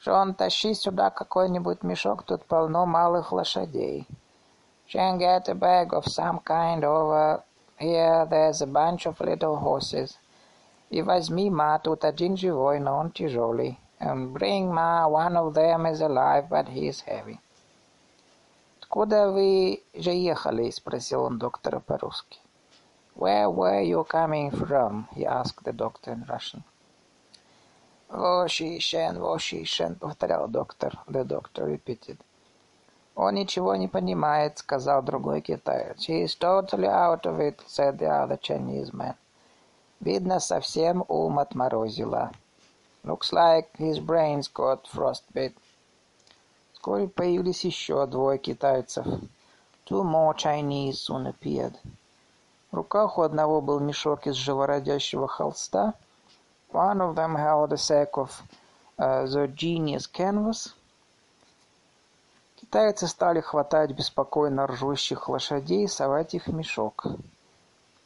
«Шон, 0.00 0.34
тащи 0.34 0.74
сюда 0.74 1.10
какой-нибудь 1.10 1.82
мешок, 1.82 2.22
тут 2.24 2.44
полно 2.44 2.86
малых 2.86 3.32
лошадей. 3.32 4.06
Шен, 4.86 5.18
get 5.18 5.48
a 5.48 5.54
bag 5.54 5.92
of 5.92 6.06
some 6.06 6.40
kind 6.40 6.84
over 6.84 7.42
Here 7.78 8.26
there's 8.28 8.60
a 8.60 8.66
bunch 8.66 9.06
of 9.06 9.20
little 9.20 9.56
horses. 9.56 10.18
И 10.90 11.00
возьми, 11.00 11.48
ма, 11.48 11.78
тут 11.78 12.04
один 12.04 12.36
живой, 12.36 12.80
но 12.80 12.96
он 12.96 13.12
тяжелый. 13.12 13.78
And 13.99 14.33
bring, 14.33 14.73
ma, 14.73 15.07
one 15.07 15.37
of 15.37 15.53
them 15.53 15.85
is 15.85 16.01
alive, 16.01 16.49
but 16.49 16.67
he 16.67 16.87
is 16.87 17.01
heavy. 17.01 17.39
«Откуда 18.81 19.31
вы 19.31 19.81
же 19.93 20.11
ехали?» — 20.11 20.71
спросил 20.71 21.23
он 21.23 21.39
доктора 21.39 21.79
по-русски. 21.79 22.39
«Where 23.15 23.49
were 23.49 23.81
you 23.81 24.05
coming 24.07 24.51
from?» — 24.51 25.15
he 25.15 25.25
asked 25.25 25.63
the 25.63 25.73
doctor 25.73 26.11
in 26.11 26.25
Russian. 26.25 26.63
«Вошишен, 28.09 29.19
Вошишен», — 29.19 29.99
повторял 29.99 30.47
доктор. 30.47 30.99
The 31.07 31.23
doctor 31.23 31.65
repeated. 31.65 32.19
«Он 33.15 33.33
ничего 33.33 33.75
не 33.75 33.87
понимает», — 33.87 34.55
сказал 34.57 35.01
другой 35.01 35.41
китаец. 35.41 36.07
«He 36.07 36.23
is 36.23 36.35
totally 36.37 36.87
out 36.87 37.25
of 37.25 37.39
it», — 37.39 37.67
said 37.67 37.97
the 37.97 38.07
other 38.07 38.37
Chinese 38.39 38.93
man. 38.93 39.15
«Видно, 39.99 40.39
совсем 40.39 41.03
ум 41.07 41.39
отморозило». 41.39 42.31
«Looks 43.04 43.32
like 43.32 43.68
his 43.76 43.98
brains 43.98 44.48
got 44.48 44.86
frostbite». 44.86 45.54
Вскоре 46.72 47.08
появились 47.08 47.64
еще 47.64 48.06
двое 48.06 48.38
китайцев. 48.38 49.06
Two 49.86 50.02
more 50.02 50.34
Chinese 50.36 50.94
soon 50.94 51.26
appeared. 51.26 51.74
В 52.70 52.76
руках 52.76 53.18
у 53.18 53.22
одного 53.22 53.60
был 53.60 53.80
мешок 53.80 54.26
из 54.26 54.34
живородящего 54.34 55.26
холста. 55.26 55.94
One 56.70 57.00
of 57.00 57.14
them 57.14 57.34
held 57.34 57.72
a 57.72 57.78
sack 57.78 58.10
of 58.18 58.42
uh, 58.98 59.24
the 59.26 59.48
genius 59.48 60.06
canvas. 60.06 60.74
Китайцы 62.60 63.06
стали 63.06 63.40
хватать 63.40 63.92
беспокойно 63.92 64.66
ржущих 64.66 65.28
лошадей 65.28 65.84
и 65.84 65.88
совать 65.88 66.34
их 66.34 66.46
в 66.46 66.52
мешок. 66.52 67.06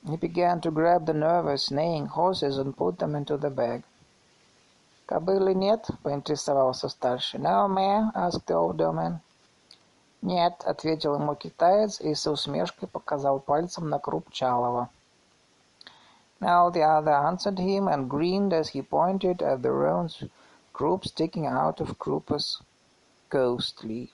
He 0.04 0.16
began 0.16 0.60
to 0.60 0.70
grab 0.70 1.06
the 1.06 1.14
nervous, 1.14 1.70
neighing 1.70 2.06
horses 2.06 2.58
and 2.58 2.76
put 2.76 2.98
them 2.98 3.16
into 3.16 3.36
the 3.36 3.50
bag. 3.50 3.82
«Кобылы 5.06 5.54
нет?»— 5.54 5.88
поинтересовался 6.02 6.88
старший. 6.88 7.40
«No, 7.40 7.68
ma'am»,— 7.68 8.12
asked 8.14 8.46
the 8.46 8.54
older 8.54 8.92
man. 8.92 9.18
«Нет»,— 10.22 10.62
ответил 10.66 11.16
ему 11.16 11.34
китаец 11.34 12.00
и 12.00 12.14
с 12.14 12.26
усмешкой 12.26 12.88
показал 12.88 13.40
пальцем 13.40 13.88
на 13.88 13.98
круп 13.98 14.30
Чалова. 14.30 14.88
Now 16.40 16.70
the 16.70 16.82
other 16.82 17.12
answered 17.12 17.58
him 17.58 17.88
and 17.88 18.08
grinned 18.08 18.52
as 18.52 18.68
he 18.68 18.82
pointed 18.82 19.42
at 19.42 19.62
the 19.62 19.70
roan's 19.70 20.22
croup 20.72 21.04
sticking 21.04 21.46
out 21.46 21.80
of 21.80 21.98
Krupa's 21.98 22.60
ghost 23.28 23.84
leaf. 23.84 24.10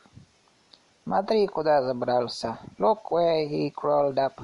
«Смотри, 1.05 1.47
куда 1.47 1.83
забрался! 1.83 2.59
Look 2.79 3.11
where 3.11 3.47
he 3.47 3.71
crawled 3.71 4.19
up!» 4.19 4.41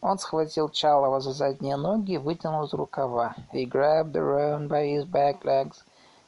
Он 0.00 0.16
схватил 0.18 0.68
Чалова 0.68 1.20
за 1.20 1.32
задние 1.32 1.76
ноги 1.76 2.12
и 2.12 2.18
вытянул 2.18 2.64
из 2.64 2.72
рукава. 2.72 3.34
He 3.52 3.64
grabbed 3.64 4.12
the 4.12 4.22
roan 4.22 4.68
by 4.68 4.86
his 4.86 5.04
back 5.04 5.44
legs 5.44 5.82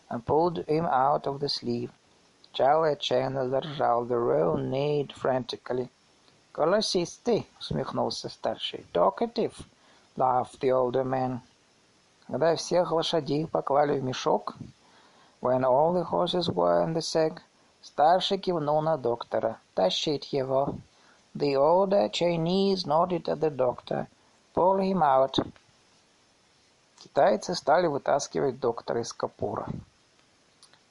and 0.08 0.24
pulled 0.26 0.64
him 0.66 0.86
out 0.86 1.26
of 1.26 1.38
the 1.38 1.48
sleeve. 1.48 1.90
Чарли 2.52 2.94
отчаянно 2.94 3.48
заржал. 3.48 4.06
The 4.06 4.18
roan 4.18 4.70
neighed 4.70 5.12
frantically. 5.12 5.88
«Голосистый!»— 6.52 7.46
усмехнулся 7.60 8.28
старший. 8.28 8.84
«Talkative!»— 8.92 9.54
laughed 10.16 10.58
the 10.60 10.72
older 10.72 11.04
man. 11.04 11.40
Когда 12.26 12.56
всех 12.56 12.90
лошадей 12.90 13.46
поклали 13.46 14.00
в 14.00 14.02
мешок, 14.02 14.56
when 15.40 15.64
all 15.64 15.92
the 15.92 16.02
horses 16.10 16.48
were 16.48 16.82
in 16.82 16.92
the 16.92 17.00
sack, 17.00 17.38
старший 17.82 18.38
кивнул 18.38 18.82
на 18.82 18.96
доктора. 18.96 19.58
«Тащить 19.74 20.32
его!» 20.32 20.74
The 21.34 21.54
older 21.54 22.08
Chinese 22.08 22.86
nodded 22.86 23.28
at 23.28 23.40
the 23.40 23.50
doctor. 23.50 24.08
«Pull 24.52 24.78
him 24.80 25.02
out!» 25.02 25.38
Китайцы 26.98 27.54
стали 27.54 27.86
вытаскивать 27.86 28.58
доктора 28.58 29.02
из 29.02 29.12
капура. 29.12 29.68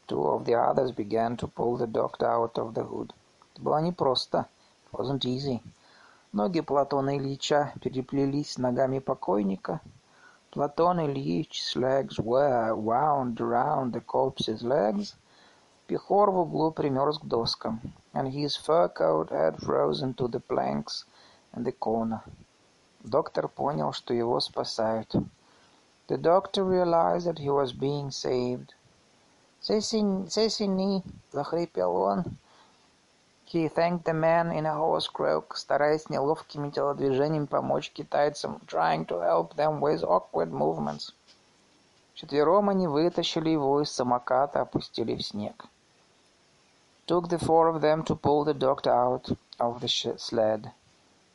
Two 0.07 0.25
of 0.25 0.45
the 0.45 0.55
others 0.55 0.91
began 0.91 1.35
to 1.35 1.47
pull 1.47 1.75
the 1.75 1.87
doctor 1.87 2.25
out 2.25 2.57
of 2.57 2.73
the 2.73 2.83
hood. 2.83 3.13
Это 3.53 3.61
было 3.61 3.81
непросто. 3.81 4.47
It 4.91 4.97
wasn't 4.97 5.25
easy. 5.25 5.61
Ноги 6.31 6.61
Платона 6.61 7.17
Ильича 7.17 7.73
переплелись 7.81 8.57
ногами 8.57 8.99
покойника. 8.99 9.81
Platon 10.51 10.99
Ilyич's 10.99 11.75
legs 11.75 12.17
were 12.17 12.73
wound 12.75 13.39
around 13.41 13.93
the 13.93 14.01
corpse's 14.01 14.63
legs. 14.63 15.15
Пехор 15.85 16.31
в 16.31 16.39
углу 16.39 16.71
примерз 16.71 17.19
к 17.19 17.25
доскам, 17.25 17.81
and 18.14 18.32
his 18.32 18.56
fur 18.56 18.88
coat 18.88 19.30
had 19.30 19.60
frozen 19.60 20.14
to 20.14 20.28
the 20.28 20.40
planks 20.40 21.04
in 21.56 21.64
the 21.64 21.72
corner. 21.72 22.22
Доктор 23.02 23.48
понял, 23.48 23.92
что 23.92 24.14
его 24.14 24.40
спасают. 24.40 25.14
The 26.06 26.16
doctor 26.16 26.64
realized 26.64 27.26
that 27.26 27.38
he 27.38 27.50
was 27.50 27.72
being 27.72 28.10
saved. 28.10 28.74
«Сесени!» — 29.60 31.32
захрипел 31.32 31.96
он. 31.96 32.38
He 33.46 33.68
thanked 33.68 34.04
the 34.04 34.12
man 34.12 34.50
in 34.52 34.66
a 34.66 34.74
hoarse 34.74 35.06
croak, 35.06 35.56
стараясь 35.56 36.08
неловкими 36.08 36.70
телодвижениями 36.70 37.46
помочь 37.46 37.90
китайцам, 37.90 38.60
trying 38.66 39.06
to 39.06 39.20
help 39.20 39.54
them 39.54 39.80
with 39.80 40.02
awkward 40.02 40.50
movements. 40.50 41.12
Четвером 42.14 42.68
они 42.68 42.86
вытащили 42.86 43.50
его 43.50 43.80
из 43.80 43.90
самоката, 43.90 44.60
опустили 44.60 45.14
в 45.14 45.22
снег. 45.22 45.66
Took 47.08 47.28
the 47.28 47.38
four 47.38 47.68
of 47.68 47.80
them 47.80 48.02
to 48.04 48.14
pull 48.14 48.44
the 48.44 48.54
doctor 48.54 48.90
out 48.90 49.36
of 49.58 49.80
the 49.80 49.88
sled. 50.18 50.70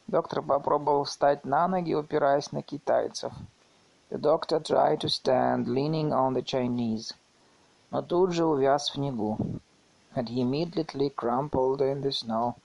Доктор 0.08 0.42
попробовал 0.42 1.04
встать 1.04 1.46
на 1.46 1.68
ноги, 1.68 1.94
упираясь 1.94 2.52
на 2.52 2.62
китайцев. 2.62 3.34
The 4.10 4.18
doctor 4.18 4.60
tried 4.60 5.02
to 5.02 5.10
stand, 5.10 5.68
leaning 5.68 6.12
on 6.12 6.34
the 6.34 6.42
Chinese 6.42 7.14
но 7.92 8.02
тут 8.02 8.32
же 8.34 8.46
увяз 8.46 8.90
в 8.90 8.94
снегу. 8.94 9.38
And 10.16 10.28
he 10.28 10.42
immediately 10.42 11.10
crumpled 11.10 11.82
in 11.82 12.02
the 12.02 12.12
snow. 12.12 12.56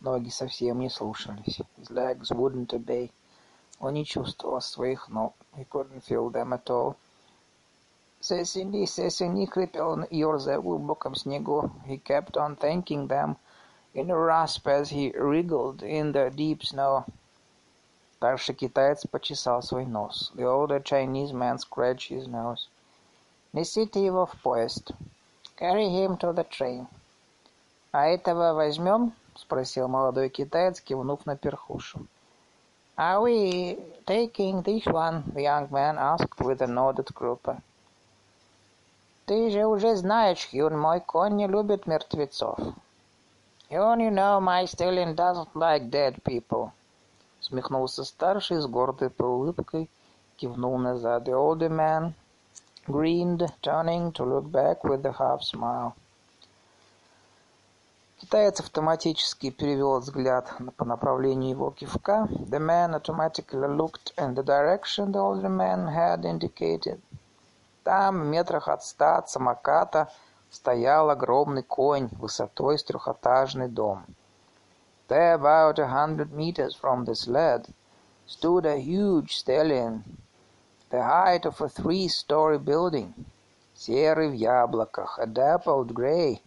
Ноги 0.00 0.28
совсем 0.28 0.80
не 0.80 0.88
слушались. 0.88 1.60
His 1.76 1.90
legs 1.90 2.30
wouldn't 2.30 2.72
obey. 2.72 3.10
Он 3.80 3.94
не 3.94 4.04
чувствовал 4.04 4.60
своих 4.60 5.08
ног. 5.08 5.34
He 5.56 5.66
couldn't 5.68 6.04
feel 6.04 6.30
them 6.30 6.52
at 6.52 6.68
all. 6.68 6.96
«Сесени, 8.24 8.84
сесени!» — 8.84 9.50
хрипел 9.50 9.90
он, 9.90 10.06
ерзая 10.10 10.58
в 10.58 10.64
глубоком 10.64 11.14
снегу. 11.14 11.70
He 11.86 11.96
kept 11.96 12.36
on 12.36 12.56
thanking 12.56 13.08
them 13.08 13.36
in 13.94 14.10
a 14.10 14.16
rasp 14.16 14.66
as 14.68 14.90
he 14.90 15.10
wriggled 15.12 15.82
in 15.82 16.12
the 16.12 16.30
deep 16.30 16.62
snow. 16.62 17.04
Старший 18.16 18.54
китаец 18.54 19.06
почесал 19.06 19.62
свой 19.62 19.86
нос. 19.86 20.32
The 20.34 20.44
older 20.44 20.80
Chinese 20.80 21.32
man 21.32 21.58
scratched 21.58 22.10
his 22.10 22.28
nose. 22.28 22.68
Несите 23.54 24.04
его 24.04 24.26
в 24.26 24.36
поезд. 24.42 24.92
Carry 25.56 25.88
him 25.88 26.18
to 26.18 26.34
the 26.34 26.44
train. 26.44 26.86
А 27.92 28.06
этого 28.06 28.52
возьмем? 28.52 29.12
Спросил 29.34 29.88
молодой 29.88 30.28
китаец, 30.28 30.80
кивнув 30.82 31.24
на 31.24 31.36
перхушу. 31.36 32.06
Are 32.98 33.22
we 33.22 33.78
taking 34.06 34.62
this 34.62 34.84
one? 34.84 35.24
The 35.32 35.42
young 35.42 35.70
man 35.70 35.96
asked 35.96 36.38
with 36.38 36.60
a 36.60 36.66
nod 36.66 36.98
at 37.00 37.06
Крупа. 37.14 37.62
Ты 39.27 39.49
же 39.49 39.65
уже 39.65 39.95
знаешь, 39.95 40.47
Хьюн, 40.51 40.77
мой 40.77 40.99
конь 40.99 41.35
не 41.35 41.47
любит 41.47 41.87
мертвецов. 41.87 42.59
Хьюн, 43.69 43.99
you 43.99 44.11
know, 44.11 44.39
my 44.39 44.65
stallion 44.65 45.15
doesn't 45.15 45.51
like 45.55 45.89
dead 45.89 46.21
people. 46.21 46.69
Смехнулся 47.39 48.03
старший 48.03 48.61
с 48.61 48.67
гордой 48.67 49.11
улыбкой, 49.17 49.89
кивнул 50.37 50.77
назад. 50.77 51.27
The 51.27 51.33
older 51.33 51.69
man 51.69 52.13
grinned, 52.85 53.51
turning 53.63 54.11
to 54.11 54.23
look 54.23 54.45
back 54.51 54.83
with 54.83 55.03
a 55.03 55.13
half-smile. 55.13 55.93
Китаец 58.21 58.59
автоматически 58.59 59.49
перевел 59.49 59.99
взгляд 60.01 60.53
по 60.77 60.85
направлению 60.85 61.49
его 61.49 61.71
кивка. 61.71 62.27
The 62.29 62.59
man 62.59 62.93
automatically 62.93 63.67
looked 63.75 64.13
in 64.17 64.35
the 64.35 64.43
direction 64.43 65.11
the 65.11 65.19
older 65.19 65.49
man 65.49 65.87
had 65.87 66.25
indicated. 66.25 67.01
Там, 67.85 68.19
в 68.19 68.25
метрах 68.25 68.67
от 68.67 68.83
ста 68.83 69.17
от 69.19 69.29
самоката, 69.29 70.09
стоял 70.49 71.11
огромный 71.11 71.61
конь 71.61 72.09
высотой 72.19 72.79
с 72.79 72.83
трехэтажный 72.83 73.69
дом. 73.69 74.05
There, 75.07 75.35
about 75.35 75.77
a 75.77 75.87
hundred 75.87 76.33
meters 76.33 76.73
from 76.73 77.05
the 77.05 77.13
sled, 77.13 77.67
stood 78.25 78.65
a 78.65 78.77
huge 78.79 79.37
stallion 79.37 80.03
the 80.89 81.03
height 81.03 81.45
of 81.45 81.61
a 81.61 81.69
three-story 81.69 82.57
building, 82.57 83.13
серый 83.75 84.29
в 84.29 84.33
яблоках, 84.33 85.19
a 85.19 85.27
dappled 85.27 85.93
gray. 85.93 86.41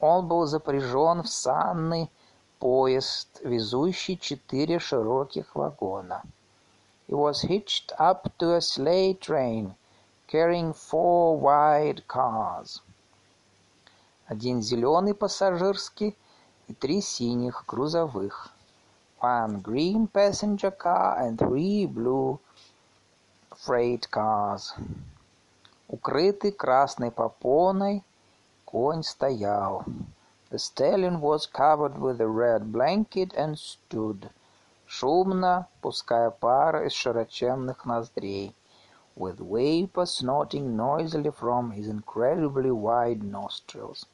Он 0.00 0.26
был 0.26 0.46
запряжен 0.46 1.22
в 1.22 1.28
санный 1.28 2.10
поезд, 2.58 3.40
везущий 3.44 4.16
четыре 4.16 4.80
широких 4.80 5.54
вагона. 5.54 6.22
He 7.06 7.14
was 7.14 7.42
hitched 7.42 7.92
up 8.00 8.36
to 8.38 8.56
a 8.56 8.60
sleigh 8.60 9.14
train, 9.14 9.76
carrying 10.36 10.74
four 10.74 11.40
wide 11.40 12.02
cars. 12.06 12.82
Один 14.26 14.60
зеленый 14.60 15.14
пассажирский 15.14 16.14
и 16.68 16.74
три 16.74 17.00
синих 17.00 17.64
грузовых. 17.66 18.50
One 19.22 19.62
green 19.62 20.06
passenger 20.12 20.70
car 20.70 21.16
and 21.22 21.38
three 21.38 21.86
blue 21.86 22.38
freight 23.64 24.10
cars. 24.10 24.74
Укрытый 25.88 26.52
красной 26.52 27.10
попоной, 27.10 28.04
конь 28.66 29.04
стоял. 29.04 29.86
The 30.50 30.58
stallion 30.58 31.22
was 31.22 31.46
covered 31.46 31.98
with 31.98 32.20
a 32.20 32.28
red 32.28 32.70
blanket 32.70 33.32
and 33.32 33.56
stood, 33.56 34.28
шумно 34.86 35.66
пуская 35.80 36.28
пар 36.28 36.84
из 36.84 36.92
широченных 36.92 37.86
ноздрей, 37.86 38.54
with 39.16 39.38
vapor 39.38 40.04
snorting 40.04 40.76
noisily 40.76 41.30
from 41.30 41.70
his 41.70 41.88
incredibly 41.88 42.70
wide 42.70 43.22
nostrils. 43.22 44.06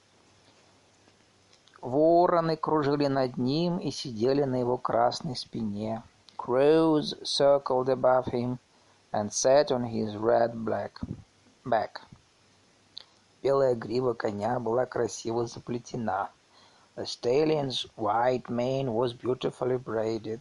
Вороны 1.83 2.57
кружили 2.57 3.09
над 3.09 3.37
ним 3.37 3.79
и 3.79 3.91
сидели 3.91 4.45
на 4.45 4.61
его 4.61 4.79
красной 4.79 5.35
спине. 5.35 6.05
Crows 6.39 7.15
circled 7.25 7.89
above 7.89 8.27
him 8.27 8.59
and 9.13 9.33
sat 9.33 9.73
on 9.73 9.85
his 9.85 10.17
red 10.17 10.65
black 10.65 11.01
back. 11.65 12.01
Белая 13.43 13.75
грива 13.75 14.15
коня 14.15 14.61
была 14.61 14.87
красиво 14.87 15.47
заплетена. 15.47 16.31
The 16.95 17.07
stallion's 17.07 17.87
white 17.97 18.49
mane 18.49 18.93
was 18.95 19.13
beautifully 19.13 19.79
braided. 19.79 20.41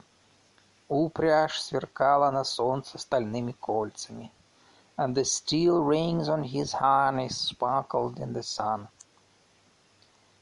Упряжь 0.88 1.60
сверкала 1.60 2.30
на 2.30 2.44
солнце 2.44 3.00
стальными 3.00 3.54
кольцами. 3.54 4.32
And 5.01 5.15
the 5.15 5.25
steel 5.25 5.83
rings 5.83 6.29
on 6.29 6.43
his 6.43 6.73
harness 6.73 7.37
sparkled 7.37 8.19
in 8.19 8.33
the 8.33 8.43
sun. 8.43 8.89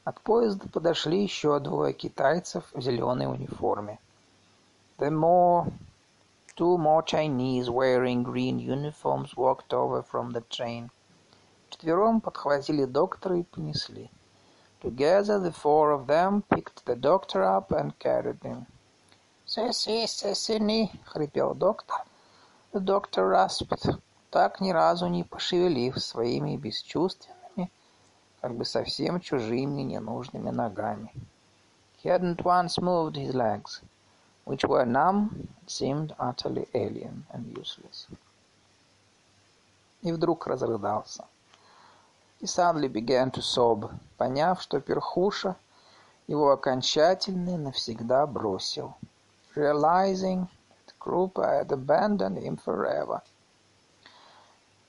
От 0.05 0.21
поезда 0.21 0.69
подошли 0.69 1.23
еще 1.23 1.59
двое 1.59 1.93
китайцев 1.93 2.63
в 2.73 2.81
зеленой 2.81 3.25
униформе. 3.25 3.99
The 4.97 5.09
more 5.09 5.71
Two 6.55 6.77
more 6.77 7.01
Chinese 7.01 7.69
wearing 7.69 8.23
green 8.23 8.59
uniforms 8.59 9.35
walked 9.35 9.73
over 9.73 10.01
from 10.01 10.31
the 10.31 10.39
train. 10.39 10.89
Четвером 11.69 12.21
подхватили 12.21 12.85
доктора 12.85 13.39
и 13.39 13.43
понесли. 13.43 14.09
Together 14.81 15.37
the 15.37 15.51
four 15.51 15.91
of 15.91 16.07
them 16.07 16.43
picked 16.43 16.85
the 16.85 16.95
doctor 16.95 17.43
up 17.43 17.73
and 17.73 17.99
carried 17.99 18.41
him. 18.41 18.67
«Сеси, 19.45 20.07
сесини!» — 20.07 21.05
хрипел 21.05 21.53
доктор. 21.55 22.05
The 22.71 22.79
doctor 22.79 23.27
rasped, 23.27 23.89
Так 24.30 24.60
ни 24.60 24.70
разу 24.70 25.08
не 25.08 25.24
пошевелив 25.24 26.00
своими 26.00 26.56
бесчувственными, 26.56 27.70
как 28.40 28.54
бы 28.54 28.64
совсем 28.64 29.20
чужими 29.20 29.82
ненужными 29.82 30.50
ногами. 30.50 31.12
He 32.02 32.08
hadn't 32.08 32.44
once 32.44 32.78
moved 32.78 33.16
his 33.16 33.34
legs, 33.34 33.82
which 34.44 34.64
were 34.64 34.86
numb 34.86 35.48
seemed 35.66 36.14
utterly 36.18 36.66
alien 36.72 37.26
and 37.32 37.44
useless. 37.58 38.06
И 40.02 40.12
вдруг 40.12 40.46
разрыдался. 40.46 41.26
He 42.40 42.46
suddenly 42.46 42.88
began 42.88 43.30
to 43.32 43.42
sob, 43.42 43.92
поняв, 44.16 44.62
что 44.62 44.80
перхуша 44.80 45.56
его 46.26 46.52
окончательно 46.52 47.50
и 47.50 47.58
навсегда 47.58 48.26
бросил. 48.26 48.94
Realizing 49.54 50.48
that 50.70 50.94
Krupa 50.98 51.58
had 51.58 51.72
abandoned 51.72 52.38
him 52.38 52.56
forever. 52.56 53.20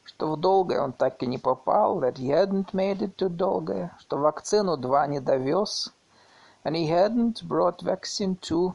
Что 0.03 0.31
в 0.31 0.37
долгое 0.37 0.81
он 0.81 0.93
так 0.93 1.21
и 1.23 1.27
не 1.27 1.37
попал, 1.37 2.01
that 2.01 2.15
he 2.15 2.27
hadn't 2.27 2.73
made 2.73 2.99
it 2.99 3.15
to 3.17 3.29
долгое, 3.29 3.95
что 3.99 4.17
вакцину 4.17 4.77
два 4.77 5.07
не 5.07 5.19
довез, 5.19 5.93
and 6.63 6.75
he 6.75 6.87
hadn't 6.87 7.43
brought 7.43 7.81
vaccine 7.81 8.37
two, 8.39 8.73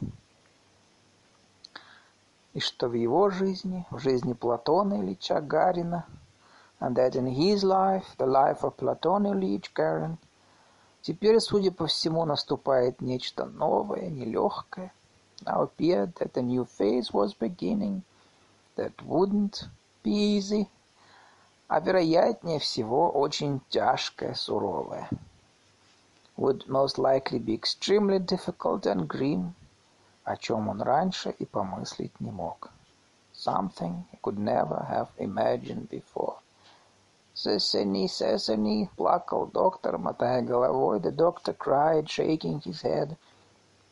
и 2.53 2.59
что 2.59 2.87
в 2.87 2.93
его 2.93 3.29
жизни, 3.29 3.85
в 3.91 3.99
жизни 3.99 4.33
Платона 4.33 4.95
Ильича 4.95 5.41
Гарина, 5.41 6.05
and 6.79 6.95
that 6.95 7.15
in 7.15 7.27
his 7.27 7.63
life, 7.63 8.15
the 8.17 8.25
life 8.25 8.63
of 8.63 8.77
Platon 8.77 9.25
Ilyich 9.25 9.73
Gagarin, 9.73 10.17
теперь, 11.01 11.39
судя 11.39 11.71
по 11.71 11.87
всему, 11.87 12.25
наступает 12.25 13.01
нечто 13.01 13.45
новое, 13.45 14.09
нелегкое. 14.09 14.91
Now 15.45 15.61
appeared 15.61 16.15
that 16.15 16.35
a 16.35 16.41
new 16.41 16.65
phase 16.65 17.13
was 17.13 17.33
beginning, 17.33 18.01
that 18.75 18.93
wouldn't 19.05 19.67
be 20.03 20.11
easy, 20.11 20.67
а 21.67 21.79
вероятнее 21.79 22.59
всего 22.59 23.09
очень 23.09 23.61
тяжкое, 23.69 24.33
суровое. 24.33 25.09
Would 26.37 26.67
most 26.67 26.97
likely 26.97 27.39
be 27.39 27.53
extremely 27.53 28.19
difficult 28.19 28.85
and 28.85 29.07
grim, 29.07 29.53
о 30.23 30.37
чем 30.37 30.69
он 30.69 30.81
раньше 30.81 31.31
и 31.31 31.45
помыслить 31.45 32.19
не 32.19 32.31
мог. 32.31 32.69
Something 33.33 34.05
he 34.11 34.19
could 34.21 34.37
never 34.37 34.85
have 34.89 35.09
imagined 35.17 35.89
before. 35.89 36.37
«Сесени, 37.33 38.07
Сесени!»— 38.07 38.89
плакал 38.97 39.45
доктор, 39.47 39.97
мотая 39.97 40.41
головой. 40.41 40.99
The 40.99 41.11
doctor 41.11 41.53
cried, 41.53 42.07
shaking 42.07 42.61
his 42.63 42.81
head, 42.81 43.15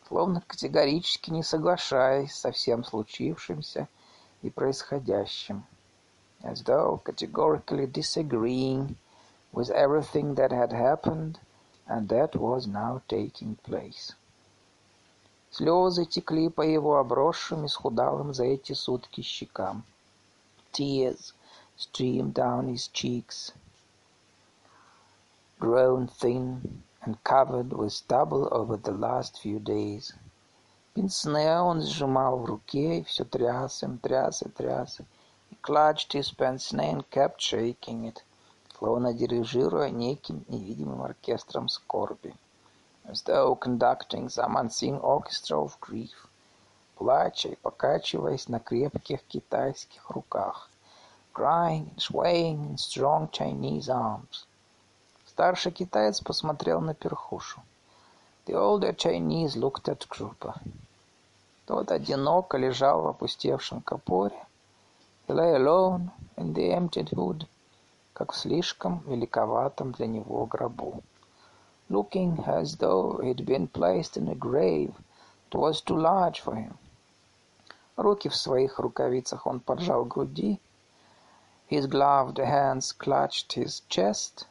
словно 0.08 0.42
категорически 0.48 1.30
не 1.30 1.44
соглашаясь 1.44 2.34
со 2.34 2.52
всем 2.52 2.84
случившимся 2.84 3.88
и 4.42 4.50
происходящим. 4.50 5.64
As 6.43 6.63
though 6.63 7.01
categorically 7.05 7.87
disagreeing 7.87 8.97
with 9.53 9.71
everything 9.71 10.35
that 10.35 10.53
had 10.53 10.73
happened 10.73 11.39
and 11.87 12.09
that 12.09 12.35
was 12.37 12.67
now 12.67 13.03
taking 13.09 13.57
place. 13.63 14.15
Слезы 15.53 16.07
текли 16.07 16.49
по 16.49 16.63
его 16.63 16.99
обросшим 16.99 17.65
и 17.65 17.69
схудалым 17.69 18.33
за 18.33 18.45
эти 18.45 18.73
сутки 18.73 19.21
щекам. 19.21 19.85
Tears 20.73 21.33
streamed 21.77 22.35
down 22.35 22.69
his 22.69 22.89
cheeks, 22.89 23.53
grown 25.59 26.07
thin 26.07 26.83
and 27.03 27.23
covered 27.25 27.73
with 27.73 27.93
stubble 27.93 28.49
over 28.53 28.77
the 28.77 28.93
last 28.93 29.41
few 29.41 29.59
days. 29.59 30.15
Пенсне 30.95 31.61
он 31.61 31.83
сжимал 31.83 32.39
в 32.39 32.45
руке 32.45 33.01
и 33.01 33.05
все 33.05 33.25
тряс 33.25 33.83
им, 33.83 33.99
тряс 33.99 34.43
и 34.43 34.49
тряс. 34.49 35.01
His 35.68 36.32
pince 36.32 36.74
and 36.74 37.10
kept 37.10 37.42
shaking 37.42 38.06
it, 38.06 38.24
словно 38.78 39.14
дирижируя 39.14 39.90
неким 39.90 40.46
невидимым 40.48 41.02
оркестром 41.02 41.70
скорби, 41.70 42.36
as 43.06 43.24
though 43.24 43.56
conducting 43.56 44.30
some 44.30 44.56
unseen 44.58 45.00
orchestra 45.00 45.58
of 45.58 45.80
grief, 45.80 46.28
плача 46.96 47.50
и 47.50 47.56
покачиваясь 47.56 48.48
на 48.48 48.60
крепких 48.60 49.24
китайских 49.24 50.10
руках 50.12 50.70
crying 51.36 51.90
and 51.90 52.02
swaying 52.02 52.66
in 52.66 52.78
strong 52.78 53.28
Chinese 53.30 53.90
arms. 53.90 54.46
Старший 55.28 55.72
китаец 55.74 56.22
посмотрел 56.22 56.80
на 56.80 56.94
перхушу. 56.94 57.62
The 58.46 58.54
older 58.54 58.94
Chinese 58.94 59.58
looked 59.58 59.90
at 59.90 60.08
Krupa. 60.08 60.56
Тот 61.66 61.92
одиноко 61.92 62.58
лежал 62.58 63.02
в 63.02 63.08
опустевшем 63.08 63.82
капоре. 63.82 64.40
Lay 65.28 65.56
alone 65.56 66.12
in 66.38 66.54
the 66.54 66.72
emptied 66.72 67.10
hood, 67.10 67.48
как 68.14 68.32
в 68.32 68.38
слишком 68.38 69.00
великоватом 69.08 69.92
для 69.92 70.06
него 70.06 70.46
гробу. 70.46 71.02
Looking 71.90 72.46
as 72.46 72.78
though 72.78 73.20
he'd 73.24 73.44
been 73.44 73.68
placed 73.68 74.18
in 74.18 74.28
a 74.28 74.36
grave 74.36 74.94
that 75.50 75.58
was 75.58 75.82
too 75.82 75.98
large 75.98 76.42
for 76.42 76.54
him. 76.54 76.78
Руки 77.98 78.30
в 78.30 78.36
своих 78.36 78.78
рукавицах 78.78 79.48
он 79.48 79.62
поджал 79.62 80.06
груди, 80.06 80.60
His 81.68 81.88
gloved 81.88 82.38
hands 82.38 82.92
clutched 82.92 83.54
his 83.54 83.82
chest, 83.90 84.46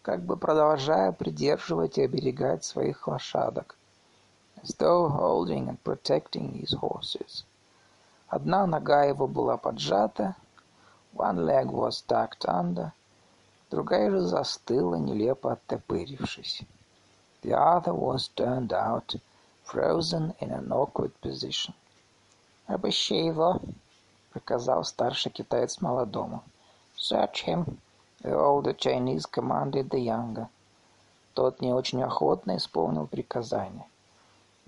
как 0.00 0.24
бы 0.24 0.38
продолжая 0.38 1.12
придерживать 1.12 1.98
и 1.98 2.02
оберегать 2.02 2.64
своих 2.64 3.06
лошадок, 3.06 3.76
as 4.62 4.74
though 4.78 5.10
holding 5.10 5.68
and 5.68 5.84
protecting 5.84 6.54
his 6.54 6.72
horses. 6.72 7.44
Одна 8.28 8.66
нога 8.66 9.04
его 9.04 9.26
была 9.26 9.56
поджата, 9.56 10.36
one 11.14 11.46
leg 11.46 11.70
was 11.70 12.02
tucked 12.06 12.44
under, 12.46 12.92
другая 13.70 14.10
же 14.10 14.20
застыла, 14.20 14.96
нелепо 14.96 15.52
оттопырившись. 15.52 16.62
The 17.42 17.54
other 17.54 17.94
was 17.94 18.28
turned 18.36 18.72
out, 18.72 19.16
frozen 19.64 20.34
in 20.40 20.50
an 20.50 20.70
awkward 20.70 21.12
position. 21.20 21.74
«Обыщи 22.66 23.14
его!» 23.14 23.60
приказал 24.38 24.84
старший 24.84 25.32
китаец 25.32 25.80
молодому. 25.80 26.42
«Search 26.96 27.44
him!» 27.46 27.78
The 28.22 28.34
older 28.34 28.72
Chinese 28.72 29.26
commanded 29.26 29.90
the 29.90 30.00
younger. 30.00 30.48
Тот 31.34 31.60
не 31.60 31.72
очень 31.72 32.02
охотно 32.02 32.56
исполнил 32.56 33.06
приказание. 33.06 33.86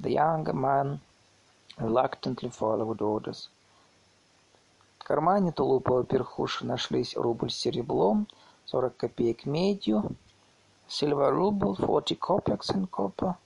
The 0.00 0.12
younger 0.14 0.52
man 0.52 1.00
reluctantly 1.78 2.50
followed 2.50 3.00
orders. 3.00 3.48
В 4.98 5.04
кармане 5.04 5.52
тулупа 5.52 6.04
перхуши 6.04 6.64
нашлись 6.64 7.16
рубль 7.16 7.50
с 7.50 7.56
серебром, 7.56 8.26
сорок 8.64 8.96
копеек 8.96 9.46
медью, 9.46 10.16
silver 10.88 11.32
ruble, 11.32 11.76
forty 11.76 12.18
kopecks 12.18 12.70
in 12.74 12.88
copper— 12.88 13.34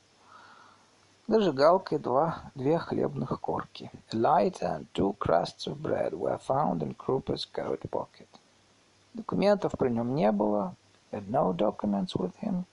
Зажигалка 1.27 1.95
и 1.95 1.99
два, 1.99 2.43
две 2.55 2.79
хлебных 2.79 3.41
корки. 3.41 3.91
A 4.13 4.17
lighter 4.17 4.77
and 4.77 4.87
two 4.93 5.17
crusts 5.19 5.67
of 5.67 5.81
bread 5.81 6.13
were 6.13 6.39
found 6.39 6.83
in 6.83 6.95
Krupa's 6.95 7.47
coat 7.47 7.81
pocket. 7.91 8.29
Документов 9.15 9.73
при 9.79 9.89
нем 9.89 10.15
не 10.15 10.31
было. 10.31 10.75
Had 11.11 11.31
no 11.31 11.55
documents 11.55 12.15
with 12.15 12.35
him. 12.43 12.65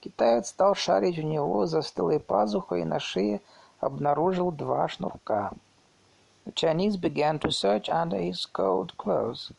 Китаец 0.00 0.48
стал 0.48 0.74
шарить 0.74 1.20
у 1.20 1.22
него 1.22 1.66
за 1.66 1.80
стылой 1.80 2.18
пазухой 2.18 2.80
и 2.80 2.84
на 2.84 2.98
шее 2.98 3.40
обнаружил 3.80 4.50
два 4.52 4.88
шнурка. 4.88 5.52
The 6.44 6.52
Chinese 6.54 6.96
began 6.96 7.38
to 7.40 7.50
search 7.50 7.88
under 7.88 8.18
his 8.18 8.46
coat 8.46 8.96
clothes 8.96 9.52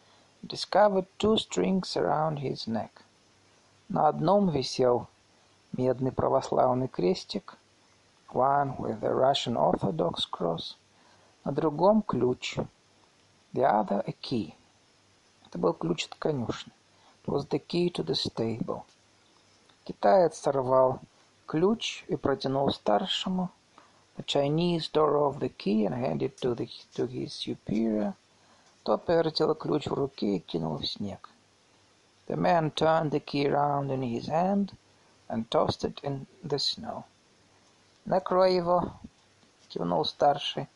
discovered 0.45 1.05
two 1.17 1.37
strings 1.37 1.95
around 1.95 2.39
his 2.39 2.67
neck. 2.67 3.03
На 3.89 4.07
одном 4.07 4.49
висел 4.49 5.07
медный 5.73 6.11
православный 6.11 6.87
крестик— 6.87 7.57
one 8.33 8.75
with 8.77 8.99
the 9.01 9.13
Russian 9.13 9.55
Orthodox 9.55 10.25
cross, 10.25 10.75
на 11.45 11.51
другом 11.51 12.01
ключ, 12.01 12.57
the 13.53 13.63
other 13.63 14.03
a 14.05 14.11
key. 14.11 14.53
Это 15.45 15.57
был 15.57 15.73
ключ 15.73 16.05
от 16.05 16.15
конюшни. 16.15 16.73
It 17.25 17.31
was 17.31 17.47
the 17.47 17.59
key 17.59 17.89
to 17.91 18.03
the 18.03 18.15
stable. 18.15 18.83
Китаец 19.85 20.37
сорвал 20.37 20.99
ключ 21.45 22.03
и 22.07 22.15
протянул 22.15 22.71
старшему. 22.71 23.49
The 24.17 24.23
Chinese 24.23 24.87
tore 24.87 25.15
off 25.17 25.39
the 25.39 25.49
key 25.49 25.85
and 25.85 25.93
handed 25.93 26.41
to, 26.41 26.55
the, 26.55 26.67
to 26.95 27.05
his 27.05 27.33
superior. 27.33 28.15
Тот 28.83 29.05
повертел 29.05 29.53
ключ 29.53 29.85
в 29.85 29.93
руке 29.93 30.37
и 30.37 30.39
кинул 30.39 30.77
в 30.77 30.85
снег. 30.87 31.29
The 32.27 32.35
man 32.35 32.71
turned 32.71 33.11
the 33.11 33.19
key 33.19 33.47
around 33.47 33.91
in 33.91 34.01
his 34.01 34.25
hand 34.25 34.75
and 35.29 35.49
tossed 35.51 35.83
it 35.83 35.99
in 36.03 36.25
the 36.43 36.57
snow. 36.57 37.03
«Накрой 38.05 38.55
его!»— 38.55 38.91
кивнул 39.69 40.03
старший. 40.03 40.67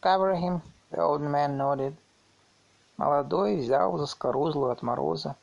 «Cover 0.00 0.34
him!»— 0.34 0.62
the 0.90 1.02
old 1.02 1.20
man 1.20 1.58
nodded. 1.58 1.94
Молодой 2.96 3.56
взял 3.56 3.98
заскорузлую 3.98 4.72
от 4.72 4.80
мороза, 4.80 5.36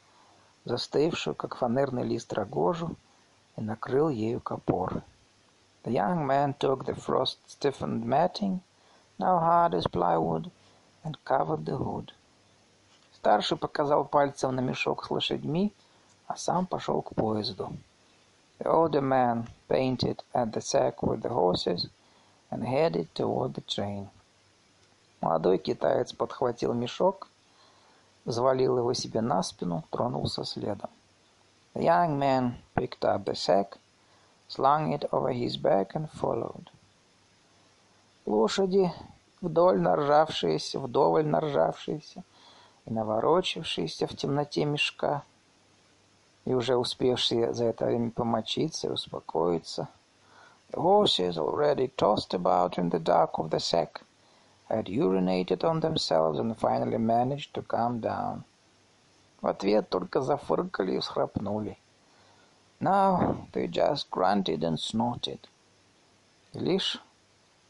застывшую, 0.65 1.35
как 1.35 1.56
фанерный 1.56 2.03
лист 2.03 2.34
рогожу, 2.34 2.95
и 3.57 3.61
накрыл 3.61 4.10
ею 4.10 4.39
капор. 4.39 5.03
The 5.84 5.91
young 5.91 6.28
man 6.28 6.53
took 6.60 6.86
the 6.86 6.94
frost-stiffened 6.94 8.06
matting, 8.06 8.62
now 9.18 9.40
hard 9.40 9.74
as 9.74 9.88
plywood, 9.88 10.52
and 11.03 11.18
covered 11.26 11.66
the 11.66 11.78
hood. 11.78 12.12
Старший 13.14 13.58
показал 13.58 14.06
пальцем 14.06 14.56
на 14.56 14.62
мешок 14.62 15.03
с 15.03 15.12
лошадьми, 15.12 15.74
а 16.28 16.38
сам 16.38 16.66
пошел 16.66 17.02
к 17.02 17.16
поезду. 17.16 17.76
The 18.60 18.70
older 18.70 19.02
man 19.02 19.48
pointed 19.68 20.22
at 20.34 20.53
the 20.53 20.62
sack 20.62 21.02
with 21.02 21.24
the 21.24 21.30
horses 21.30 21.88
and 22.52 22.64
headed 22.64 23.14
toward 23.16 23.56
the 23.56 23.62
train. 23.62 24.10
Молодой 25.20 25.58
китаец 25.58 26.14
подхватил 26.14 26.74
мешок, 26.74 27.28
взвалил 28.26 28.78
его 28.78 28.94
себе 28.94 29.22
на 29.22 29.41
спину, 29.41 29.84
тронулся 29.90 30.45
следом. 30.45 30.90
The 31.74 31.84
young 31.84 32.20
man 32.20 32.56
picked 32.76 33.03
up 33.03 33.26
the 33.26 33.34
sack, 33.34 33.78
slung 34.52 34.91
it 34.91 35.06
over 35.14 35.32
his 35.32 35.56
back 35.56 35.95
and 35.95 36.10
followed. 36.10 36.69
Лошади, 38.26 38.91
вдоль 39.41 39.80
наржавшиеся, 39.80 40.80
вдоволь 40.80 41.26
наржавшиеся 41.26 42.23
и 42.86 42.94
наворочившиеся 42.94 44.07
в 44.07 44.15
темноте 44.18 44.65
мешка, 44.65 45.23
и 46.44 46.53
уже 46.53 46.76
успевшие 46.76 47.53
за 47.53 47.65
это 47.65 47.86
время 47.86 48.11
помочиться 48.11 48.88
и 48.88 48.91
успокоиться. 48.91 49.88
The 50.72 50.82
horses, 50.82 51.38
already 51.38 51.88
tossed 51.98 52.34
about 52.34 52.78
in 52.78 52.90
the 52.90 52.99
dark 52.99 53.40
of 53.40 53.49
the 53.49 53.60
sack, 53.60 54.02
had 54.69 54.86
urinated 54.86 55.64
on 55.64 55.80
themselves 55.80 56.40
and 56.40 56.57
finally 56.57 56.98
managed 56.98 57.53
to 57.53 57.61
calm 57.61 58.02
down. 58.02 58.44
В 59.41 59.48
ответ 59.48 59.90
только 59.90 60.22
зафыркали 60.22 60.98
и 60.98 60.99
всхрапнули. 60.99 61.78
Now 62.81 63.48
they 63.52 63.66
just 63.66 64.10
grunted 64.10 64.62
and 64.62 64.78
snorted. 64.78 65.40
И 66.52 66.59
лишь 66.59 66.98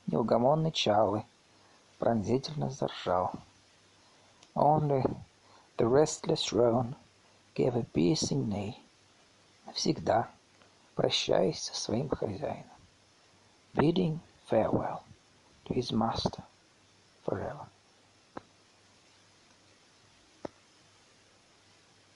неугомонный 0.07 0.73
Чарли 0.73 1.24
пронзительно 1.98 2.70
заржал. 2.70 3.32
Only 4.55 5.05
the 5.77 5.86
restless 5.86 6.53
roan 6.53 6.97
gave 7.55 7.77
a 7.77 7.82
piercing 7.82 8.48
neigh. 8.48 8.78
Навсегда 9.66 10.28
прощаясь 10.97 11.62
со 11.62 11.74
своим 11.74 12.09
хозяином. 12.09 12.65
Bidding 13.74 14.20
farewell 14.48 15.03
to 15.66 15.74
his 15.74 15.93
master 15.93 16.43
forever. 17.24 17.69